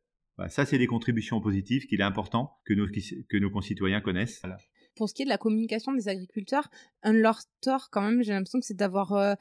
ça, 0.49 0.65
c'est 0.65 0.79
des 0.79 0.87
contributions 0.87 1.39
positives 1.43 1.87
qu'il 1.87 2.01
est 2.01 2.05
important 2.05 2.57
que 2.65 2.73
nos, 2.73 2.87
que 2.89 3.37
nos 3.37 3.51
concitoyens 3.51 4.01
connaissent. 4.01 4.41
Pour 4.97 5.11
ce 5.11 5.15
qui 5.15 5.21
est 5.21 5.27
de 5.27 5.31
la 5.31 5.37
communication 5.37 5.93
des 5.93 6.09
agriculteurs, 6.09 6.71
un 7.03 7.13
de 7.13 7.19
leurs 7.19 7.43
torts, 7.61 7.91
quand 7.91 8.01
même, 8.01 8.23
j'ai 8.23 8.33
l'impression 8.33 8.59
que 8.59 8.65
c'est 8.65 8.77
d'avoir 8.77 9.13
euh, 9.13 9.35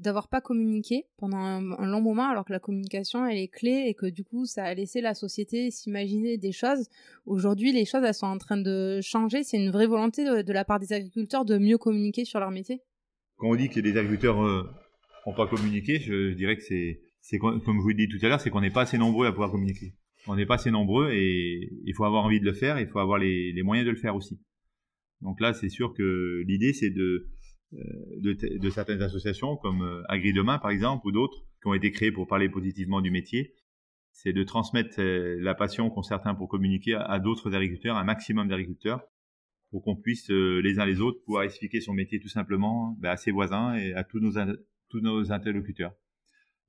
d'avoir 0.00 0.28
pas 0.28 0.40
communiqué 0.40 1.04
pendant 1.18 1.38
un, 1.38 1.86
long 1.86 2.00
moment, 2.00 2.28
alors 2.28 2.44
que 2.44 2.52
la 2.52 2.58
communication, 2.58 3.26
elle 3.26 3.38
est 3.38 3.48
clé 3.48 3.84
et 3.86 3.94
que 3.94 4.06
du 4.06 4.24
coup, 4.24 4.46
ça 4.46 4.64
a 4.64 4.74
laissé 4.74 5.00
la 5.00 5.14
société 5.14 5.70
s'imaginer 5.70 6.38
des 6.38 6.52
choses. 6.52 6.88
Aujourd'hui, 7.26 7.72
les 7.72 7.84
choses, 7.84 8.02
elles 8.04 8.14
sont 8.14 8.26
en 8.26 8.38
train 8.38 8.56
de 8.56 9.00
changer. 9.02 9.42
C'est 9.42 9.58
une 9.58 9.70
vraie 9.70 9.86
volonté 9.86 10.24
de, 10.24 10.52
la 10.52 10.64
part 10.64 10.80
des 10.80 10.92
agriculteurs 10.92 11.44
de 11.44 11.58
mieux 11.58 11.78
communiquer 11.78 12.24
sur 12.24 12.40
leur 12.40 12.50
métier. 12.50 12.80
Quand 13.36 13.48
on 13.50 13.56
dit 13.56 13.68
que 13.68 13.80
les 13.80 13.96
agriculteurs 13.96 14.42
euh, 14.42 14.64
pas 15.36 15.46
communiqué, 15.46 16.00
je 16.00 16.32
dirais 16.32 16.56
que 16.56 16.62
c'est, 16.62 17.00
c'est 17.20 17.38
comme 17.38 17.60
je 17.64 17.80
vous 17.80 17.88
l'ai 17.88 18.06
dit 18.06 18.08
tout 18.08 18.24
à 18.24 18.28
l'heure, 18.28 18.40
c'est 18.40 18.50
qu'on 18.50 18.62
n'est 18.62 18.70
pas 18.70 18.82
assez 18.82 18.98
nombreux 18.98 19.26
à 19.26 19.32
pouvoir 19.32 19.50
communiquer. 19.50 19.94
On 20.26 20.36
n'est 20.36 20.46
pas 20.46 20.56
assez 20.56 20.70
nombreux 20.70 21.12
et 21.12 21.70
il 21.84 21.94
faut 21.94 22.04
avoir 22.04 22.24
envie 22.24 22.40
de 22.40 22.44
le 22.44 22.52
faire, 22.52 22.78
il 22.80 22.88
faut 22.88 22.98
avoir 22.98 23.18
les 23.18 23.62
moyens 23.62 23.86
de 23.86 23.90
le 23.90 23.96
faire 23.96 24.16
aussi. 24.16 24.40
Donc 25.20 25.40
là, 25.40 25.52
c'est 25.52 25.68
sûr 25.68 25.92
que 25.92 26.42
l'idée, 26.46 26.72
c'est 26.72 26.90
de, 26.90 27.28
euh, 27.74 28.34
de, 28.34 28.70
certaines 28.70 29.02
associations 29.02 29.56
comme 29.56 29.82
euh, 29.82 30.02
Agri 30.08 30.32
Demain, 30.32 30.58
par 30.58 30.70
exemple, 30.70 31.06
ou 31.06 31.12
d'autres, 31.12 31.44
qui 31.62 31.68
ont 31.68 31.74
été 31.74 31.90
créées 31.92 32.12
pour 32.12 32.26
parler 32.26 32.48
positivement 32.48 33.00
du 33.00 33.10
métier, 33.10 33.54
c'est 34.12 34.32
de 34.32 34.42
transmettre 34.42 35.00
euh, 35.00 35.38
la 35.40 35.54
passion 35.54 35.88
qu'ont 35.88 36.02
certains 36.02 36.34
pour 36.34 36.48
communiquer 36.48 36.94
à, 36.94 37.18
d'autres 37.20 37.54
agriculteurs, 37.54 37.96
un 37.96 38.04
maximum 38.04 38.48
d'agriculteurs, 38.48 39.02
pour 39.70 39.84
qu'on 39.84 39.94
puisse 39.94 40.28
les 40.30 40.80
uns 40.80 40.84
les 40.84 41.00
autres 41.00 41.22
pouvoir 41.24 41.44
expliquer 41.44 41.80
son 41.80 41.94
métier 41.94 42.18
tout 42.18 42.28
simplement 42.28 42.96
ben, 42.98 43.10
à 43.10 43.16
ses 43.16 43.30
voisins 43.30 43.74
et 43.74 43.94
à 43.94 44.02
tous 44.02 44.18
nos, 44.18 44.32
tous 44.88 45.00
nos 45.00 45.30
interlocuteurs. 45.30 45.94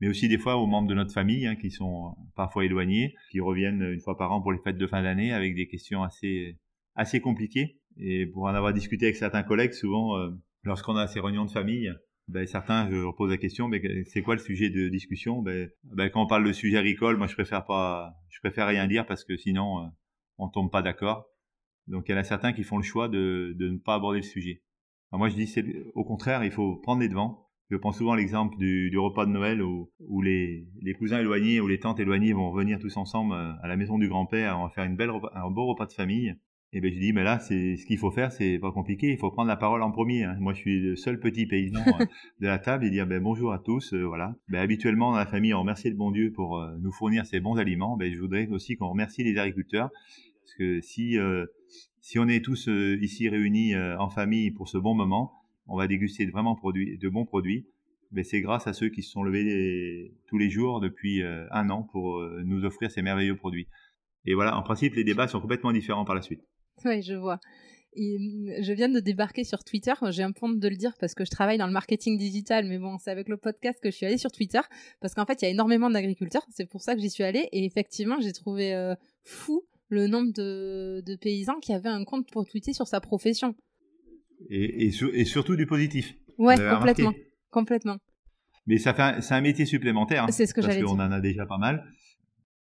Mais 0.01 0.07
aussi 0.07 0.27
des 0.27 0.37
fois 0.37 0.57
aux 0.57 0.67
membres 0.67 0.87
de 0.87 0.93
notre 0.93 1.11
famille 1.11 1.47
hein, 1.47 1.55
qui 1.55 1.71
sont 1.71 2.15
parfois 2.35 2.63
éloignés, 2.63 3.15
qui 3.31 3.39
reviennent 3.39 3.81
une 3.81 3.99
fois 4.01 4.19
par 4.19 4.31
an 4.31 4.39
pour 4.39 4.51
les 4.51 4.59
fêtes 4.59 4.77
de 4.77 4.85
fin 4.85 5.01
d'année 5.01 5.33
avec 5.33 5.55
des 5.55 5.67
questions 5.67 6.03
assez, 6.03 6.59
assez 6.93 7.21
compliquées 7.21 7.79
et 7.97 8.27
pour 8.27 8.43
en 8.43 8.53
avoir 8.53 8.73
discuté 8.73 9.05
avec 9.05 9.15
certains 9.15 9.43
collègues, 9.43 9.73
souvent, 9.73 10.17
euh, 10.17 10.29
lorsqu'on 10.63 10.95
a 10.95 11.07
ces 11.07 11.19
réunions 11.19 11.45
de 11.45 11.51
famille, 11.51 11.91
ben, 12.27 12.47
certains, 12.47 12.89
je 12.89 12.95
leur 12.95 13.15
pose 13.15 13.29
la 13.29 13.37
question, 13.37 13.67
mais 13.67 13.81
c'est 14.05 14.21
quoi 14.21 14.35
le 14.35 14.41
sujet 14.41 14.69
de 14.69 14.89
discussion? 14.89 15.41
Ben, 15.41 15.69
ben, 15.83 16.09
Quand 16.09 16.23
on 16.23 16.27
parle 16.27 16.47
de 16.47 16.53
sujet 16.53 16.77
agricole, 16.77 17.17
moi, 17.17 17.27
je 17.27 17.33
préfère 17.33 17.65
pas, 17.65 18.13
je 18.29 18.39
préfère 18.39 18.67
rien 18.67 18.87
dire 18.87 19.05
parce 19.05 19.23
que 19.23 19.35
sinon, 19.37 19.83
euh, 19.83 19.87
on 20.37 20.47
tombe 20.47 20.71
pas 20.71 20.81
d'accord. 20.81 21.25
Donc, 21.87 22.05
il 22.07 22.11
y 22.11 22.15
en 22.15 22.17
a 22.17 22.23
certains 22.23 22.53
qui 22.53 22.63
font 22.63 22.77
le 22.77 22.83
choix 22.83 23.09
de, 23.09 23.53
de 23.57 23.69
ne 23.69 23.77
pas 23.77 23.95
aborder 23.95 24.19
le 24.19 24.25
sujet. 24.25 24.63
moi, 25.11 25.29
je 25.29 25.35
dis, 25.35 25.47
c'est 25.47 25.65
au 25.93 26.05
contraire, 26.05 26.43
il 26.43 26.51
faut 26.51 26.77
prendre 26.77 27.01
les 27.01 27.09
devants. 27.09 27.47
Je 27.69 27.77
prends 27.77 27.91
souvent 27.91 28.15
l'exemple 28.15 28.57
du, 28.57 28.89
du, 28.89 28.99
repas 28.99 29.25
de 29.25 29.31
Noël 29.31 29.61
où, 29.61 29.91
où 29.99 30.21
les, 30.21 30.67
les, 30.81 30.93
cousins 30.93 31.19
éloignés 31.19 31.61
ou 31.61 31.67
les 31.67 31.79
tantes 31.79 32.01
éloignées 32.01 32.33
vont 32.33 32.51
venir 32.51 32.79
tous 32.79 32.97
ensemble 32.97 33.33
euh, 33.33 33.53
à 33.61 33.67
la 33.67 33.77
maison 33.77 33.97
du 33.97 34.09
grand-père, 34.09 34.59
on 34.59 34.63
va 34.63 34.69
faire 34.69 34.83
une 34.83 34.97
belle, 34.97 35.11
un 35.33 35.49
beau 35.49 35.65
repas 35.67 35.85
de 35.85 35.93
famille. 35.93 36.35
Et 36.73 36.79
ben 36.79 36.93
je 36.93 36.99
dis 36.99 37.11
mais 37.11 37.23
là 37.23 37.37
c'est 37.39 37.75
ce 37.75 37.85
qu'il 37.85 37.97
faut 37.97 38.11
faire 38.11 38.31
c'est 38.31 38.57
pas 38.57 38.71
compliqué 38.71 39.11
il 39.11 39.17
faut 39.17 39.29
prendre 39.29 39.49
la 39.49 39.57
parole 39.57 39.81
en 39.81 39.91
premier 39.91 40.23
hein. 40.23 40.37
moi 40.39 40.53
je 40.53 40.59
suis 40.59 40.79
le 40.79 40.95
seul 40.95 41.19
petit 41.19 41.45
paysan 41.45 41.81
euh, 41.85 42.05
de 42.39 42.47
la 42.47 42.59
table 42.59 42.85
et 42.85 42.89
dire 42.89 43.05
ben 43.05 43.21
bonjour 43.21 43.51
à 43.51 43.59
tous 43.59 43.93
euh, 43.93 44.03
voilà. 44.03 44.37
Ben 44.47 44.61
habituellement 44.61 45.11
dans 45.11 45.17
la 45.17 45.25
famille 45.25 45.53
on 45.53 45.59
remercie 45.59 45.89
le 45.89 45.97
bon 45.97 46.11
Dieu 46.11 46.31
pour 46.31 46.59
euh, 46.59 46.73
nous 46.79 46.93
fournir 46.93 47.25
ces 47.25 47.41
bons 47.41 47.57
aliments. 47.57 47.97
Ben 47.97 48.13
je 48.13 48.17
voudrais 48.17 48.47
aussi 48.47 48.77
qu'on 48.77 48.87
remercie 48.87 49.21
les 49.21 49.37
agriculteurs 49.37 49.89
parce 50.43 50.53
que 50.53 50.79
si 50.79 51.17
si 51.99 52.19
on 52.19 52.29
est 52.29 52.43
tous 52.43 52.69
ici 53.01 53.27
réunis 53.27 53.75
en 53.75 54.09
famille 54.09 54.51
pour 54.51 54.69
ce 54.69 54.77
bon 54.77 54.95
moment 54.95 55.33
on 55.67 55.77
va 55.77 55.87
déguster 55.87 56.25
de 56.25 56.31
vraiment 56.31 56.55
produits 56.55 56.97
de 56.97 57.09
bons 57.09 57.25
produits. 57.25 57.67
Ben 58.11 58.23
c'est 58.23 58.39
grâce 58.39 58.67
à 58.67 58.71
ceux 58.71 58.87
qui 58.87 59.03
se 59.03 59.11
sont 59.11 59.23
levés 59.23 60.13
tous 60.27 60.37
les 60.37 60.49
jours 60.49 60.79
depuis 60.79 61.21
un 61.21 61.69
an 61.69 61.83
pour 61.83 62.21
nous 62.45 62.63
offrir 62.63 62.89
ces 62.91 63.01
merveilleux 63.01 63.35
produits. 63.35 63.67
Et 64.25 64.35
voilà 64.35 64.57
en 64.57 64.63
principe 64.63 64.95
les 64.95 65.03
débats 65.03 65.27
sont 65.27 65.41
complètement 65.41 65.73
différents 65.73 66.05
par 66.05 66.15
la 66.15 66.21
suite 66.21 66.41
Oui, 66.85 67.01
je 67.01 67.13
vois. 67.13 67.39
Mm, 67.95 68.61
je 68.61 68.73
viens 68.73 68.89
de 68.89 68.99
débarquer 68.99 69.43
sur 69.43 69.63
Twitter. 69.63 69.93
J'ai 70.09 70.23
un 70.23 70.31
point 70.31 70.49
de 70.49 70.67
le 70.67 70.75
dire 70.75 70.93
parce 70.99 71.13
que 71.13 71.25
je 71.25 71.29
travaille 71.29 71.57
dans 71.57 71.67
le 71.67 71.73
marketing 71.73 72.17
digital, 72.17 72.65
mais 72.65 72.77
bon, 72.77 72.97
c'est 72.97 73.11
avec 73.11 73.27
le 73.27 73.37
podcast 73.37 73.79
que 73.81 73.91
je 73.91 73.95
suis 73.95 74.05
allée 74.05 74.17
sur 74.17 74.31
Twitter 74.31 74.61
parce 74.99 75.13
qu'en 75.13 75.25
fait, 75.25 75.41
il 75.41 75.45
y 75.45 75.47
a 75.47 75.51
énormément 75.51 75.89
d'agriculteurs. 75.89 76.45
C'est 76.49 76.69
pour 76.69 76.81
ça 76.81 76.95
que 76.95 77.01
j'y 77.01 77.09
suis 77.09 77.23
allée. 77.23 77.49
Et 77.51 77.65
effectivement, 77.65 78.19
j'ai 78.21 78.31
trouvé 78.31 78.73
euh, 78.73 78.95
fou 79.23 79.63
le 79.89 80.07
nombre 80.07 80.31
de, 80.33 81.15
paysans 81.21 81.59
qui 81.59 81.73
avaient 81.73 81.89
un 81.89 82.05
compte 82.05 82.29
pour 82.31 82.45
tweeter 82.45 82.73
sur 82.73 82.87
sa 82.87 83.01
profession. 83.01 83.55
Et, 84.49 84.87
et, 84.87 85.25
surtout 85.25 85.55
du 85.55 85.67
positif. 85.67 86.15
Ouais, 86.37 86.55
complètement. 86.55 87.13
Complètement. 87.51 87.97
Mais 88.65 88.77
ça 88.77 88.93
fait 88.93 89.21
c'est 89.21 89.33
un 89.33 89.41
métier 89.41 89.65
supplémentaire. 89.65 90.23
Hein, 90.23 90.31
c'est 90.31 90.45
ce 90.45 90.53
que 90.53 90.61
j'allais 90.61 90.77
dire. 90.77 90.85
Parce 90.85 90.97
qu'on 90.97 91.03
en 91.03 91.11
a 91.11 91.19
déjà 91.19 91.45
pas 91.45 91.57
mal 91.57 91.83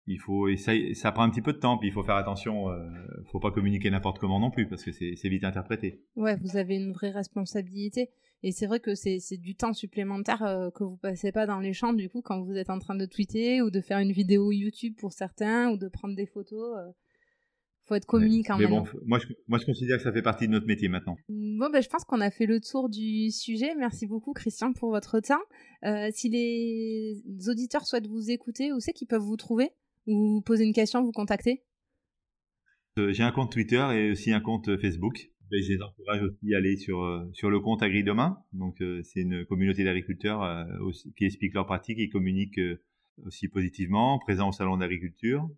il 0.07 0.19
faut 0.19 0.55
ça, 0.57 0.73
ça 0.95 1.13
prend 1.13 1.23
un 1.23 1.31
petit 1.31 1.43
peu 1.43 1.53
de 1.53 1.59
temps 1.59 1.79
puis 1.79 1.89
il 1.89 1.93
faut 1.93 2.03
faire 2.03 2.17
attention 2.17 2.71
euh, 2.71 2.89
faut 3.31 3.41
pas 3.41 3.51
communiquer 3.51 3.91
n'importe 3.91 4.19
comment 4.19 4.41
non 4.41 4.51
plus 4.51 4.67
parce 4.69 4.83
que 4.83 4.93
c'est 4.93 5.29
vite 5.29 5.45
interprété. 5.45 6.03
Ouais 6.17 6.37
vous 6.43 6.57
avez 6.57 6.77
une 6.77 6.93
vraie 6.93 7.11
responsabilité. 7.11 8.11
Et 8.43 8.53
c'est 8.53 8.67
vrai 8.67 8.81
que 8.81 8.95
c'est 8.95 9.21
du 9.37 9.55
temps 9.55 9.75
supplémentaire 9.75 10.43
euh, 10.43 10.71
que 10.71 10.83
vous 10.83 10.97
passez 10.97 11.31
pas 11.31 11.47
dans 11.47 11.61
les 11.61 11.75
champs 11.75 11.93
du 11.93 12.09
coup 12.09 12.23
quand 12.23 12.43
vous 12.43 12.57
êtes 12.57 12.71
en 12.71 12.79
train 12.79 12.95
de 12.95 13.05
tweeter 13.05 13.61
ou 13.61 13.71
de 13.71 13.81
faire 13.81 13.99
une 13.99 14.13
vidéo 14.13 14.51
YouTube 14.51 14.95
pour 14.99 15.13
certains 15.13 15.71
ou 15.71 15.77
de 15.77 15.89
prendre 15.89 16.17
des 16.17 16.27
photos 16.27 16.79
euh, 16.79 16.91
faut 17.85 17.97
être 17.97 18.07
communicant 18.07 18.57
mais 18.57 18.67
bon 18.67 18.85
moi 19.05 19.19
je, 19.19 19.27
moi 19.47 19.59
je 19.59 19.67
considère 19.67 19.99
que 19.99 20.05
ça 20.05 20.13
fait 20.13 20.23
partie 20.23 20.47
de 20.47 20.53
notre 20.53 20.67
métier 20.67 20.89
maintenant. 20.89 21.17
Bon 21.29 21.69
ben 21.71 21.83
je 21.83 21.89
pense 21.89 22.05
qu'on 22.05 22.21
a 22.23 22.31
fait 22.31 22.47
le 22.47 22.61
tour 22.61 22.89
du 22.89 23.31
sujet. 23.31 23.75
Merci 23.77 24.07
beaucoup 24.07 24.33
Christian 24.33 24.73
pour 24.73 24.91
votre 24.91 25.21
temps. 25.21 25.43
Euh, 25.85 26.09
si 26.13 26.31
les 26.31 27.21
auditeurs 27.49 27.87
souhaitent 27.87 28.07
vous 28.07 28.31
écouter 28.31 28.73
où 28.73 28.81
c'est 28.81 28.93
qu'ils 28.93 29.09
peuvent 29.09 29.21
vous 29.21 29.37
trouver? 29.37 29.71
Ou 30.11 30.43
posez 30.43 30.65
une 30.65 30.73
question, 30.75 31.03
vous 31.03 31.13
contactez 31.13 31.63
euh, 32.99 33.13
J'ai 33.13 33.23
un 33.23 33.33
compte 33.33 33.53
Twitter 33.53 33.85
et 33.95 34.11
aussi 34.11 34.33
un 34.33 34.41
compte 34.41 34.69
euh, 34.69 34.79
Facebook. 34.79 35.31
Et 35.53 35.63
je 35.63 35.73
les 35.73 35.83
encourage 35.83 36.23
aussi 36.23 36.55
à 36.55 36.59
aller 36.59 36.77
sur, 36.77 37.01
euh, 37.03 37.29
sur 37.33 37.51
le 37.51 37.59
compte 37.59 37.83
Agri 37.83 38.05
Demain. 38.05 38.39
Donc, 38.53 38.77
c'est 39.03 39.21
une 39.23 39.45
communauté 39.47 39.83
d'agriculteurs 39.83 40.67
qui 41.17 41.25
expliquent 41.25 41.55
leurs 41.55 41.67
pratiques 41.67 41.99
et 41.99 42.09
communiquent 42.09 42.61
aussi 43.25 43.49
positivement, 43.49 44.19
présent 44.21 44.49
au 44.51 44.53
salon 44.53 44.77
d'agriculture. 44.77 45.49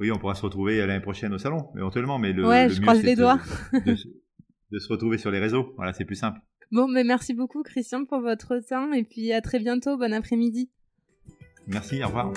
Oui, 0.00 0.10
on 0.12 0.18
pourra 0.18 0.34
se 0.34 0.42
retrouver 0.42 0.76
l'année 0.86 1.00
prochaine 1.02 1.32
au 1.32 1.38
salon, 1.38 1.70
éventuellement, 1.76 2.18
mais 2.18 2.32
le, 2.34 2.46
ouais, 2.46 2.68
le 2.68 2.74
je 2.74 2.80
mieux, 2.80 2.82
croise 2.86 3.02
les 3.02 3.14
de- 3.16 3.20
doigts. 3.22 3.40
de, 3.72 3.96
de 4.70 4.78
se 4.78 4.88
retrouver 4.92 5.16
sur 5.16 5.30
les 5.30 5.38
réseaux. 5.38 5.72
Voilà, 5.76 5.94
c'est 5.94 6.04
plus 6.04 6.14
simple. 6.16 6.38
Bon, 6.70 6.86
mais 6.86 7.02
merci 7.02 7.32
beaucoup 7.32 7.62
Christian 7.62 8.04
pour 8.04 8.20
votre 8.20 8.58
temps 8.68 8.92
et 8.92 9.02
puis 9.02 9.32
à 9.32 9.40
très 9.40 9.58
bientôt. 9.60 9.96
Bon 9.96 10.12
après-midi. 10.12 10.70
Merci, 11.66 12.04
au 12.04 12.08
revoir. 12.08 12.32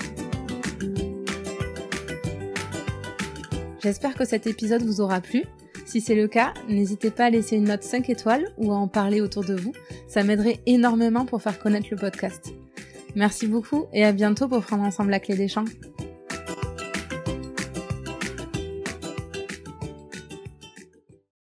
J'espère 3.82 4.14
que 4.14 4.24
cet 4.24 4.46
épisode 4.46 4.82
vous 4.82 5.00
aura 5.00 5.20
plu. 5.20 5.44
Si 5.86 6.00
c'est 6.00 6.14
le 6.14 6.28
cas, 6.28 6.54
n'hésitez 6.68 7.10
pas 7.10 7.24
à 7.24 7.30
laisser 7.30 7.56
une 7.56 7.64
note 7.64 7.82
5 7.82 8.08
étoiles 8.10 8.46
ou 8.56 8.70
à 8.70 8.76
en 8.76 8.86
parler 8.86 9.20
autour 9.20 9.44
de 9.44 9.54
vous. 9.54 9.72
Ça 10.06 10.22
m'aiderait 10.22 10.60
énormément 10.66 11.24
pour 11.24 11.42
faire 11.42 11.58
connaître 11.58 11.88
le 11.90 11.96
podcast. 11.96 12.52
Merci 13.16 13.46
beaucoup 13.48 13.86
et 13.92 14.04
à 14.04 14.12
bientôt 14.12 14.48
pour 14.48 14.62
prendre 14.62 14.84
ensemble 14.84 15.10
la 15.10 15.20
clé 15.20 15.34
des 15.34 15.48
champs. 15.48 15.64